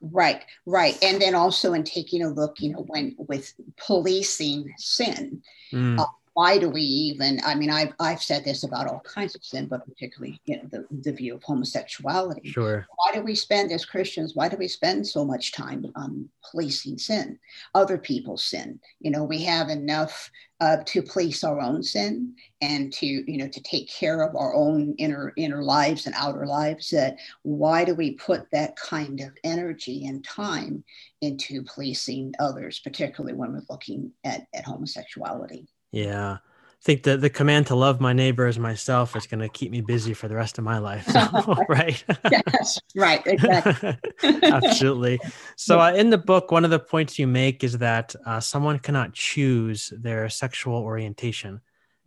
Right, 0.00 0.44
right. 0.66 1.02
And 1.02 1.20
then 1.20 1.34
also 1.34 1.72
in 1.72 1.84
taking 1.84 2.22
a 2.22 2.28
look, 2.28 2.60
you 2.60 2.72
know, 2.72 2.84
when 2.88 3.14
with 3.18 3.54
policing 3.76 4.72
sin, 4.76 5.42
mm. 5.72 5.98
uh, 5.98 6.06
why 6.34 6.58
do 6.58 6.68
we 6.68 6.80
even 6.80 7.40
i 7.44 7.54
mean 7.54 7.70
i've, 7.70 7.92
I've 8.00 8.22
said 8.22 8.44
this 8.44 8.64
about 8.64 8.86
all 8.86 9.00
kinds 9.00 9.34
of 9.34 9.44
sin 9.44 9.66
but 9.66 9.84
particularly 9.86 10.40
you 10.44 10.56
know 10.56 10.68
the, 10.70 10.86
the 11.02 11.12
view 11.12 11.34
of 11.34 11.42
homosexuality. 11.42 12.50
Sure. 12.50 12.86
Why 12.96 13.12
do 13.14 13.22
we 13.22 13.34
spend 13.34 13.72
as 13.72 13.84
christians 13.84 14.34
why 14.34 14.48
do 14.48 14.56
we 14.56 14.68
spend 14.68 15.06
so 15.06 15.24
much 15.24 15.52
time 15.52 15.86
on 15.94 16.28
policing 16.50 16.98
sin 16.98 17.38
other 17.74 17.98
people's 17.98 18.44
sin? 18.44 18.80
You 19.00 19.10
know 19.10 19.24
we 19.24 19.42
have 19.44 19.68
enough 19.68 20.30
uh, 20.60 20.76
to 20.86 21.02
police 21.02 21.42
our 21.42 21.60
own 21.60 21.82
sin 21.82 22.34
and 22.60 22.92
to 22.92 23.06
you 23.06 23.36
know 23.36 23.48
to 23.48 23.60
take 23.62 23.90
care 23.90 24.22
of 24.22 24.36
our 24.36 24.54
own 24.54 24.94
inner 24.96 25.32
inner 25.36 25.62
lives 25.62 26.06
and 26.06 26.14
outer 26.16 26.46
lives 26.46 26.90
that 26.90 27.16
why 27.42 27.84
do 27.84 27.94
we 27.94 28.12
put 28.12 28.48
that 28.52 28.76
kind 28.76 29.20
of 29.20 29.30
energy 29.42 30.06
and 30.06 30.24
time 30.24 30.84
into 31.20 31.62
policing 31.64 32.32
others 32.38 32.78
particularly 32.78 33.34
when 33.34 33.52
we're 33.52 33.62
looking 33.68 34.12
at, 34.24 34.46
at 34.54 34.64
homosexuality 34.64 35.66
yeah. 35.92 36.38
I 36.82 36.84
think 36.84 37.04
the, 37.04 37.16
the 37.16 37.30
command 37.30 37.68
to 37.68 37.76
love 37.76 38.00
my 38.00 38.12
neighbor 38.12 38.46
as 38.46 38.58
myself 38.58 39.14
is 39.14 39.28
going 39.28 39.38
to 39.38 39.48
keep 39.48 39.70
me 39.70 39.80
busy 39.80 40.14
for 40.14 40.26
the 40.26 40.34
rest 40.34 40.58
of 40.58 40.64
my 40.64 40.78
life. 40.78 41.06
So, 41.06 41.54
right. 41.68 42.04
yes, 42.28 42.80
right. 42.96 43.22
Exactly. 43.26 43.96
Absolutely. 44.42 45.20
So, 45.56 45.78
uh, 45.78 45.92
in 45.92 46.10
the 46.10 46.18
book, 46.18 46.50
one 46.50 46.64
of 46.64 46.72
the 46.72 46.80
points 46.80 47.20
you 47.20 47.28
make 47.28 47.62
is 47.62 47.78
that 47.78 48.16
uh, 48.26 48.40
someone 48.40 48.80
cannot 48.80 49.12
choose 49.12 49.92
their 49.96 50.28
sexual 50.28 50.74
orientation. 50.74 51.60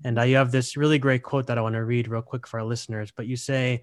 And 0.03 0.19
uh, 0.19 0.23
you 0.23 0.35
have 0.35 0.51
this 0.51 0.75
really 0.75 0.99
great 0.99 1.23
quote 1.23 1.47
that 1.47 1.57
I 1.57 1.61
want 1.61 1.75
to 1.75 1.85
read 1.85 2.09
real 2.09 2.21
quick 2.21 2.45
for 2.45 2.59
our 2.59 2.65
listeners. 2.65 3.13
But 3.15 3.27
you 3.27 3.37
say, 3.37 3.81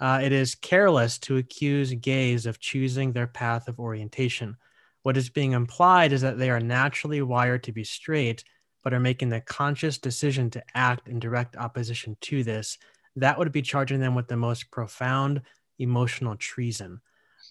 uh, 0.00 0.20
it 0.22 0.32
is 0.32 0.54
careless 0.54 1.18
to 1.20 1.38
accuse 1.38 1.94
gays 1.94 2.44
of 2.44 2.60
choosing 2.60 3.12
their 3.12 3.26
path 3.26 3.68
of 3.68 3.80
orientation. 3.80 4.58
What 5.02 5.16
is 5.16 5.30
being 5.30 5.52
implied 5.52 6.12
is 6.12 6.20
that 6.20 6.38
they 6.38 6.50
are 6.50 6.60
naturally 6.60 7.22
wired 7.22 7.62
to 7.62 7.72
be 7.72 7.84
straight 7.84 8.44
but 8.86 8.94
are 8.94 9.00
making 9.00 9.30
the 9.30 9.40
conscious 9.40 9.98
decision 9.98 10.48
to 10.48 10.62
act 10.76 11.08
in 11.08 11.18
direct 11.18 11.56
opposition 11.56 12.16
to 12.20 12.44
this, 12.44 12.78
that 13.16 13.36
would 13.36 13.50
be 13.50 13.60
charging 13.60 13.98
them 13.98 14.14
with 14.14 14.28
the 14.28 14.36
most 14.36 14.70
profound 14.70 15.42
emotional 15.80 16.36
treason. 16.36 17.00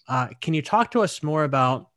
Uh, 0.08 0.28
can 0.40 0.54
you 0.54 0.62
talk 0.62 0.90
to 0.90 1.02
us 1.02 1.22
more 1.22 1.44
about 1.44 1.90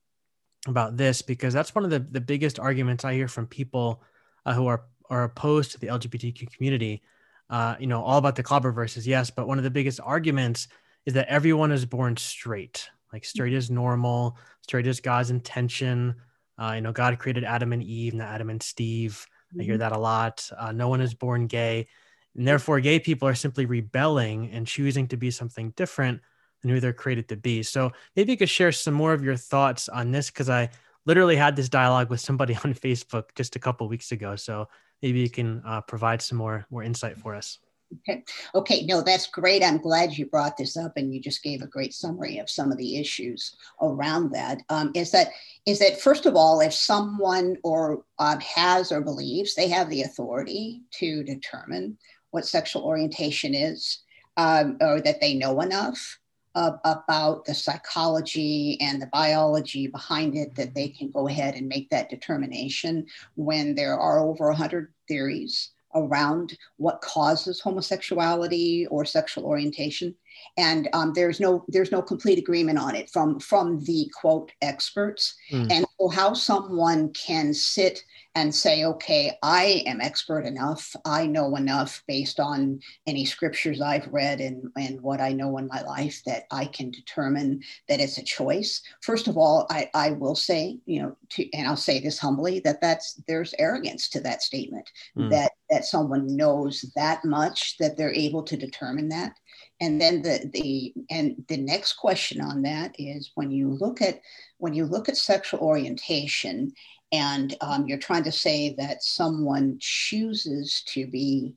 about 0.68 0.98
this? 0.98 1.22
Because 1.22 1.54
that's 1.54 1.74
one 1.74 1.86
of 1.86 1.90
the, 1.90 2.00
the 2.00 2.20
biggest 2.20 2.60
arguments 2.60 3.06
I 3.06 3.14
hear 3.14 3.30
from 3.30 3.48
people 3.48 4.04
uh, 4.46 4.54
who 4.54 4.68
are 4.68 4.84
are 5.10 5.24
opposed 5.24 5.72
to 5.72 5.80
the 5.80 5.88
LGBTQ 5.88 6.52
community. 6.52 7.02
Uh, 7.50 7.78
you 7.80 7.88
know, 7.88 8.04
all 8.04 8.18
about 8.18 8.36
the 8.36 8.44
clobber 8.44 8.74
verses, 8.74 9.08
yes, 9.08 9.30
but 9.30 9.48
one 9.48 9.58
of 9.58 9.64
the 9.64 9.72
biggest 9.72 10.02
arguments 10.04 10.68
is 11.06 11.14
that 11.14 11.30
everyone 11.30 11.72
is 11.72 11.86
born 11.86 12.18
straight. 12.18 12.90
Like 13.14 13.24
straight 13.24 13.54
is 13.54 13.72
normal, 13.72 14.38
straight 14.64 14.86
is 14.86 15.00
God's 15.00 15.30
intention. 15.30 16.16
Uh, 16.60 16.74
you 16.74 16.82
know, 16.82 16.92
God 16.92 17.18
created 17.20 17.44
Adam 17.44 17.74
and 17.74 17.84
Eve, 17.84 18.14
not 18.14 18.28
Adam 18.28 18.50
and 18.50 18.62
Steve. 18.62 19.26
Mm-hmm. 19.52 19.62
I 19.62 19.64
hear 19.64 19.74
mm-hmm. 19.74 19.80
that 19.80 19.92
a 19.94 19.98
lot. 19.98 20.50
Uh, 20.58 20.72
no 20.72 20.90
one 20.90 21.02
is 21.02 21.14
born 21.14 21.48
gay. 21.48 21.88
And 22.36 22.48
therefore, 22.48 22.80
gay 22.80 23.00
people 23.00 23.28
are 23.28 23.36
simply 23.36 23.66
rebelling 23.66 24.52
and 24.52 24.68
choosing 24.68 25.08
to 25.08 25.18
be 25.18 25.32
something 25.32 25.72
different 25.72 26.22
than 26.62 26.72
who 26.72 26.80
they're 26.80 26.94
created 26.94 27.30
to 27.30 27.38
be. 27.38 27.64
So 27.64 27.92
maybe 28.16 28.32
you 28.32 28.38
could 28.38 28.50
share 28.50 28.72
some 28.72 28.94
more 28.94 29.14
of 29.14 29.24
your 29.24 29.36
thoughts 29.36 29.90
on 29.90 30.12
this 30.12 30.30
because 30.30 30.50
I 30.50 30.70
literally 31.06 31.36
had 31.36 31.56
this 31.56 31.70
dialogue 31.70 32.10
with 32.10 32.20
somebody 32.20 32.56
on 32.64 32.74
Facebook 32.74 33.36
just 33.36 33.56
a 33.56 33.60
couple 33.60 33.88
weeks 33.88 34.12
ago. 34.12 34.36
So 34.36 34.68
maybe 35.02 35.20
you 35.20 35.30
can 35.30 35.62
uh, 35.66 35.82
provide 35.82 36.22
some 36.22 36.38
more 36.38 36.66
more 36.70 36.84
insight 36.84 37.18
for 37.18 37.36
us. 37.36 37.60
Okay. 37.98 38.24
Okay. 38.54 38.86
No, 38.86 39.02
that's 39.02 39.28
great. 39.28 39.64
I'm 39.64 39.80
glad 39.80 40.18
you 40.18 40.28
brought 40.28 40.58
this 40.58 40.78
up, 40.78 40.94
and 40.96 41.14
you 41.14 41.20
just 41.20 41.42
gave 41.42 41.62
a 41.62 41.68
great 41.68 41.94
summary 41.94 42.38
of 42.38 42.50
some 42.50 42.72
of 42.72 42.78
the 42.78 42.98
issues 42.98 43.56
around 43.82 44.32
that. 44.32 44.62
Um, 44.70 44.92
is 44.94 45.12
that 45.12 45.30
is 45.66 45.80
that 45.80 46.00
first 46.00 46.26
of 46.26 46.36
all, 46.36 46.62
if 46.62 46.74
someone 46.74 47.58
or 47.64 48.04
um, 48.20 48.40
has 48.42 48.92
or 48.92 49.02
believes 49.02 49.56
they 49.56 49.68
have 49.70 49.90
the 49.90 50.04
authority 50.04 50.84
to 51.00 51.24
determine 51.24 51.98
what 52.32 52.46
sexual 52.46 52.84
orientation 52.84 53.56
is, 53.56 54.04
um, 54.38 54.78
or 54.82 55.02
that 55.02 55.20
they 55.20 55.34
know 55.34 55.60
enough 55.62 56.20
uh, 56.56 56.74
about 56.84 57.46
the 57.46 57.54
psychology 57.54 58.78
and 58.82 59.02
the 59.02 59.08
biology 59.08 59.88
behind 59.88 60.36
it 60.36 60.56
that 60.56 60.76
they 60.76 60.90
can 60.90 61.10
go 61.12 61.28
ahead 61.28 61.56
and 61.56 61.68
make 61.68 61.90
that 61.90 62.10
determination 62.10 63.06
when 63.36 63.76
there 63.76 63.98
are 63.98 64.20
over 64.20 64.48
100 64.48 64.94
theories 65.08 65.72
around 65.96 66.58
what 66.78 67.02
causes 67.02 67.60
homosexuality 67.60 68.88
or 68.88 69.06
sexual 69.06 69.46
orientation 69.46 70.14
and 70.58 70.88
um, 70.94 71.14
there's 71.14 71.40
no 71.40 71.64
there's 71.68 71.92
no 71.92 72.02
complete 72.02 72.40
agreement 72.40 72.78
on 72.78 72.96
it 72.96 73.10
from 73.10 73.40
from 73.40 73.84
the 73.86 74.10
quote 74.20 74.52
experts 74.62 75.36
mm. 75.52 75.72
and 75.72 75.86
so 76.00 76.08
how 76.08 76.34
someone 76.34 77.12
can 77.14 77.54
sit 77.54 78.04
and 78.36 78.54
say 78.54 78.86
okay 78.86 79.32
i 79.44 79.84
am 79.86 80.02
expert 80.02 80.46
enough. 80.46 80.96
I 81.04 81.26
know 81.26 81.56
enough 81.56 82.04
based 82.08 82.40
on 82.40 82.80
any 83.08 83.26
scriptures 83.26 83.82
i've 83.82 84.08
read 84.08 84.40
and 84.40 84.70
and 84.78 85.02
what 85.02 85.20
i 85.20 85.32
know 85.34 85.58
in 85.58 85.68
my 85.68 85.82
life 85.82 86.22
that 86.26 86.44
i 86.52 86.66
can 86.66 86.92
determine 86.92 87.62
that 87.88 88.00
it's 88.00 88.18
a 88.18 88.24
choice. 88.24 88.82
First 89.02 89.28
of 89.28 89.38
all 89.38 89.68
i 89.70 89.90
i 89.94 90.12
will 90.12 90.36
say 90.36 90.80
you 90.86 91.02
know 91.02 91.18
to, 91.32 91.52
and 91.54 91.68
i'll 91.68 91.76
say 91.76 92.00
this 92.00 92.20
humbly 92.20 92.60
that 92.62 92.82
that's 92.82 93.22
there's 93.28 93.54
arrogance 93.60 94.10
to 94.10 94.22
that 94.22 94.42
statement. 94.42 94.90
Mm. 95.18 95.30
that 95.32 95.52
that 95.70 95.86
someone 95.86 96.36
knows 96.36 96.86
that 96.96 97.26
much 97.26 97.78
that 97.78 97.98
they're 97.98 98.14
able 98.14 98.44
to 98.44 98.58
determine 98.58 99.10
that 99.10 99.34
and 99.82 100.00
then 100.00 100.22
the 100.22 100.50
the 100.54 100.94
and 101.10 101.44
the 101.48 101.58
next 101.58 101.94
question 101.94 102.42
on 102.42 102.62
that 102.64 102.96
is 103.00 103.32
when 103.36 103.52
you 103.52 103.70
look 103.70 104.02
at 104.02 104.22
when 104.58 104.74
you 104.74 104.86
look 104.86 105.10
at 105.10 105.18
sexual 105.18 105.60
orientation 105.60 106.74
and 107.12 107.56
um, 107.62 107.88
you're 107.88 107.98
trying 107.98 108.24
to 108.24 108.32
say 108.32 108.76
that 108.78 109.04
someone 109.04 109.78
chooses 109.80 110.84
to 110.88 111.08
be 111.08 111.56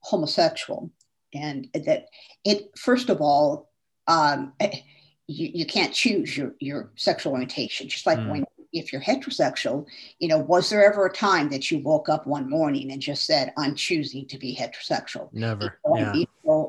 homosexual 0.00 0.90
and 1.32 1.68
that 1.74 2.06
it 2.44 2.70
first 2.76 3.08
of 3.08 3.20
all 3.20 3.70
um, 4.06 4.52
you, 5.26 5.50
you 5.54 5.66
can't 5.66 5.94
choose 5.94 6.36
your, 6.36 6.54
your 6.60 6.90
sexual 6.96 7.32
orientation 7.32 7.88
just 7.88 8.06
like 8.06 8.18
mm. 8.18 8.30
when 8.30 8.44
if 8.74 8.92
you're 8.92 9.00
heterosexual, 9.00 9.86
you 10.18 10.28
know, 10.28 10.38
was 10.38 10.68
there 10.68 10.84
ever 10.84 11.06
a 11.06 11.12
time 11.12 11.48
that 11.50 11.70
you 11.70 11.78
woke 11.78 12.08
up 12.08 12.26
one 12.26 12.50
morning 12.50 12.92
and 12.92 13.00
just 13.00 13.24
said, 13.24 13.52
I'm 13.56 13.74
choosing 13.74 14.26
to 14.26 14.38
be 14.38 14.54
heterosexual? 14.54 15.32
Never. 15.32 15.78
yeah. 15.94 16.24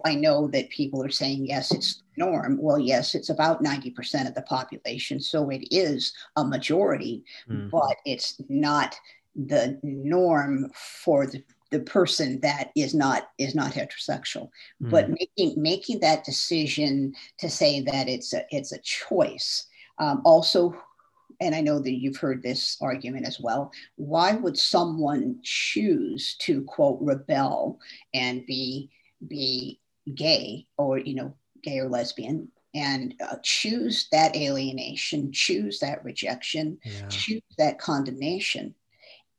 I 0.06 0.16
know 0.16 0.48
that 0.48 0.70
people 0.70 1.04
are 1.04 1.10
saying, 1.10 1.48
yes, 1.48 1.74
it's 1.74 1.96
the 1.96 2.26
norm. 2.26 2.58
Well, 2.62 2.80
yes, 2.80 3.16
it's 3.16 3.30
about 3.30 3.64
90% 3.64 4.28
of 4.28 4.36
the 4.36 4.44
population. 4.44 5.20
So 5.20 5.50
it 5.50 5.68
is 5.72 6.14
a 6.36 6.46
majority, 6.46 7.24
mm. 7.50 7.70
but 7.70 7.98
it's 8.06 8.40
not 8.48 8.96
the 9.36 9.78
norm 9.84 10.72
for 10.74 11.28
the 11.28 11.44
the 11.72 11.80
person 11.82 12.40
that 12.40 12.72
is 12.76 12.94
not 12.94 13.32
is 13.38 13.54
not 13.54 13.74
heterosexual 13.74 14.50
mm. 14.82 14.90
but 14.90 15.10
making 15.10 15.62
making 15.62 16.00
that 16.00 16.24
decision 16.24 17.14
to 17.38 17.50
say 17.50 17.82
that 17.82 18.08
it's 18.08 18.34
a 18.34 18.46
it's 18.50 18.72
a 18.72 18.80
choice 18.80 19.68
um, 19.98 20.22
also 20.24 20.76
and 21.40 21.56
i 21.56 21.62
know 21.62 21.80
that 21.80 22.00
you've 22.00 22.18
heard 22.18 22.42
this 22.42 22.78
argument 22.82 23.26
as 23.26 23.40
well 23.40 23.72
why 23.96 24.34
would 24.34 24.58
someone 24.58 25.38
choose 25.44 26.36
to 26.40 26.64
quote 26.64 27.00
rebel 27.02 27.80
and 28.14 28.46
be 28.46 28.90
be 29.28 29.80
gay 30.14 30.66
or 30.78 30.98
you 30.98 31.16
know 31.16 31.34
gay 31.64 31.80
or 31.80 31.90
lesbian 31.90 32.48
and 32.74 33.16
uh, 33.22 33.38
choose 33.44 34.08
that 34.12 34.36
alienation 34.36 35.32
choose 35.32 35.80
that 35.80 36.04
rejection 36.04 36.78
yeah. 36.84 37.08
choose 37.08 37.42
that 37.58 37.80
condemnation 37.80 38.74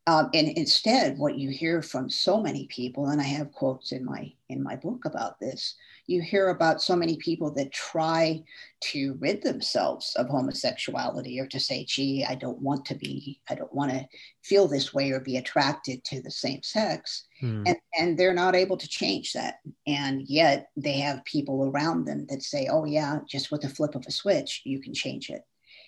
um, 0.09 0.31
and 0.35 0.49
instead, 0.51 1.19
what 1.19 1.37
you 1.37 1.51
hear 1.51 1.83
from 1.83 2.09
so 2.09 2.41
many 2.41 2.69
people, 2.69 3.09
and 3.09 3.21
I 3.21 3.25
have 3.25 3.51
quotes 3.51 3.91
in 3.91 4.05
my 4.05 4.33
in 4.49 4.63
my 4.63 4.77
book 4.77 5.05
about 5.05 5.41
this, 5.41 5.75
you 6.07 6.23
hear 6.23 6.49
about 6.49 6.83
so 6.83 6.95
many 6.95 7.17
people 7.17 7.51
that 7.55 7.73
try 7.73 8.43
to 8.81 9.17
rid 9.19 9.43
themselves 9.43 10.15
of 10.17 10.29
homosexuality 10.29 11.41
or 11.41 11.47
to 11.49 11.59
say, 11.59 11.85
gee, 11.85 12.25
I 12.29 12.35
don't 12.35 12.61
want 12.61 12.85
to 12.87 12.95
be, 12.95 13.41
I 13.51 13.55
don't 13.55 13.73
want 13.75 13.91
to 13.91 14.07
feel 14.43 14.69
this 14.69 14.95
way 14.95 15.11
or 15.11 15.21
be 15.21 15.37
attracted 15.37 16.05
to 16.05 16.23
the 16.23 16.31
same 16.31 16.63
sex. 16.63 17.25
Hmm. 17.41 17.65
And, 17.67 17.77
and 17.99 18.19
they're 18.19 18.35
not 18.35 18.55
able 18.55 18.77
to 18.77 18.89
change 18.89 19.33
that. 19.33 19.57
And 19.87 20.23
yet 20.29 20.71
they 20.77 21.01
have 21.01 21.25
people 21.25 21.65
around 21.65 22.05
them 22.05 22.27
that 22.29 22.43
say, 22.43 22.69
oh, 22.71 22.85
yeah, 22.85 23.19
just 23.29 23.51
with 23.51 23.63
the 23.63 23.69
flip 23.69 23.95
of 23.95 24.05
a 24.07 24.13
switch, 24.13 24.63
you 24.65 24.81
can 24.81 24.95
change 24.95 25.31
it. 25.31 25.43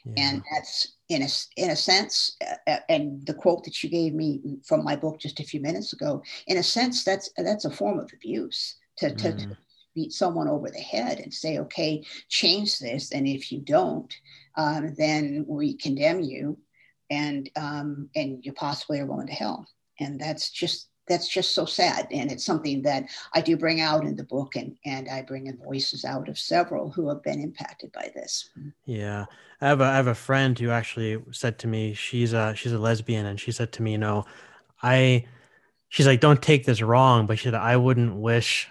Yeah. 0.05 0.13
And 0.17 0.43
that's 0.53 0.97
in 1.09 1.23
a, 1.23 1.29
in 1.57 1.71
a 1.71 1.77
sense, 1.77 2.37
uh, 2.47 2.71
uh, 2.71 2.79
and 2.89 3.25
the 3.27 3.35
quote 3.35 3.65
that 3.65 3.83
you 3.83 3.91
gave 3.91 4.15
me 4.15 4.59
from 4.65 4.85
my 4.85 4.97
book 4.97 5.21
just 5.21 5.41
a 5.41 5.45
few 5.45 5.61
minutes 5.61 5.93
ago, 5.93 6.23
in 6.47 6.57
a 6.57 6.63
sense, 6.63 7.05
that's 7.05 7.31
that's 7.37 7.65
a 7.65 7.71
form 7.71 7.99
of 7.99 8.11
abuse 8.13 8.77
to, 8.99 9.15
to, 9.15 9.33
mm. 9.33 9.39
to 9.39 9.57
beat 9.99 10.13
someone 10.13 10.47
over 10.47 10.71
the 10.71 10.79
head 10.79 11.19
and 11.19 11.35
say, 11.35 11.59
okay, 11.59 12.05
change 12.29 12.79
this, 12.79 13.11
and 13.11 13.27
if 13.27 13.51
you 13.51 13.59
don't, 13.59 14.15
um, 14.57 14.95
then 14.97 15.45
we 15.49 15.75
condemn 15.75 16.21
you, 16.21 16.57
and 17.11 17.51
um, 17.57 18.09
and 18.15 18.45
you 18.45 18.53
possibly 18.53 19.01
are 19.01 19.07
going 19.07 19.27
to 19.27 19.33
hell. 19.33 19.67
And 19.99 20.21
that's 20.21 20.51
just 20.51 20.89
that's 21.09 21.27
just 21.27 21.53
so 21.53 21.65
sad. 21.65 22.07
And 22.13 22.31
it's 22.31 22.45
something 22.45 22.83
that 22.83 23.07
i 23.35 23.41
do 23.41 23.57
bring 23.57 23.81
out 23.81 24.05
in 24.05 24.15
the 24.15 24.25
book 24.25 24.55
and 24.55 24.77
and 24.85 25.09
i 25.09 25.23
bring 25.23 25.47
in 25.47 25.57
voices 25.57 26.05
out 26.05 26.29
of 26.29 26.39
several 26.39 26.91
who 26.91 27.09
have 27.09 27.23
been 27.23 27.41
impacted 27.41 27.91
by 27.93 28.11
this. 28.15 28.51
Yeah. 28.85 29.25
I 29.61 29.67
have 29.67 29.81
a, 29.81 29.85
I 29.85 29.97
have 29.97 30.07
a 30.07 30.15
friend 30.15 30.57
who 30.57 30.71
actually 30.71 31.21
said 31.33 31.59
to 31.61 31.67
me 31.67 31.95
she's 31.95 32.33
a 32.33 32.55
she's 32.55 32.73
a 32.73 32.79
lesbian 32.79 33.27
and 33.27 33.41
she 33.41 33.51
said 33.51 33.73
to 33.73 33.83
me 33.83 33.93
you 33.93 33.99
know 33.99 34.27
i 34.83 35.25
she's 35.89 36.07
like 36.07 36.21
don't 36.21 36.43
take 36.43 36.65
this 36.65 36.83
wrong 36.83 37.27
but 37.27 37.39
she 37.39 37.45
said 37.45 37.55
i 37.55 37.77
wouldn't 37.77 38.15
wish 38.15 38.69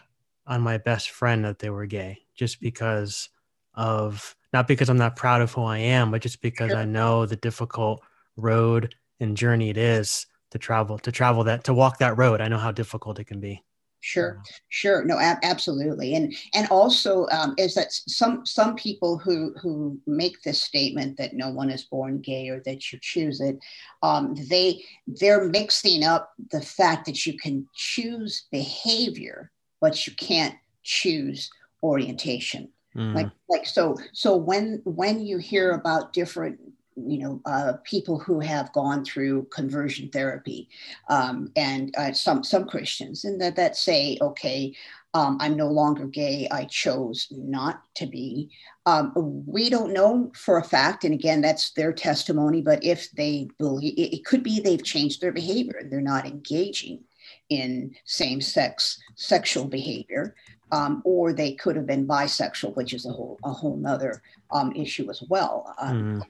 on 0.47 0.61
my 0.61 0.77
best 0.77 1.11
friend 1.11 1.45
that 1.45 1.59
they 1.59 1.69
were 1.69 1.85
gay 1.85 2.19
just 2.35 2.59
because 2.61 3.29
of 3.73 4.35
not 4.53 4.67
because 4.67 4.89
i'm 4.89 4.97
not 4.97 5.15
proud 5.15 5.41
of 5.41 5.51
who 5.53 5.63
i 5.63 5.77
am 5.77 6.09
but 6.11 6.21
just 6.21 6.41
because 6.41 6.71
sure. 6.71 6.79
i 6.79 6.85
know 6.85 7.25
the 7.25 7.35
difficult 7.35 8.01
road 8.37 8.95
and 9.19 9.37
journey 9.37 9.69
it 9.69 9.77
is 9.77 10.25
to 10.51 10.57
travel 10.57 10.97
to 10.99 11.11
travel 11.11 11.43
that 11.43 11.63
to 11.65 11.73
walk 11.73 11.97
that 11.99 12.17
road. 12.17 12.41
I 12.41 12.47
know 12.47 12.57
how 12.57 12.71
difficult 12.71 13.19
it 13.19 13.25
can 13.25 13.39
be. 13.39 13.63
Sure 13.99 14.41
sure. 14.69 15.03
No 15.03 15.17
a- 15.17 15.39
absolutely. 15.43 16.15
And 16.15 16.33
and 16.53 16.67
also 16.69 17.27
um, 17.31 17.55
is 17.57 17.73
that 17.73 17.91
some 17.91 18.45
some 18.45 18.75
people 18.75 19.17
who 19.17 19.53
who 19.61 19.99
make 20.05 20.41
this 20.43 20.61
statement 20.61 21.17
that 21.17 21.33
no 21.33 21.49
one 21.49 21.69
is 21.69 21.85
born 21.85 22.21
gay 22.21 22.47
or 22.49 22.61
that 22.61 22.91
you 22.91 22.99
choose 23.01 23.41
it 23.41 23.57
um, 24.03 24.35
they 24.49 24.81
they're 25.07 25.45
mixing 25.45 26.03
up 26.03 26.31
the 26.51 26.61
fact 26.61 27.05
that 27.07 27.25
you 27.25 27.37
can 27.37 27.67
choose 27.73 28.47
behavior 28.51 29.51
but 29.79 30.07
you 30.07 30.13
can't 30.13 30.55
choose 30.83 31.49
orientation 31.83 32.69
mm. 32.95 33.13
like 33.13 33.29
like 33.49 33.65
so 33.65 33.95
so 34.13 34.35
when 34.35 34.81
when 34.85 35.25
you 35.25 35.37
hear 35.37 35.71
about 35.71 36.13
different 36.13 36.59
you 37.05 37.19
know, 37.19 37.41
uh, 37.45 37.73
people 37.83 38.17
who 38.17 38.39
have 38.39 38.73
gone 38.73 39.05
through 39.05 39.47
conversion 39.51 40.09
therapy, 40.09 40.67
um, 41.09 41.51
and 41.55 41.93
uh, 41.97 42.11
some 42.11 42.43
some 42.43 42.65
Christians, 42.65 43.23
and 43.23 43.39
that 43.39 43.55
that 43.55 43.75
say, 43.75 44.17
okay, 44.19 44.75
um, 45.13 45.37
I'm 45.39 45.55
no 45.55 45.67
longer 45.67 46.05
gay. 46.07 46.47
I 46.51 46.65
chose 46.65 47.27
not 47.31 47.81
to 47.95 48.07
be. 48.07 48.49
Um, 48.85 49.13
we 49.45 49.69
don't 49.69 49.93
know 49.93 50.31
for 50.35 50.57
a 50.57 50.63
fact, 50.63 51.03
and 51.03 51.13
again, 51.13 51.41
that's 51.41 51.71
their 51.71 51.93
testimony. 51.93 52.61
But 52.61 52.83
if 52.83 53.11
they 53.11 53.49
believe, 53.59 53.93
it, 53.97 54.17
it 54.17 54.25
could 54.25 54.43
be 54.43 54.59
they've 54.59 54.83
changed 54.83 55.21
their 55.21 55.31
behavior 55.31 55.77
and 55.79 55.91
they're 55.91 56.01
not 56.01 56.25
engaging 56.25 57.03
in 57.49 57.95
same-sex 58.05 58.99
sexual 59.15 59.65
behavior. 59.65 60.35
Um, 60.69 61.01
or 61.05 61.31
they 61.31 61.53
could 61.53 61.77
have 61.77 61.87
been 61.87 62.05
bisexual, 62.05 62.75
which 62.75 62.93
is 62.93 63.05
a 63.05 63.09
whole 63.09 63.39
a 63.45 63.51
whole 63.51 63.77
nother 63.77 64.21
um, 64.51 64.73
issue 64.73 65.09
as 65.09 65.23
well. 65.29 65.73
Um, 65.79 66.19
mm 66.19 66.23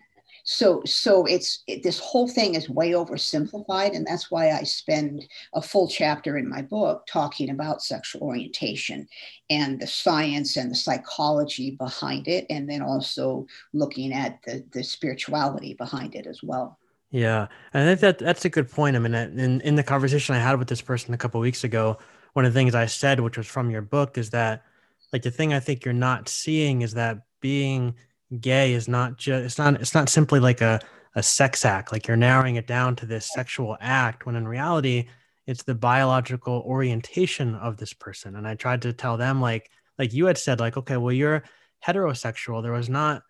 so 0.49 0.81
so 0.85 1.25
it's 1.25 1.61
it, 1.67 1.83
this 1.83 1.99
whole 1.99 2.27
thing 2.27 2.55
is 2.55 2.69
way 2.69 2.91
oversimplified 2.91 3.93
and 3.93 4.07
that's 4.07 4.31
why 4.31 4.51
i 4.51 4.63
spend 4.63 5.27
a 5.53 5.61
full 5.61 5.89
chapter 5.89 6.37
in 6.37 6.47
my 6.47 6.61
book 6.61 7.05
talking 7.05 7.49
about 7.49 7.83
sexual 7.83 8.21
orientation 8.21 9.05
and 9.49 9.77
the 9.81 9.85
science 9.85 10.55
and 10.55 10.71
the 10.71 10.75
psychology 10.75 11.71
behind 11.71 12.29
it 12.29 12.45
and 12.49 12.69
then 12.69 12.81
also 12.81 13.45
looking 13.73 14.13
at 14.13 14.41
the 14.43 14.63
the 14.71 14.83
spirituality 14.83 15.73
behind 15.73 16.15
it 16.15 16.25
as 16.25 16.41
well 16.41 16.79
yeah 17.11 17.47
i 17.73 17.83
think 17.83 17.99
that 17.99 18.19
that's 18.19 18.45
a 18.45 18.49
good 18.49 18.69
point. 18.69 18.95
I 18.95 18.99
mean 18.99 19.13
in, 19.13 19.61
in 19.61 19.75
the 19.75 19.83
conversation 19.83 20.35
i 20.35 20.39
had 20.39 20.59
with 20.59 20.67
this 20.67 20.81
person 20.81 21.13
a 21.13 21.17
couple 21.17 21.39
weeks 21.39 21.63
ago 21.63 21.97
one 22.33 22.45
of 22.45 22.53
the 22.53 22.59
things 22.59 22.75
i 22.75 22.85
said 22.85 23.19
which 23.19 23.37
was 23.37 23.47
from 23.47 23.69
your 23.69 23.81
book 23.81 24.17
is 24.17 24.29
that 24.31 24.63
like 25.13 25.21
the 25.21 25.31
thing 25.31 25.53
i 25.53 25.59
think 25.59 25.85
you're 25.85 25.93
not 25.93 26.27
seeing 26.27 26.81
is 26.81 26.93
that 26.93 27.19
being 27.39 27.95
gay 28.41 28.73
is 28.73 28.87
not 28.87 29.17
just 29.17 29.45
it's 29.45 29.57
not 29.57 29.75
it's 29.75 29.93
not 29.93 30.09
simply 30.09 30.39
like 30.39 30.61
a 30.61 30.79
a 31.17 31.23
sex 31.23 31.65
act. 31.65 31.91
Like 31.91 32.07
you're 32.07 32.15
narrowing 32.15 32.57
it 32.57 32.67
down 32.67 32.95
to 32.97 33.07
this 33.07 33.33
sexual 33.33 33.75
act 33.81 34.27
when 34.27 34.35
in 34.35 34.47
reality 34.47 35.07
it's 35.47 35.63
the 35.63 35.73
biological 35.73 36.61
orientation 36.65 37.55
of 37.55 37.77
this 37.77 37.91
person. 37.91 38.35
And 38.35 38.47
i 38.47 38.53
tried 38.53 38.83
to 38.83 38.93
tell 38.93 39.17
them 39.17 39.41
like 39.41 39.71
like 39.97 40.13
you 40.13 40.27
had 40.27 40.37
said 40.37 40.59
like 40.59 40.77
okay 40.77 40.95
well 40.95 41.11
you're 41.11 41.43
heterosexual. 41.85 42.61
There 42.61 42.71
was 42.71 42.87
not 42.87 43.23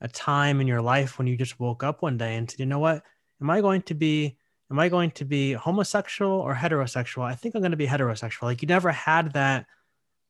a 0.00 0.06
time 0.06 0.60
in 0.60 0.68
your 0.68 0.80
life 0.80 1.18
when 1.18 1.26
you 1.26 1.36
just 1.36 1.58
woke 1.58 1.82
up 1.82 2.00
one 2.00 2.16
day 2.16 2.36
and 2.36 2.48
said 2.48 2.60
you 2.60 2.66
know 2.66 2.78
what 2.78 3.02
am 3.42 3.50
i 3.50 3.60
going 3.60 3.82
to 3.82 3.94
be 3.94 4.36
am 4.70 4.78
i 4.78 4.88
going 4.88 5.10
to 5.10 5.24
be 5.24 5.52
homosexual 5.52 6.32
or 6.32 6.54
heterosexual 6.54 7.24
i 7.24 7.34
think 7.34 7.54
i'm 7.54 7.60
going 7.60 7.72
to 7.72 7.76
be 7.76 7.86
heterosexual 7.86 8.42
like 8.42 8.62
you 8.62 8.68
never 8.68 8.90
had 8.90 9.32
that 9.32 9.66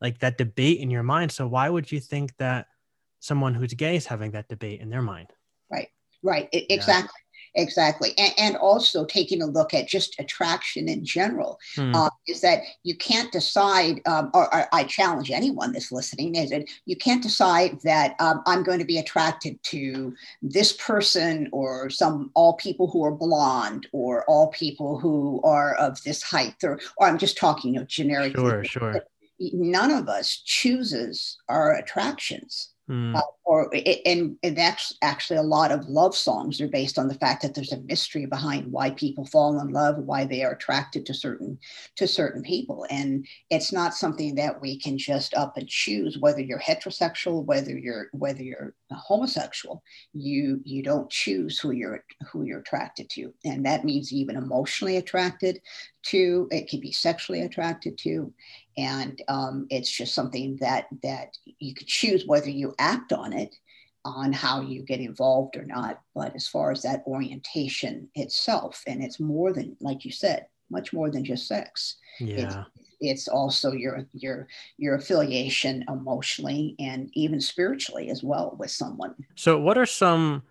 like 0.00 0.18
that 0.18 0.38
debate 0.38 0.80
in 0.80 0.90
your 0.90 1.04
mind 1.04 1.30
so 1.30 1.46
why 1.46 1.68
would 1.68 1.92
you 1.92 2.00
think 2.00 2.36
that 2.38 2.66
someone 3.22 3.54
who's 3.54 3.72
gay 3.74 3.96
is 3.96 4.04
having 4.04 4.32
that 4.32 4.48
debate 4.48 4.80
in 4.80 4.90
their 4.90 5.00
mind. 5.00 5.28
Right, 5.70 5.88
right, 6.22 6.48
it, 6.52 6.66
exactly. 6.68 7.20
Exactly. 7.54 8.14
And, 8.16 8.32
and, 8.38 8.56
also 8.56 9.04
taking 9.04 9.42
a 9.42 9.46
look 9.46 9.74
at 9.74 9.88
just 9.88 10.18
attraction 10.18 10.88
in 10.88 11.04
general 11.04 11.58
hmm. 11.74 11.94
uh, 11.94 12.08
is 12.26 12.40
that 12.40 12.60
you 12.82 12.96
can't 12.96 13.32
decide, 13.32 14.00
um, 14.06 14.30
or, 14.32 14.52
or, 14.54 14.66
I 14.72 14.84
challenge 14.84 15.30
anyone 15.30 15.72
that's 15.72 15.92
listening, 15.92 16.34
is 16.34 16.50
that 16.50 16.64
you 16.86 16.96
can't 16.96 17.22
decide 17.22 17.78
that 17.82 18.14
um, 18.20 18.42
I'm 18.46 18.62
going 18.62 18.78
to 18.78 18.84
be 18.84 18.98
attracted 18.98 19.62
to 19.64 20.14
this 20.40 20.72
person 20.74 21.48
or 21.52 21.90
some 21.90 22.30
all 22.34 22.54
people 22.54 22.88
who 22.88 23.04
are 23.04 23.10
blonde 23.10 23.86
or 23.92 24.24
all 24.26 24.48
people 24.48 24.98
who 24.98 25.40
are 25.44 25.74
of 25.74 26.02
this 26.04 26.22
height 26.22 26.56
or, 26.62 26.80
or 26.96 27.06
I'm 27.06 27.18
just 27.18 27.36
talking, 27.36 27.74
you 27.74 27.80
know, 27.80 27.86
generic. 27.86 28.34
Sure, 28.34 28.64
sure. 28.64 29.04
None 29.40 29.90
of 29.90 30.08
us 30.08 30.40
chooses 30.44 31.36
our 31.48 31.74
attractions. 31.74 32.71
Mm. 32.90 33.16
Uh, 33.16 33.22
or 33.44 33.70
and, 34.06 34.36
and 34.42 34.56
that's 34.56 34.94
actually 35.02 35.36
a 35.36 35.42
lot 35.42 35.70
of 35.70 35.88
love 35.88 36.16
songs 36.16 36.60
are 36.60 36.68
based 36.68 36.98
on 36.98 37.06
the 37.06 37.14
fact 37.14 37.42
that 37.42 37.54
there's 37.54 37.72
a 37.72 37.80
mystery 37.82 38.26
behind 38.26 38.70
why 38.72 38.90
people 38.90 39.26
fall 39.26 39.60
in 39.60 39.68
love, 39.68 39.98
why 39.98 40.24
they 40.24 40.42
are 40.42 40.52
attracted 40.52 41.06
to 41.06 41.14
certain 41.14 41.58
to 41.96 42.08
certain 42.08 42.42
people, 42.42 42.86
and 42.90 43.26
it's 43.50 43.72
not 43.72 43.94
something 43.94 44.34
that 44.34 44.60
we 44.60 44.78
can 44.78 44.98
just 44.98 45.34
up 45.34 45.56
and 45.56 45.68
choose 45.68 46.18
whether 46.18 46.40
you're 46.40 46.58
heterosexual, 46.58 47.44
whether 47.44 47.76
you're 47.76 48.08
whether 48.12 48.42
you're 48.42 48.74
homosexual. 48.90 49.82
You 50.12 50.60
you 50.64 50.82
don't 50.82 51.10
choose 51.10 51.58
who 51.58 51.70
you're 51.70 52.04
who 52.32 52.44
you're 52.44 52.60
attracted 52.60 53.10
to, 53.10 53.32
and 53.44 53.64
that 53.66 53.84
means 53.84 54.12
even 54.12 54.36
emotionally 54.36 54.96
attracted 54.96 55.60
to. 56.04 56.48
It 56.50 56.68
can 56.68 56.80
be 56.80 56.92
sexually 56.92 57.42
attracted 57.42 57.98
to, 57.98 58.32
and 58.76 59.20
um, 59.28 59.66
it's 59.70 59.90
just 59.90 60.14
something 60.14 60.56
that 60.60 60.86
that 61.02 61.36
you 61.58 61.74
could 61.74 61.86
choose 61.86 62.26
whether 62.26 62.50
you 62.50 62.74
act 62.78 63.12
on 63.12 63.32
it 63.32 63.54
on 64.04 64.32
how 64.32 64.60
you 64.60 64.82
get 64.82 65.00
involved 65.00 65.56
or 65.56 65.64
not. 65.64 66.00
But 66.14 66.34
as 66.34 66.48
far 66.48 66.72
as 66.72 66.82
that 66.82 67.04
orientation 67.06 68.08
itself 68.14 68.82
and 68.86 69.02
it's 69.02 69.20
more 69.20 69.52
than 69.52 69.76
like 69.80 70.04
you 70.04 70.10
said 70.10 70.46
much 70.72 70.92
more 70.92 71.10
than 71.10 71.24
just 71.24 71.46
sex. 71.46 71.96
Yeah. 72.18 72.36
it's, 72.38 72.56
it's 73.00 73.28
also 73.28 73.72
your 73.72 74.06
your 74.12 74.48
your 74.78 74.94
affiliation 74.96 75.84
emotionally 75.88 76.74
and 76.78 77.10
even 77.12 77.40
spiritually 77.40 78.10
as 78.10 78.22
well 78.22 78.56
with 78.58 78.70
someone. 78.70 79.14
So 79.36 79.60
what 79.60 79.78
are 79.78 79.86
some 79.86 80.42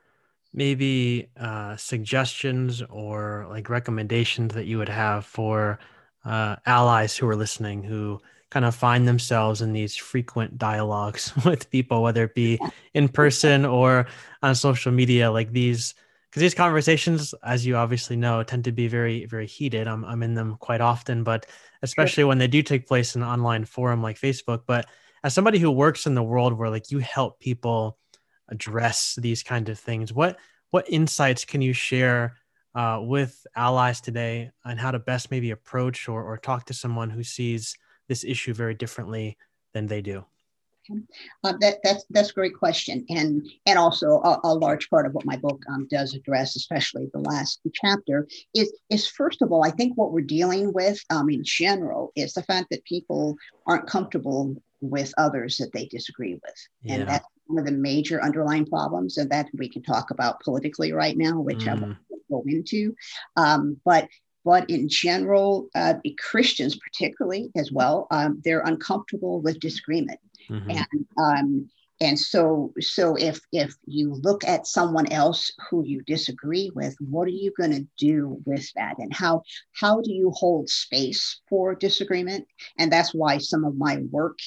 maybe 0.54 1.30
uh, 1.40 1.76
suggestions 1.78 2.82
or 2.90 3.48
like 3.50 3.70
recommendations 3.70 4.54
that 4.54 4.66
you 4.66 4.78
would 4.78 4.90
have 4.90 5.26
for 5.26 5.80
uh, 6.26 6.56
allies 6.66 7.18
who 7.18 7.28
are 7.28 7.36
listening 7.36 7.84
who 7.84 8.20
kind 8.52 8.66
of 8.66 8.76
find 8.76 9.08
themselves 9.08 9.62
in 9.62 9.74
these 9.74 9.96
frequent 9.96 10.58
dialogues 10.58 11.34
with 11.46 11.70
people, 11.72 12.04
whether 12.04 12.26
it 12.26 12.36
be 12.36 12.60
in 12.94 13.08
person 13.08 13.66
or 13.66 14.06
on 14.44 14.54
social 14.54 14.92
media, 14.92 15.32
like 15.32 15.52
these, 15.52 15.96
because 16.30 16.42
these 16.42 16.54
conversations, 16.54 17.34
as 17.44 17.66
you 17.66 17.76
obviously 17.76 18.16
know, 18.16 18.44
tend 18.44 18.66
to 18.66 18.72
be 18.72 18.88
very, 18.88 19.26
very 19.26 19.48
heated. 19.48 19.88
I'm, 19.88 20.06
I'm 20.06 20.22
in 20.22 20.36
them 20.36 20.58
quite 20.60 20.82
often, 20.82 21.24
but 21.24 21.46
especially 21.82 22.26
when 22.26 22.38
they 22.38 22.48
do 22.48 22.62
take 22.62 22.88
place 22.88 23.16
in 23.16 23.22
an 23.22 23.28
online 23.28 23.66
forum 23.66 24.04
like 24.04 24.20
Facebook. 24.20 24.64
But 24.68 24.86
as 25.24 25.34
somebody 25.34 25.58
who 25.60 25.72
works 25.72 26.06
in 26.06 26.16
the 26.16 26.24
world 26.24 26.54
where 26.54 26.70
like 26.70 26.92
you 26.92 27.00
help 27.00 27.40
people 27.40 27.98
address 28.50 29.16
these 29.16 29.44
kinds 29.44 29.70
of 29.70 29.80
things, 29.80 30.14
what 30.14 30.38
what 30.72 30.90
insights 30.90 31.44
can 31.44 31.62
you 31.62 31.74
share 31.74 32.38
uh, 32.76 33.00
with 33.02 33.46
allies 33.56 34.02
today 34.02 34.52
on 34.66 34.78
how 34.78 34.92
to 34.92 35.00
best 35.00 35.32
maybe 35.32 35.52
approach 35.52 36.08
or, 36.08 36.24
or 36.24 36.38
talk 36.38 36.66
to 36.66 36.74
someone 36.74 37.10
who 37.10 37.24
sees 37.24 37.78
this 38.08 38.24
issue 38.24 38.54
very 38.54 38.74
differently 38.74 39.38
than 39.74 39.88
they 39.88 40.02
do? 40.02 40.26
Uh, 41.44 41.54
that, 41.60 41.78
that's 41.84 42.04
that's 42.10 42.32
a 42.32 42.34
great 42.34 42.56
question, 42.56 43.06
and 43.10 43.48
and 43.66 43.78
also 43.78 44.20
a, 44.24 44.40
a 44.44 44.54
large 44.54 44.90
part 44.90 45.06
of 45.06 45.14
what 45.14 45.26
my 45.26 45.38
book 45.38 45.62
um, 45.70 45.88
does 45.90 46.16
address, 46.16 46.56
especially 46.56 47.10
the 47.14 47.20
last 47.20 47.62
chapter, 47.74 48.28
is 48.56 48.74
is 48.90 49.08
first 49.08 49.42
of 49.42 49.52
all, 49.52 49.64
I 49.64 49.70
think 49.70 49.96
what 49.96 50.12
we're 50.12 50.22
dealing 50.22 50.74
with 50.74 51.00
um, 51.10 51.30
in 51.30 51.44
general 51.44 52.12
is 52.16 52.34
the 52.34 52.44
fact 52.44 52.68
that 52.72 52.84
people 52.84 53.38
aren't 53.68 53.88
comfortable 53.88 54.56
with 54.82 55.14
others 55.18 55.58
that 55.58 55.72
they 55.72 55.86
disagree 55.86 56.34
with, 56.34 56.68
yeah. 56.82 56.96
and 56.96 57.08
that's 57.08 57.28
one 57.46 57.60
of 57.60 57.66
the 57.66 57.72
major 57.72 58.22
underlying 58.22 58.66
problems, 58.66 59.18
and 59.18 59.30
that 59.30 59.48
we 59.54 59.70
can 59.70 59.84
talk 59.84 60.10
about 60.10 60.42
politically 60.42 60.92
right 60.92 61.16
now, 61.16 61.40
which 61.40 61.60
mm. 61.60 61.72
I 61.72 61.96
go 62.32 62.44
into. 62.48 62.96
Um, 63.36 63.78
but 63.86 64.08
but 64.44 64.70
in 64.70 64.90
general, 64.90 65.68
uh, 65.76 65.96
Christians 66.18 66.76
particularly 66.78 67.52
as 67.56 67.72
well, 67.72 68.08
um, 68.10 68.42
they're 68.44 68.62
uncomfortable 68.62 69.40
with 69.40 69.60
disagreement, 69.60 70.20
mm-hmm. 70.50 70.72
and 70.72 71.06
um, 71.20 71.70
and 72.00 72.20
so 72.20 72.74
so 72.80 73.16
if 73.16 73.40
if 73.52 73.76
you 73.86 74.16
look 74.16 74.44
at 74.44 74.66
someone 74.66 75.12
else 75.12 75.52
who 75.70 75.86
you 75.86 76.02
disagree 76.08 76.72
with, 76.74 76.96
what 77.00 77.28
are 77.28 77.38
you 77.44 77.54
going 77.56 77.72
to 77.72 77.88
do 77.98 78.42
with 78.46 78.68
that, 78.76 78.96
and 78.98 79.14
how 79.14 79.44
how 79.74 80.02
do 80.02 80.12
you 80.12 80.32
hold 80.32 80.70
space 80.70 81.42
for 81.48 81.76
disagreement? 81.76 82.48
And 82.80 82.92
that's 82.92 83.14
why 83.14 83.38
some 83.38 83.64
of 83.64 83.78
my 83.78 83.98
work 84.10 84.40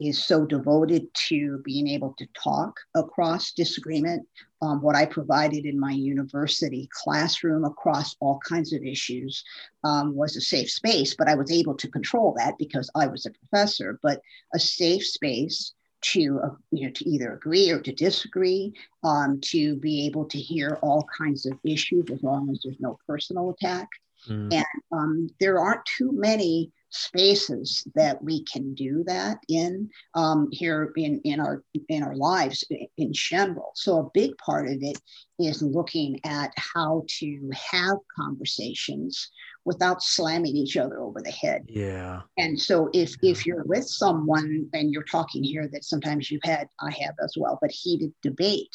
is 0.00 0.22
so 0.22 0.46
devoted 0.46 1.06
to 1.28 1.58
being 1.64 1.88
able 1.88 2.14
to 2.18 2.26
talk 2.34 2.80
across 2.94 3.52
disagreement. 3.52 4.26
Um, 4.62 4.82
what 4.82 4.96
I 4.96 5.06
provided 5.06 5.66
in 5.66 5.78
my 5.78 5.92
university 5.92 6.88
classroom 6.92 7.64
across 7.64 8.16
all 8.20 8.40
kinds 8.46 8.72
of 8.72 8.82
issues 8.82 9.44
um, 9.84 10.14
was 10.14 10.36
a 10.36 10.40
safe 10.40 10.70
space, 10.70 11.14
but 11.14 11.28
I 11.28 11.34
was 11.34 11.50
able 11.50 11.74
to 11.76 11.88
control 11.88 12.34
that 12.38 12.58
because 12.58 12.90
I 12.94 13.06
was 13.06 13.26
a 13.26 13.30
professor. 13.30 13.98
But 14.02 14.20
a 14.54 14.58
safe 14.58 15.06
space 15.06 15.74
to 16.02 16.40
uh, 16.42 16.54
you 16.70 16.86
know 16.86 16.92
to 16.92 17.08
either 17.08 17.34
agree 17.34 17.70
or 17.70 17.80
to 17.80 17.92
disagree, 17.92 18.72
um, 19.04 19.40
to 19.42 19.76
be 19.76 20.06
able 20.06 20.24
to 20.26 20.38
hear 20.38 20.78
all 20.82 21.06
kinds 21.16 21.46
of 21.46 21.58
issues 21.64 22.10
as 22.10 22.22
long 22.22 22.50
as 22.50 22.60
there's 22.62 22.80
no 22.80 22.98
personal 23.06 23.50
attack. 23.50 23.88
Mm. 24.28 24.52
And 24.52 24.82
um, 24.92 25.28
there 25.40 25.58
aren't 25.58 25.84
too 25.86 26.10
many 26.12 26.72
spaces 26.90 27.86
that 27.94 28.22
we 28.22 28.44
can 28.44 28.74
do 28.74 29.04
that 29.06 29.38
in 29.48 29.88
um, 30.14 30.48
here 30.50 30.92
in, 30.96 31.20
in 31.24 31.40
our 31.40 31.62
in 31.88 32.02
our 32.02 32.16
lives 32.16 32.64
in 32.96 33.12
general. 33.12 33.72
So 33.74 33.98
a 33.98 34.10
big 34.12 34.36
part 34.38 34.68
of 34.68 34.78
it 34.80 35.00
is 35.38 35.62
looking 35.62 36.20
at 36.24 36.52
how 36.56 37.04
to 37.20 37.50
have 37.72 37.96
conversations 38.14 39.30
without 39.64 40.02
slamming 40.02 40.56
each 40.56 40.76
other 40.76 41.00
over 41.00 41.20
the 41.22 41.30
head. 41.30 41.64
Yeah. 41.68 42.22
And 42.38 42.60
so 42.60 42.90
if 42.92 43.14
yeah. 43.22 43.30
if 43.30 43.46
you're 43.46 43.64
with 43.64 43.86
someone 43.86 44.68
and 44.72 44.92
you're 44.92 45.04
talking 45.04 45.44
here 45.44 45.68
that 45.72 45.84
sometimes 45.84 46.30
you've 46.30 46.42
had, 46.44 46.68
I 46.80 46.90
have 47.00 47.14
as 47.22 47.34
well, 47.36 47.58
but 47.60 47.70
heated 47.70 48.12
debate. 48.22 48.70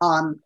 Um, 0.00 0.40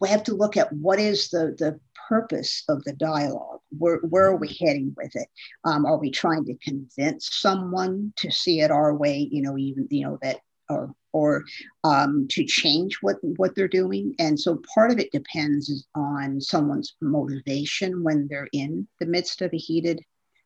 we 0.00 0.08
have 0.08 0.22
to 0.24 0.34
look 0.34 0.56
at 0.56 0.72
what 0.72 0.98
is 0.98 1.28
the, 1.30 1.54
the 1.58 1.78
purpose 2.08 2.64
of 2.68 2.82
the 2.84 2.92
dialogue. 2.92 3.60
Where, 3.78 3.98
where 3.98 4.26
are 4.26 4.36
we 4.36 4.56
heading 4.60 4.94
with 4.96 5.14
it? 5.14 5.28
Um, 5.64 5.86
are 5.86 5.98
we 5.98 6.10
trying 6.10 6.44
to 6.46 6.54
convince 6.56 7.34
someone 7.34 8.12
to 8.16 8.30
see 8.30 8.60
it 8.60 8.70
our 8.70 8.94
way? 8.94 9.28
You 9.30 9.42
know, 9.42 9.56
even 9.56 9.86
you 9.90 10.04
know 10.04 10.18
that, 10.22 10.40
or 10.68 10.94
or 11.12 11.44
um, 11.84 12.26
to 12.30 12.44
change 12.44 12.98
what 13.00 13.16
what 13.36 13.54
they're 13.54 13.68
doing. 13.68 14.14
And 14.18 14.38
so 14.38 14.60
part 14.74 14.90
of 14.90 14.98
it 14.98 15.12
depends 15.12 15.86
on 15.94 16.40
someone's 16.40 16.94
motivation 17.00 18.02
when 18.02 18.28
they're 18.28 18.48
in 18.52 18.86
the 18.98 19.06
midst 19.06 19.42
of 19.42 19.52
a 19.52 19.58
heated 19.58 20.00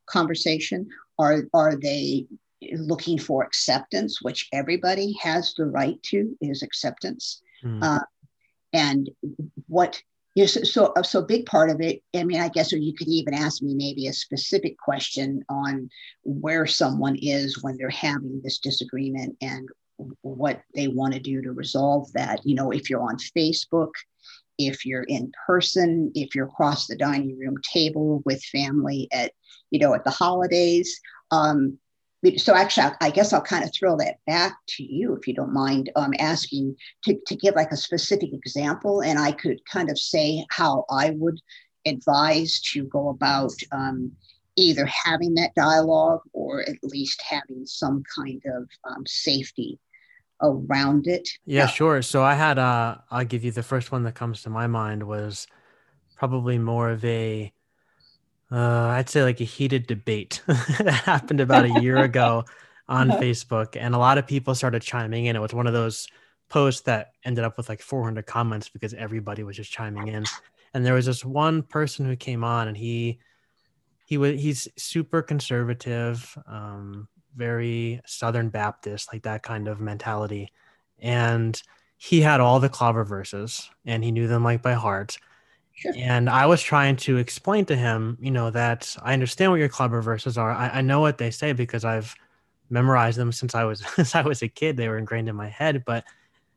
conversation. 0.07 0.87
Are 1.19 1.45
are 1.53 1.77
they 1.77 2.27
looking 2.73 3.19
for 3.19 3.45
acceptance, 3.45 4.23
which 4.23 4.49
everybody 4.53 5.15
has 5.21 5.55
the 5.55 5.67
right 5.67 6.03
to, 6.05 6.37
is 6.41 6.63
acceptance. 6.63 7.43
Mm. 7.65 7.83
Uh, 7.83 8.01
and 8.75 9.09
what 9.69 10.03
you 10.35 10.43
know, 10.43 10.47
so, 10.47 10.63
so 10.65 10.93
so 11.03 11.23
big 11.23 11.47
part 11.47 11.71
of 11.71 11.81
it 11.81 12.03
i 12.15 12.25
mean 12.25 12.41
i 12.41 12.49
guess 12.49 12.73
or 12.73 12.77
you 12.77 12.93
could 12.93 13.09
even 13.09 13.33
ask 13.33 13.63
me 13.63 13.75
maybe 13.75 14.09
a 14.09 14.13
specific 14.13 14.77
question 14.77 15.43
on 15.49 15.89
where 16.25 16.67
someone 16.67 17.17
is 17.23 17.63
when 17.63 17.77
they're 17.79 17.89
having 17.89 18.41
this 18.43 18.59
disagreement 18.59 19.37
and 19.41 19.69
what 20.23 20.61
they 20.75 20.89
want 20.89 21.15
to 21.15 21.21
do 21.21 21.41
to 21.41 21.53
resolve 21.53 22.13
that. 22.15 22.41
You 22.45 22.57
know 22.57 22.73
if 22.73 22.91
you're 22.91 23.03
on 23.03 23.17
facebook 23.17 23.93
if 24.59 24.85
you're 24.85 25.05
in 25.05 25.33
person 25.47 26.11
if 26.15 26.35
you're 26.35 26.47
across 26.47 26.87
the 26.87 26.97
dining 26.97 27.39
room 27.39 27.57
table 27.73 28.23
with 28.25 28.43
family 28.45 29.09
at 29.13 29.33
you 29.71 29.79
know 29.79 29.95
at 29.95 30.05
the 30.05 30.11
holidays 30.11 31.01
um, 31.31 31.79
so 32.37 32.55
actually, 32.55 32.93
I 33.01 33.11
guess 33.11 33.33
I'll 33.33 33.43
kind 33.43 33.65
of 33.65 33.73
throw 33.75 33.97
that 33.99 34.19
back 34.27 34.57
to 34.69 34.83
you 34.83 35.15
if 35.15 35.27
you 35.27 35.35
don't 35.35 35.53
mind 35.53 35.91
um, 35.97 36.13
asking 36.19 36.77
to, 37.05 37.19
to 37.27 37.37
give 37.37 37.55
like 37.55 37.73
a 37.73 37.77
specific 37.77 38.31
example, 38.33 39.03
and 39.03 39.19
I 39.19 39.33
could 39.33 39.61
kind 39.71 39.91
of 39.91 39.99
say 39.99 40.45
how 40.51 40.85
I 40.91 41.11
would 41.11 41.41
advise 41.87 42.61
to 42.73 42.85
go 42.85 43.11
about 43.11 43.53
um, 43.73 44.13
either 44.57 44.87
having 44.87 45.35
that 45.35 45.55
dialogue 45.55 46.21
or 46.33 46.63
at 46.63 46.77
least 46.83 47.23
having 47.29 47.67
some 47.67 48.03
kind 48.17 48.43
of 48.47 48.69
um, 48.85 49.05
safety 49.07 49.79
around 50.43 51.07
it. 51.07 51.29
Yeah, 51.47 51.67
sure. 51.67 52.03
So 52.03 52.23
I 52.23 52.35
had, 52.35 52.59
uh, 52.59 52.97
I'll 53.11 53.25
give 53.25 53.45
you 53.45 53.53
the 53.53 53.63
first 53.63 53.93
one 53.93 54.03
that 54.05 54.15
comes 54.15 54.43
to 54.43 54.51
my 54.51 54.67
mind 54.67 55.05
was 55.05 55.47
probably 56.17 56.59
more 56.59 56.91
of 56.91 57.05
a 57.05 57.53
uh, 58.51 58.89
I'd 58.89 59.09
say 59.09 59.23
like 59.23 59.41
a 59.41 59.45
heated 59.45 59.87
debate 59.87 60.43
that 60.47 61.03
happened 61.05 61.41
about 61.41 61.65
a 61.65 61.81
year 61.81 61.99
ago 61.99 62.45
on 62.89 63.11
uh-huh. 63.11 63.21
Facebook, 63.21 63.77
and 63.79 63.95
a 63.95 63.99
lot 63.99 64.19
of 64.19 64.27
people 64.27 64.55
started 64.55 64.83
chiming 64.83 65.27
in. 65.27 65.37
It 65.37 65.41
was 65.41 65.55
one 65.55 65.67
of 65.67 65.73
those 65.73 66.09
posts 66.49 66.83
that 66.83 67.13
ended 67.25 67.45
up 67.45 67.57
with 67.57 67.69
like 67.69 67.81
400 67.81 68.27
comments 68.27 68.69
because 68.69 68.95
everybody 68.95 69.43
was 69.43 69.57
just 69.57 69.73
chiming 69.73 70.09
in. 70.09 70.25
And 70.75 70.85
there 70.85 70.95
was 70.95 71.07
this 71.07 71.25
one 71.25 71.63
person 71.63 72.05
who 72.05 72.17
came 72.17 72.45
on, 72.45 72.69
and 72.69 72.77
he 72.77 73.19
he 74.07 74.19
was 74.19 74.41
he's 74.41 74.69
super 74.77 75.23
conservative, 75.23 76.37
um, 76.47 77.09
very 77.35 78.01
Southern 78.07 78.51
Baptist, 78.51 79.13
like 79.13 79.23
that 79.23 79.43
kind 79.43 79.69
of 79.69 79.81
mentality, 79.81 80.53
and 80.99 81.61
he 81.97 82.21
had 82.21 82.41
all 82.41 82.61
the 82.61 82.69
clobber 82.69 83.05
verses, 83.05 83.71
and 83.87 84.05
he 84.05 84.11
knew 84.11 84.29
them 84.29 84.45
like 84.45 84.63
by 84.63 84.75
heart 84.75 85.17
Sure. 85.75 85.93
And 85.97 86.31
I 86.31 86.47
was 86.47 86.63
trying 86.63 86.97
to 86.99 87.17
explain 87.17 87.65
to 87.67 87.77
him, 87.77 88.17
you 88.21 88.31
know, 88.31 88.51
that 88.51 88.97
I 89.03 89.13
understand 89.13 89.51
what 89.51 89.59
your 89.61 89.69
clobber 89.69 90.01
verses 90.01 90.39
are. 90.39 90.51
I, 90.53 90.69
I 90.69 90.81
know 90.83 91.01
what 91.01 91.19
they 91.19 91.31
say 91.31 91.53
because 91.53 91.85
I've 91.85 92.15
memorized 92.71 93.19
them 93.19 93.33
since 93.33 93.55
I 93.55 93.65
was 93.65 93.85
since 93.95 94.15
I 94.15 94.23
was 94.23 94.43
a 94.43 94.49
kid. 94.49 94.77
They 94.77 94.89
were 94.89 94.99
ingrained 94.99 95.29
in 95.29 95.37
my 95.37 95.49
head. 95.49 95.85
But 95.85 96.05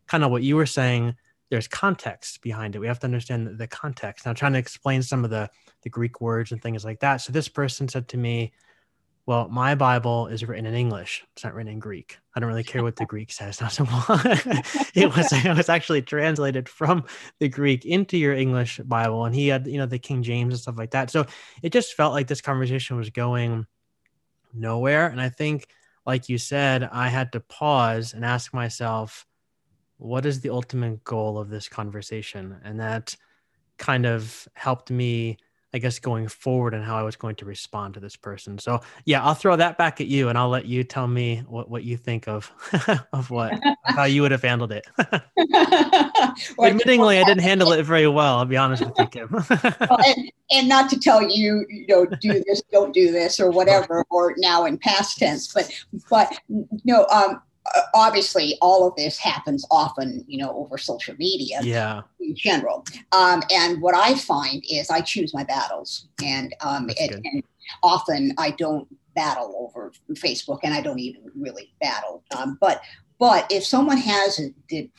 kind 0.08 0.24
of 0.24 0.32
what 0.32 0.44
you 0.44 0.56
were 0.56 0.68
saying, 0.68 1.16
there's 1.50 1.68
context 1.68 2.42
behind 2.42 2.76
it. 2.76 2.80
We 2.80 2.88
have 2.88 3.00
to 3.00 3.08
understand 3.08 3.48
the, 3.48 3.54
the 3.54 3.68
context. 3.68 4.26
Now, 4.26 4.34
trying 4.34 4.54
to 4.54 4.60
explain 4.60 5.02
some 5.02 5.24
of 5.24 5.32
the 5.32 5.50
the 5.82 5.90
Greek 5.90 6.22
words 6.22 6.52
and 6.52 6.62
things 6.62 6.86
like 6.86 7.00
that. 7.00 7.18
So 7.18 7.32
this 7.32 7.48
person 7.50 7.88
said 7.88 8.08
to 8.10 8.18
me, 8.18 8.54
well, 9.28 9.50
my 9.50 9.76
Bible 9.76 10.28
is 10.28 10.46
written 10.46 10.66
in 10.66 10.74
English. 10.74 11.26
It's 11.34 11.44
not 11.44 11.54
written 11.54 11.74
in 11.74 11.80
Greek. 11.80 12.18
I 12.34 12.40
don't 12.40 12.48
really 12.48 12.64
care 12.64 12.82
what 12.82 12.96
the 12.96 13.06
Greek 13.14 13.30
says. 13.30 13.60
Now, 13.62 13.68
so 13.68 13.84
it 14.96 15.14
was 15.14 15.34
it 15.34 15.56
was 15.56 15.68
actually 15.68 16.02
translated 16.02 16.70
from 16.70 17.04
the 17.40 17.50
Greek 17.50 17.86
into 17.86 18.18
your 18.18 18.34
English 18.34 18.80
Bible, 18.86 19.26
and 19.26 19.36
he 19.36 19.50
had 19.50 19.68
you 19.68 19.78
know 19.78 19.86
the 19.86 20.00
King 20.00 20.24
James 20.24 20.54
and 20.54 20.62
stuff 20.62 20.78
like 20.78 20.92
that. 20.92 21.12
So 21.12 21.26
it 21.62 21.74
just 21.74 21.94
felt 21.94 22.14
like 22.14 22.28
this 22.28 22.40
conversation 22.40 22.96
was 22.96 23.10
going 23.10 23.68
nowhere. 24.54 25.08
And 25.08 25.20
I 25.20 25.28
think, 25.28 25.68
like 26.06 26.30
you 26.30 26.38
said, 26.38 26.84
I 26.84 27.10
had 27.10 27.34
to 27.34 27.42
pause 27.42 28.14
and 28.14 28.24
ask 28.24 28.54
myself, 28.54 29.26
what 29.98 30.26
is 30.26 30.40
the 30.40 30.52
ultimate 30.52 31.04
goal 31.04 31.38
of 31.38 31.50
this 31.50 31.68
conversation? 31.68 32.56
And 32.64 32.80
that 32.80 33.16
kind 33.78 34.06
of 34.06 34.48
helped 34.54 34.90
me 34.90 35.38
I 35.74 35.80
guess 35.80 36.00
going 36.00 36.28
forward 36.30 36.74
and 36.74 36.84
how 36.84 36.98
I 36.98 37.04
was 37.04 37.16
going 37.18 37.36
to 37.36 37.46
respond 37.46 37.94
to 37.96 38.00
this 38.00 38.16
person. 38.16 38.58
So 38.58 38.80
yeah, 39.06 39.24
I'll 39.24 39.34
throw 39.34 39.56
that 39.58 39.78
back 39.78 40.00
at 40.00 40.08
you 40.08 40.30
and 40.30 40.38
I'll 40.38 40.50
let 40.50 40.66
you 40.66 40.84
tell 40.84 41.08
me 41.08 41.44
what, 41.48 41.70
what 41.70 41.84
you 41.84 41.98
think 41.98 42.28
of 42.28 42.52
of 43.14 43.30
what 43.30 43.54
of 43.54 43.60
how 43.84 44.06
you 44.06 44.22
would 44.22 44.32
have 44.32 44.42
handled 44.42 44.72
it. 44.72 44.88
Admittingly, 46.58 47.22
I 47.22 47.26
didn't 47.26 47.42
handle 47.42 47.74
it 47.74 47.84
very 47.84 48.08
well. 48.08 48.38
I'll 48.38 48.46
be 48.46 48.58
honest 48.58 48.86
with 48.86 48.98
you, 48.98 49.08
Kim. 49.12 49.30
well, 49.32 50.00
and, 50.06 50.32
and 50.52 50.70
not 50.70 50.90
to 50.92 51.00
tell 51.00 51.22
you, 51.22 51.66
you 51.70 51.86
know, 51.88 52.06
do 52.06 52.42
this, 52.46 52.62
don't 52.72 52.94
do 52.94 53.12
this, 53.12 53.40
or 53.40 53.52
whatever, 53.52 54.06
or 54.10 54.36
now 54.38 54.66
in 54.66 54.78
past 54.78 55.18
tense, 55.18 55.54
but 55.54 55.70
but 56.10 56.40
no, 56.86 57.06
um, 57.08 57.42
obviously 57.94 58.58
all 58.62 58.88
of 58.88 58.96
this 58.96 59.18
happens 59.18 59.66
often 59.72 60.24
you 60.28 60.38
know 60.38 60.52
over 60.56 60.78
social 60.78 61.16
media 61.18 61.60
yeah. 61.62 62.02
in 62.20 62.36
general. 62.36 62.86
Um, 63.12 63.44
and 63.52 63.82
what 63.82 63.96
i 63.96 64.16
find 64.16 64.64
is 64.70 64.90
i 64.90 65.02
choose 65.02 65.34
my 65.34 65.44
battles. 65.44 66.08
And, 66.24 66.56
um, 66.62 66.90
and, 67.00 67.22
and, 67.26 67.44
often 67.84 68.34
i 68.38 68.52
don't 68.52 68.88
battle 69.14 69.54
over 69.60 69.92
facebook 70.14 70.60
and 70.64 70.74
i 70.74 70.82
don't 70.82 71.00
even 71.00 71.22
really 71.36 71.74
battle. 71.82 72.24
Um, 72.36 72.58
but 72.62 72.82
but 73.20 73.48
if 73.50 73.66
someone 73.66 73.98
has 73.98 74.40
a 74.40 74.90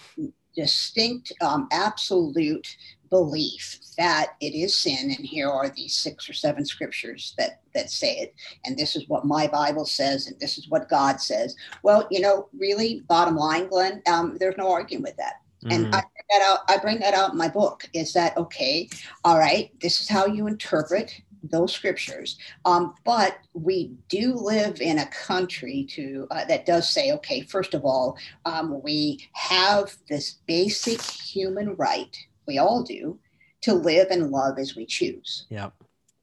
distinct 0.54 1.32
um, 1.40 1.68
absolute 1.70 2.76
belief 3.11 3.78
that 3.96 4.36
it 4.40 4.54
is 4.54 4.76
sin 4.76 5.14
and 5.16 5.26
here 5.26 5.48
are 5.48 5.68
these 5.68 5.94
six 5.94 6.28
or 6.28 6.32
seven 6.32 6.64
scriptures 6.64 7.34
that 7.38 7.61
that 7.74 7.90
say 7.90 8.16
it 8.18 8.34
and 8.64 8.76
this 8.76 8.96
is 8.96 9.09
what 9.09 9.24
my 9.24 9.46
bible 9.46 9.84
says 9.84 10.26
and 10.26 10.38
this 10.40 10.59
is 10.59 10.68
what 10.68 10.88
god 10.88 11.20
says 11.20 11.54
well 11.82 12.06
you 12.11 12.20
know 12.20 12.48
really 12.59 13.02
bottom 13.09 13.36
line 13.36 13.68
glenn 13.68 14.02
um, 14.06 14.36
there's 14.38 14.56
no 14.56 14.70
arguing 14.70 15.02
with 15.02 15.16
that 15.16 15.40
mm. 15.64 15.74
and 15.74 15.86
I 15.94 16.00
bring 16.00 16.26
that 16.30 16.42
out 16.42 16.59
i 16.68 16.78
bring 16.78 17.00
that 17.00 17.14
out 17.14 17.32
in 17.32 17.38
my 17.38 17.48
book 17.48 17.88
is 17.92 18.12
that 18.12 18.36
okay 18.36 18.88
all 19.24 19.38
right 19.38 19.70
this 19.80 20.00
is 20.00 20.09
how 20.09 20.26
you 20.26 20.46
interpret 20.46 21.20
those 21.42 21.72
scriptures. 21.72 22.38
Um, 22.64 22.94
but 23.04 23.38
we 23.54 23.92
do 24.09 24.34
live 24.34 24.80
in 24.80 24.98
a 24.98 25.06
country 25.06 25.86
to 25.90 26.26
uh, 26.30 26.44
that 26.46 26.66
does 26.66 26.88
say, 26.88 27.12
okay, 27.12 27.42
first 27.42 27.74
of 27.74 27.84
all, 27.84 28.16
um, 28.44 28.82
we 28.82 29.28
have 29.32 29.94
this 30.09 30.38
basic 30.46 31.00
human 31.02 31.74
right 31.76 32.16
we 32.49 32.59
all 32.59 32.82
do, 32.82 33.18
to 33.61 33.74
live 33.74 34.09
and 34.11 34.30
love 34.30 34.59
as 34.59 34.74
we 34.74 34.86
choose. 34.86 35.46
Yep. 35.51 35.72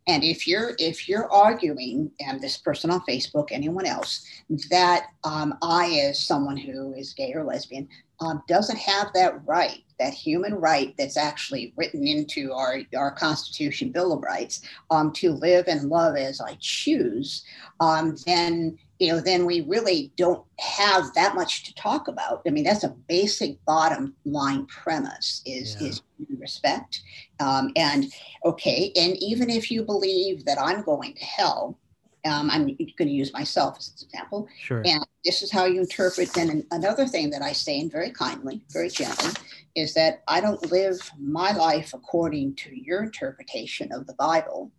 And 0.08 0.24
if 0.24 0.48
you're 0.48 0.74
if 0.78 1.10
you're 1.10 1.32
arguing, 1.32 2.12
and 2.20 2.40
this 2.40 2.58
person 2.58 2.92
on 2.92 3.02
Facebook, 3.10 3.48
anyone 3.52 3.88
else, 3.88 4.24
that 4.70 5.08
um, 5.24 5.58
I, 5.64 6.00
as 6.08 6.20
someone 6.20 6.58
who 6.58 6.94
is 6.94 7.14
gay 7.14 7.34
or 7.34 7.44
lesbian, 7.44 7.88
um, 8.20 8.44
doesn't 8.48 8.78
have 8.78 9.08
that 9.14 9.42
right, 9.48 9.84
that 10.00 10.14
human 10.14 10.54
right 10.54 10.94
that's 10.98 11.18
actually 11.18 11.74
written 11.76 12.06
into 12.06 12.54
our 12.54 12.82
our 12.96 13.12
Constitution, 13.12 13.92
Bill 13.92 14.14
of 14.14 14.22
Rights, 14.22 14.62
um, 14.92 15.12
to 15.14 15.32
live 15.32 15.66
and 15.68 15.90
love 15.90 16.16
as 16.18 16.40
I 16.40 16.56
choose, 16.60 17.44
um, 17.80 18.16
then 18.28 18.78
you 19.00 19.12
know, 19.12 19.20
then 19.20 19.46
we 19.46 19.62
really 19.62 20.12
don't 20.16 20.44
have 20.60 21.14
that 21.16 21.36
much 21.36 21.64
to 21.66 21.76
talk 21.76 22.08
about. 22.08 22.42
I 22.48 22.50
mean, 22.50 22.64
that's 22.64 22.84
a 22.84 22.96
basic 23.08 23.64
bottom 23.66 24.16
line 24.24 24.66
premise 24.68 25.42
is 25.46 25.76
yeah. 25.80 25.90
is 25.90 26.02
respect. 26.38 27.02
Um, 27.40 27.72
and 27.76 28.06
okay, 28.46 28.92
and 28.96 29.18
even 29.18 29.50
if 29.50 29.70
you 29.70 29.84
believe 29.84 30.46
that 30.46 30.60
I'm 30.62 30.82
going 30.84 31.14
to 31.16 31.26
hell, 31.26 31.78
um, 32.24 32.50
I'm 32.50 32.66
going 32.66 32.78
to 32.98 33.10
use 33.10 33.34
myself 33.34 33.78
as 33.78 33.90
an 33.90 34.08
example. 34.08 34.48
Sure. 34.60 34.82
And 34.86 35.06
this 35.26 35.44
is 35.44 35.52
how 35.52 35.66
you 35.66 35.82
interpret. 35.82 36.34
Then 36.34 36.66
another 36.72 37.06
thing 37.06 37.30
that 37.32 37.42
I 37.42 37.52
say, 37.52 37.80
and 37.80 37.92
very 37.92 38.12
kindly, 38.12 38.64
very 38.70 38.90
gently, 38.90 39.32
is 39.76 39.94
that 39.96 40.24
I 40.28 40.40
don't 40.40 40.72
live 40.72 41.12
my 41.20 41.52
life 41.52 41.94
according 41.94 42.56
to 42.56 42.70
your 42.74 43.04
interpretation 43.04 43.92
of 43.92 44.08
the 44.08 44.14
Bible 44.14 44.72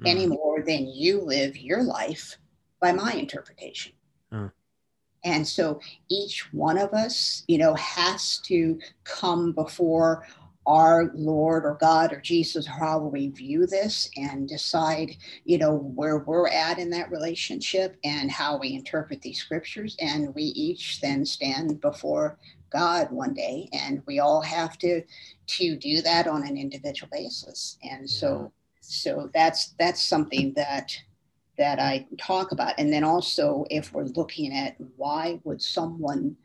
mm. 0.00 0.08
any 0.08 0.26
more 0.26 0.62
than 0.62 0.86
you 0.86 1.20
live 1.22 1.56
your 1.56 1.82
life 1.82 2.36
by 2.82 2.92
my 2.92 3.12
interpretation. 3.12 3.92
Uh. 4.30 4.48
And 5.24 5.46
so 5.46 5.80
each 6.10 6.52
one 6.52 6.76
of 6.76 6.92
us, 6.92 7.44
you 7.46 7.56
know, 7.56 7.74
has 7.74 8.38
to 8.38 8.78
come 9.04 9.52
before 9.52 10.26
our 10.66 11.10
Lord 11.14 11.64
or 11.64 11.76
God 11.80 12.12
or 12.12 12.20
Jesus, 12.20 12.68
or 12.68 12.72
how 12.72 12.98
we 12.98 13.28
view 13.28 13.66
this, 13.66 14.10
and 14.16 14.48
decide, 14.48 15.16
you 15.44 15.58
know, 15.58 15.76
where 15.76 16.18
we're 16.18 16.48
at 16.48 16.78
in 16.78 16.90
that 16.90 17.10
relationship 17.10 17.96
and 18.04 18.30
how 18.30 18.58
we 18.58 18.74
interpret 18.74 19.22
these 19.22 19.40
scriptures. 19.40 19.96
And 20.00 20.34
we 20.34 20.42
each 20.42 21.00
then 21.00 21.24
stand 21.24 21.80
before 21.80 22.38
God 22.70 23.10
one 23.10 23.34
day, 23.34 23.68
and 23.72 24.02
we 24.06 24.18
all 24.18 24.40
have 24.40 24.78
to 24.78 25.02
to 25.48 25.76
do 25.76 26.00
that 26.02 26.26
on 26.26 26.46
an 26.46 26.56
individual 26.56 27.10
basis. 27.12 27.76
And 27.82 28.02
yeah. 28.02 28.06
so, 28.06 28.52
so 28.80 29.30
that's 29.34 29.74
that's 29.78 30.02
something 30.04 30.52
that 30.54 30.96
that 31.58 31.78
I 31.78 32.06
talk 32.18 32.52
about. 32.52 32.74
And 32.78 32.92
then 32.92 33.04
also, 33.04 33.64
if 33.70 33.92
we're 33.92 34.04
looking 34.04 34.52
at 34.54 34.76
why 34.96 35.40
would 35.44 35.60
someone 35.60 36.36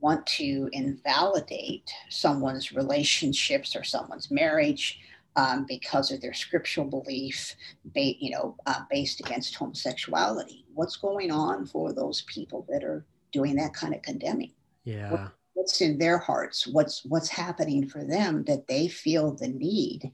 want 0.00 0.24
to 0.26 0.68
invalidate 0.72 1.90
someone's 2.08 2.72
relationships 2.72 3.74
or 3.74 3.82
someone's 3.82 4.30
marriage 4.30 5.00
um, 5.36 5.66
because 5.68 6.10
of 6.10 6.20
their 6.20 6.32
scriptural 6.32 6.86
belief, 6.86 7.54
ba- 7.84 8.18
you 8.18 8.30
know, 8.30 8.56
uh, 8.66 8.80
based 8.90 9.20
against 9.20 9.54
homosexuality. 9.54 10.64
What's 10.74 10.96
going 10.96 11.30
on 11.30 11.66
for 11.66 11.92
those 11.92 12.22
people 12.22 12.66
that 12.68 12.84
are 12.84 13.06
doing 13.32 13.56
that 13.56 13.74
kind 13.74 13.94
of 13.94 14.02
condemning? 14.02 14.52
Yeah. 14.84 15.10
What, 15.10 15.32
what's 15.54 15.80
in 15.80 15.98
their 15.98 16.18
hearts? 16.18 16.66
What's 16.66 17.04
what's 17.04 17.28
happening 17.28 17.88
for 17.88 18.04
them 18.04 18.44
that 18.44 18.66
they 18.68 18.88
feel 18.88 19.34
the 19.34 19.48
need 19.48 20.12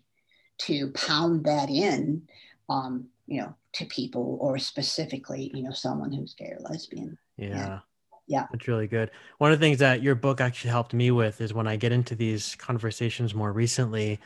to 0.59 0.91
pound 0.93 1.45
that 1.45 1.70
in, 1.70 2.22
um, 2.68 3.09
you 3.27 3.41
know, 3.41 3.55
to 3.75 3.85
people 3.87 4.39
or 4.41 4.59
specifically, 4.59 5.51
you 5.55 5.62
know, 5.62 5.72
someone 5.72 6.12
who's 6.12 6.35
gay 6.35 6.53
or 6.57 6.61
lesbian. 6.61 7.18
yeah. 7.37 7.49
yeah 7.49 7.79
yeah 8.27 8.47
it's 8.53 8.68
really 8.68 8.87
good 8.87 9.11
one 9.39 9.53
of 9.53 9.59
the 9.59 9.64
things 9.64 9.79
that 9.79 10.03
your 10.03 10.14
book 10.14 10.41
actually 10.41 10.70
helped 10.70 10.95
me 10.95 11.11
with 11.11 11.41
is 11.41 11.53
when 11.53 11.66
i 11.66 11.77
get 11.77 11.93
into 11.93 12.14
these 12.14 12.55
conversations 12.57 13.35
more 13.35 13.53
recently 13.53 14.18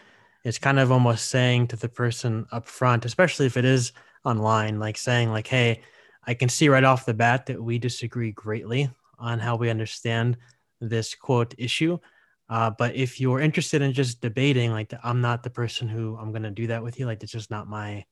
it's 0.45 0.59
kind 0.59 0.79
of 0.79 0.93
almost 0.93 1.29
saying 1.29 1.67
to 1.67 1.77
the 1.77 1.89
person 1.89 2.47
up 2.53 2.67
front 2.67 3.05
especially 3.05 3.47
if 3.47 3.57
it 3.57 3.65
is 3.65 3.93
online 4.25 4.79
like 4.79 4.97
saying 4.97 5.31
like 5.31 5.47
hey 5.47 5.81
i 6.25 6.35
can 6.35 6.49
see 6.49 6.69
right 6.69 6.85
off 6.85 7.07
the 7.07 7.15
bat 7.15 7.47
that 7.47 7.63
we 7.63 7.79
disagree 7.79 8.33
greatly 8.33 8.89
on 9.19 9.39
how 9.39 9.57
we 9.57 9.71
understand 9.71 10.37
this 10.81 11.15
quote 11.15 11.55
issue 11.59 11.99
uh, 12.51 12.71
but 12.79 12.95
if 12.95 13.21
you're 13.21 13.41
interested 13.41 13.83
in 13.83 13.93
just 13.93 14.21
debating 14.21 14.71
like 14.71 14.93
i'm 15.03 15.21
not 15.21 15.43
the 15.43 15.51
person 15.51 15.89
who 15.89 16.17
i'm 16.19 16.31
going 16.31 16.43
to 16.43 16.51
do 16.51 16.69
that 16.69 16.83
with 16.83 17.01
you 17.01 17.07
like 17.07 17.23
it's 17.23 17.33
just 17.33 17.51
not 17.51 17.69
my 17.69 18.05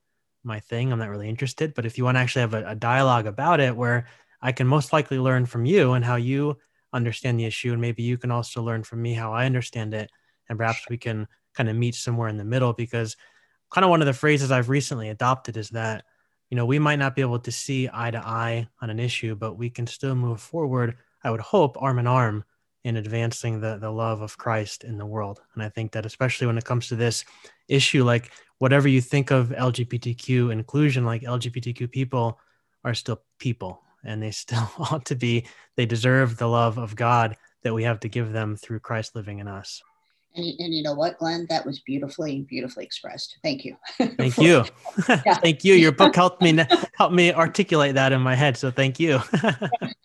my 0.46 0.60
thing 0.60 0.92
i'm 0.92 0.98
not 0.98 1.10
really 1.10 1.28
interested 1.28 1.74
but 1.74 1.84
if 1.84 1.98
you 1.98 2.04
want 2.04 2.16
to 2.16 2.20
actually 2.20 2.40
have 2.40 2.54
a, 2.54 2.64
a 2.68 2.74
dialogue 2.74 3.26
about 3.26 3.60
it 3.60 3.76
where 3.76 4.06
I 4.40 4.52
can 4.52 4.66
most 4.66 4.92
likely 4.92 5.18
learn 5.18 5.46
from 5.46 5.64
you 5.64 5.92
and 5.92 6.04
how 6.04 6.16
you 6.16 6.58
understand 6.92 7.38
the 7.38 7.44
issue. 7.44 7.72
And 7.72 7.80
maybe 7.80 8.02
you 8.02 8.18
can 8.18 8.30
also 8.30 8.62
learn 8.62 8.82
from 8.82 9.02
me 9.02 9.14
how 9.14 9.32
I 9.32 9.46
understand 9.46 9.94
it. 9.94 10.10
And 10.48 10.58
perhaps 10.58 10.86
we 10.88 10.98
can 10.98 11.26
kind 11.54 11.68
of 11.68 11.76
meet 11.76 11.94
somewhere 11.94 12.28
in 12.28 12.36
the 12.36 12.44
middle 12.44 12.72
because 12.72 13.16
kind 13.70 13.84
of 13.84 13.90
one 13.90 14.02
of 14.02 14.06
the 14.06 14.12
phrases 14.12 14.50
I've 14.50 14.68
recently 14.68 15.08
adopted 15.08 15.56
is 15.56 15.70
that, 15.70 16.04
you 16.50 16.56
know, 16.56 16.66
we 16.66 16.78
might 16.78 16.98
not 16.98 17.16
be 17.16 17.22
able 17.22 17.40
to 17.40 17.50
see 17.50 17.88
eye 17.92 18.10
to 18.10 18.18
eye 18.18 18.68
on 18.80 18.90
an 18.90 19.00
issue, 19.00 19.34
but 19.34 19.54
we 19.54 19.70
can 19.70 19.86
still 19.86 20.14
move 20.14 20.40
forward, 20.40 20.96
I 21.24 21.30
would 21.30 21.40
hope, 21.40 21.76
arm 21.80 21.98
in 21.98 22.06
arm 22.06 22.44
in 22.86 22.96
advancing 22.98 23.60
the, 23.60 23.78
the 23.78 23.90
love 23.90 24.20
of 24.20 24.38
Christ 24.38 24.84
in 24.84 24.96
the 24.96 25.04
world. 25.04 25.40
And 25.54 25.62
I 25.62 25.68
think 25.68 25.90
that 25.90 26.06
especially 26.06 26.46
when 26.46 26.56
it 26.56 26.64
comes 26.64 26.86
to 26.86 26.94
this 26.94 27.24
issue, 27.66 28.04
like 28.04 28.30
whatever 28.58 28.86
you 28.86 29.00
think 29.00 29.32
of 29.32 29.48
LGBTQ 29.48 30.52
inclusion, 30.52 31.04
like 31.04 31.22
LGBTQ 31.22 31.90
people 31.90 32.38
are 32.84 32.94
still 32.94 33.20
people 33.40 33.82
and 34.04 34.22
they 34.22 34.30
still 34.44 34.70
ought 34.78 35.04
to 35.06 35.16
be. 35.16 35.48
They 35.76 35.84
deserve 35.84 36.36
the 36.36 36.46
love 36.46 36.78
of 36.78 36.94
God 36.94 37.36
that 37.64 37.74
we 37.74 37.82
have 37.82 37.98
to 38.00 38.08
give 38.08 38.32
them 38.32 38.54
through 38.54 38.78
Christ 38.78 39.16
living 39.16 39.40
in 39.40 39.48
us. 39.48 39.82
And, 40.36 40.44
and 40.60 40.72
you 40.72 40.84
know 40.84 40.94
what, 40.94 41.18
Glenn? 41.18 41.44
That 41.50 41.66
was 41.66 41.80
beautifully, 41.80 42.42
beautifully 42.42 42.84
expressed. 42.84 43.36
Thank 43.42 43.64
you. 43.64 43.76
Thank 43.98 44.34
for, 44.34 44.42
you. 44.42 44.64
thank 45.42 45.64
you. 45.64 45.74
Your 45.74 45.90
book 45.90 46.14
helped 46.14 46.40
me 46.40 46.64
help 46.94 47.10
me 47.10 47.32
articulate 47.32 47.96
that 47.96 48.12
in 48.12 48.20
my 48.20 48.36
head. 48.36 48.56
So 48.56 48.70
thank 48.70 49.00
you. 49.00 49.20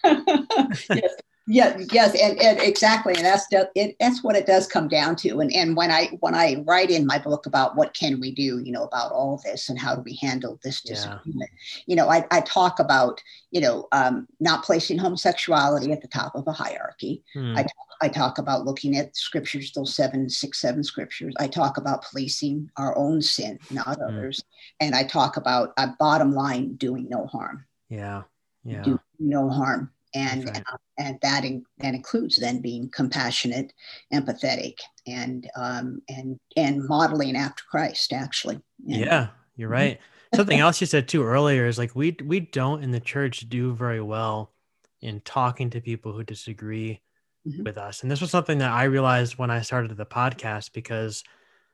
yes, 0.04 1.14
yeah 1.52 1.78
yes 1.92 2.16
and, 2.20 2.40
and 2.40 2.60
exactly 2.62 3.14
and 3.16 3.26
that's 3.26 3.46
it, 3.52 3.96
that's 4.00 4.24
what 4.24 4.38
it 4.38 4.46
does 4.46 4.68
come 4.68 4.88
down 4.88 5.16
to 5.16 5.42
and 5.42 5.52
and 5.54 5.76
when 5.76 5.92
i 5.92 6.06
when 6.22 6.34
i 6.34 6.64
write 6.66 6.90
in 6.90 7.06
my 7.06 7.20
book 7.20 7.46
about 7.46 7.76
what 7.76 7.94
can 7.94 8.20
we 8.22 8.32
do 8.32 8.60
you 8.60 8.72
know 8.72 8.86
about 8.86 9.12
all 9.12 9.42
this 9.44 9.68
and 9.68 9.78
how 9.78 9.94
do 9.94 10.02
we 10.02 10.18
handle 10.22 10.58
this 10.64 10.82
disagreement 10.82 11.50
yeah. 11.52 11.84
you 11.88 11.96
know 11.96 12.10
I, 12.10 12.26
I 12.32 12.40
talk 12.42 12.80
about 12.80 13.22
you 13.52 13.60
know 13.60 13.88
um, 13.92 14.28
not 14.40 14.64
placing 14.64 14.98
homosexuality 14.98 15.92
at 15.92 16.02
the 16.02 16.08
top 16.08 16.36
of 16.36 16.48
a 16.48 16.54
hierarchy 16.54 17.22
hmm. 17.34 17.54
I, 17.58 17.64
talk, 17.64 17.88
I 18.02 18.08
talk 18.08 18.38
about 18.38 18.66
looking 18.66 18.98
at 18.98 19.16
scriptures 19.18 19.74
those 19.74 19.94
seven 19.94 20.30
six 20.30 20.62
seven 20.62 20.86
scriptures 20.86 21.34
i 21.38 21.48
talk 21.48 21.78
about 21.78 22.06
policing 22.06 22.70
our 22.78 22.98
own 22.98 23.22
sin 23.22 23.60
not 23.70 23.98
hmm. 23.98 24.04
others 24.04 24.42
and 24.80 24.96
i 24.96 25.04
talk 25.04 25.36
about 25.36 25.74
a 25.78 25.88
bottom 26.00 26.34
line 26.34 26.76
doing 26.76 27.10
no 27.10 27.26
harm 27.26 27.66
yeah 27.90 28.24
yeah 28.64 28.84
do 28.84 28.98
no 29.20 29.50
harm 29.50 29.92
and 30.14 30.46
right. 30.46 30.64
uh, 30.72 30.78
and 30.98 31.18
that 31.22 31.46
in, 31.46 31.66
that 31.80 31.94
includes 31.94 32.38
then 32.38 32.62
being 32.62 32.90
compassionate, 32.90 33.74
empathetic, 34.14 34.76
and 35.08 35.50
um, 35.56 36.02
and 36.10 36.40
and 36.56 36.88
modeling 36.88 37.36
after 37.36 37.64
Christ. 37.70 38.14
Actually, 38.14 38.60
and, 38.88 39.02
yeah, 39.02 39.28
You're 39.56 39.68
mm-hmm. 39.68 39.74
right. 39.74 40.00
Something 40.34 40.60
else 40.60 40.80
you 40.80 40.88
said 40.88 41.10
too 41.10 41.24
earlier 41.24 41.66
is 41.66 41.78
like 41.78 41.96
we 41.96 42.16
we 42.24 42.40
don't 42.40 42.84
in 42.84 42.92
the 42.92 43.00
church 43.00 43.50
do 43.50 43.74
very 43.74 44.02
well 44.02 44.54
in 45.02 45.20
talking 45.22 45.70
to 45.72 45.82
people 45.82 46.14
who 46.14 46.24
disagree 46.24 47.02
mm-hmm. 47.48 47.64
with 47.64 47.78
us. 47.78 48.02
And 48.02 48.12
this 48.12 48.22
was 48.22 48.32
something 48.32 48.60
that 48.60 48.72
I 48.72 48.84
realized 48.84 49.38
when 49.38 49.52
I 49.52 49.62
started 49.62 49.96
the 49.96 50.06
podcast 50.06 50.74
because 50.74 51.24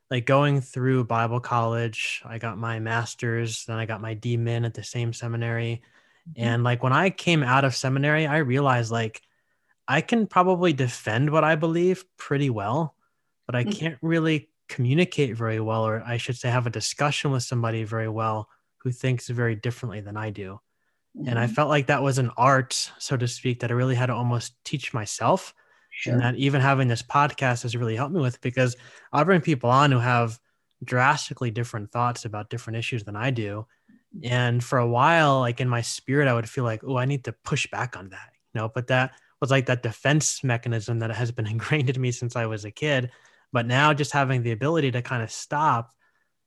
like 0.09 0.25
going 0.25 0.61
through 0.61 1.03
Bible 1.03 1.39
college, 1.39 2.21
I 2.25 2.38
got 2.38 2.57
my 2.57 2.79
master's, 2.79 3.65
then 3.65 3.77
I 3.77 3.85
got 3.85 4.01
my 4.01 4.15
DMin 4.15 4.65
at 4.65 4.73
the 4.73 4.83
same 4.83 5.13
seminary. 5.13 5.81
Mm-hmm. 6.30 6.43
And 6.43 6.63
like 6.63 6.84
when 6.84 6.93
I 6.93 7.09
came 7.09 7.43
out 7.43 7.65
of 7.65 7.75
seminary, 7.75 8.28
I 8.28 8.38
realized 8.38 8.91
like 8.91 9.21
I 9.88 10.01
can 10.01 10.28
probably 10.28 10.73
defend 10.73 11.30
what 11.30 11.43
I 11.43 11.55
believe 11.55 12.03
pretty 12.17 12.49
well, 12.49 12.95
but 13.45 13.55
I 13.55 13.63
mm-hmm. 13.63 13.71
can't 13.71 13.97
really 14.01 14.49
communicate 14.67 15.36
very 15.36 15.59
well, 15.59 15.88
or 15.88 16.03
I 16.05 16.17
should 16.17 16.38
say, 16.38 16.49
have 16.49 16.67
a 16.67 16.71
discussion 16.71 17.32
with 17.32 17.43
somebody 17.43 17.84
very 17.84 18.09
well 18.09 18.49
who 18.80 18.91
thinks 18.91 19.28
very 19.28 19.55
differently 19.55 20.01
than 20.01 20.17
I 20.17 20.30
do. 20.30 20.59
Mm-hmm. 21.17 21.30
And 21.30 21.39
I 21.39 21.45
mm-hmm. 21.45 21.53
felt 21.53 21.69
like 21.69 21.88
that 21.88 22.03
was 22.03 22.17
an 22.17 22.32
art, 22.38 22.91
so 22.97 23.15
to 23.15 23.28
speak, 23.28 23.61
that 23.61 23.71
I 23.71 23.75
really 23.75 23.95
had 23.95 24.07
to 24.07 24.13
almost 24.13 24.53
teach 24.63 24.93
myself. 24.93 25.53
Sure. 25.89 26.13
And 26.13 26.21
that 26.21 26.36
even 26.36 26.61
having 26.61 26.88
this 26.88 27.01
podcast 27.01 27.63
has 27.63 27.75
really 27.75 27.95
helped 27.95 28.13
me 28.13 28.21
with 28.21 28.39
because 28.41 28.75
I'll 29.11 29.25
bring 29.25 29.41
people 29.41 29.69
on 29.69 29.91
who 29.91 29.99
have 29.99 30.38
drastically 30.84 31.49
different 31.49 31.91
thoughts 31.91 32.25
about 32.25 32.51
different 32.51 32.78
issues 32.78 33.03
than 33.03 33.15
I 33.15 33.32
do. 33.32 33.65
And 34.24 34.64
for 34.64 34.80
a 34.80 34.88
while, 34.88 35.39
like 35.39 35.62
in 35.62 35.70
my 35.70 35.82
spirit, 35.82 36.28
I 36.28 36.34
would 36.34 36.49
feel 36.49 36.64
like, 36.64 36.84
oh, 36.84 36.97
I 36.97 37.05
need 37.05 37.26
to 37.26 37.34
push 37.43 37.68
back 37.70 37.97
on 37.97 38.10
that, 38.10 38.30
you 38.53 38.62
know, 38.62 38.70
but 38.74 38.88
that 38.88 39.12
was 39.41 39.51
like 39.51 39.68
that 39.68 39.84
defense 39.84 40.43
mechanism 40.43 40.99
that 40.99 41.12
has 41.12 41.32
been 41.32 41.47
ingrained 41.55 41.89
in 41.89 42.01
me 42.01 42.12
since 42.12 42.36
I 42.36 42.45
was 42.45 42.66
a 42.66 42.72
kid. 42.72 43.12
But 43.53 43.66
now 43.66 43.93
just 43.93 44.12
having 44.12 44.43
the 44.43 44.51
ability 44.51 44.91
to 44.91 45.01
kind 45.01 45.24
of 45.24 45.32
stop 45.32 45.91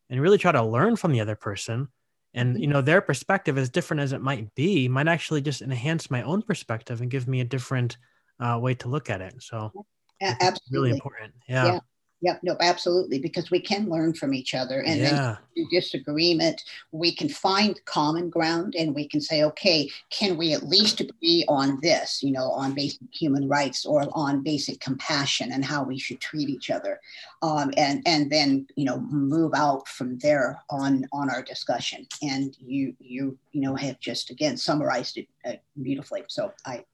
and 0.09 0.21
really 0.21 0.39
try 0.39 0.53
to 0.53 0.63
learn 0.63 0.97
from 0.97 1.13
the 1.13 1.21
other 1.21 1.37
person 1.37 1.89
and 2.35 2.55
mm-hmm. 2.55 2.63
you 2.63 2.69
know 2.69 2.83
their 2.83 3.01
perspective 3.01 3.59
as 3.59 3.71
different 3.71 4.01
as 4.01 4.13
it 4.13 4.21
might 4.21 4.55
be 4.55 4.89
might 4.89 5.09
actually 5.09 5.41
just 5.41 5.63
enhance 5.63 6.11
my 6.11 6.23
own 6.23 6.43
perspective 6.43 7.01
and 7.01 7.11
give 7.11 7.27
me 7.27 7.41
a 7.41 7.45
different 7.45 7.97
uh, 8.41 8.59
way 8.61 8.75
to 8.75 8.89
look 8.89 9.11
at 9.11 9.21
it 9.21 9.35
so 9.39 9.73
yeah, 10.21 10.35
absolutely 10.41 10.89
really 10.89 10.91
important 10.91 11.33
yeah. 11.49 11.67
yeah 11.67 11.79
Yep, 12.23 12.41
no, 12.43 12.57
absolutely, 12.61 13.19
because 13.19 13.51
we 13.51 13.61
can 13.61 13.89
learn 13.89 14.13
from 14.13 14.35
each 14.35 14.55
other, 14.55 14.81
and 14.83 15.01
yeah. 15.01 15.37
then 15.55 15.67
disagreement, 15.71 16.63
we 16.93 17.15
can 17.15 17.29
find 17.29 17.81
common 17.87 18.29
ground, 18.29 18.75
and 18.79 18.95
we 18.95 19.09
can 19.09 19.21
say, 19.21 19.43
okay, 19.45 19.89
can 20.11 20.37
we 20.37 20.53
at 20.53 20.65
least 20.65 21.01
agree 21.01 21.45
on 21.49 21.79
this, 21.83 22.23
you 22.23 22.31
know, 22.31 22.51
on 22.51 22.75
basic 22.75 23.01
human 23.13 23.49
rights 23.49 23.87
or 23.87 24.07
on 24.13 24.43
basic 24.43 24.81
compassion 24.81 25.51
and 25.53 25.65
how 25.65 25.83
we 25.83 25.99
should 25.99 26.21
treat 26.21 26.51
each 26.51 26.71
other, 26.71 27.01
um, 27.43 27.73
and 27.77 28.03
and 28.07 28.31
then 28.31 28.67
you 28.77 28.85
know 28.85 29.01
move 29.01 29.53
out 29.55 29.89
from 29.89 30.19
there 30.19 30.61
on 30.69 31.07
on 31.13 31.31
our 31.31 31.43
discussion. 31.43 32.07
And 32.23 32.55
you 32.61 32.95
you 32.99 33.39
you 33.53 33.63
know 33.63 33.75
have 33.77 33.99
just 33.99 34.31
again 34.31 34.57
summarized 34.59 35.17
it 35.17 35.29
uh, 35.47 35.55
beautifully. 35.81 36.25
So 36.29 36.53
I 36.67 36.85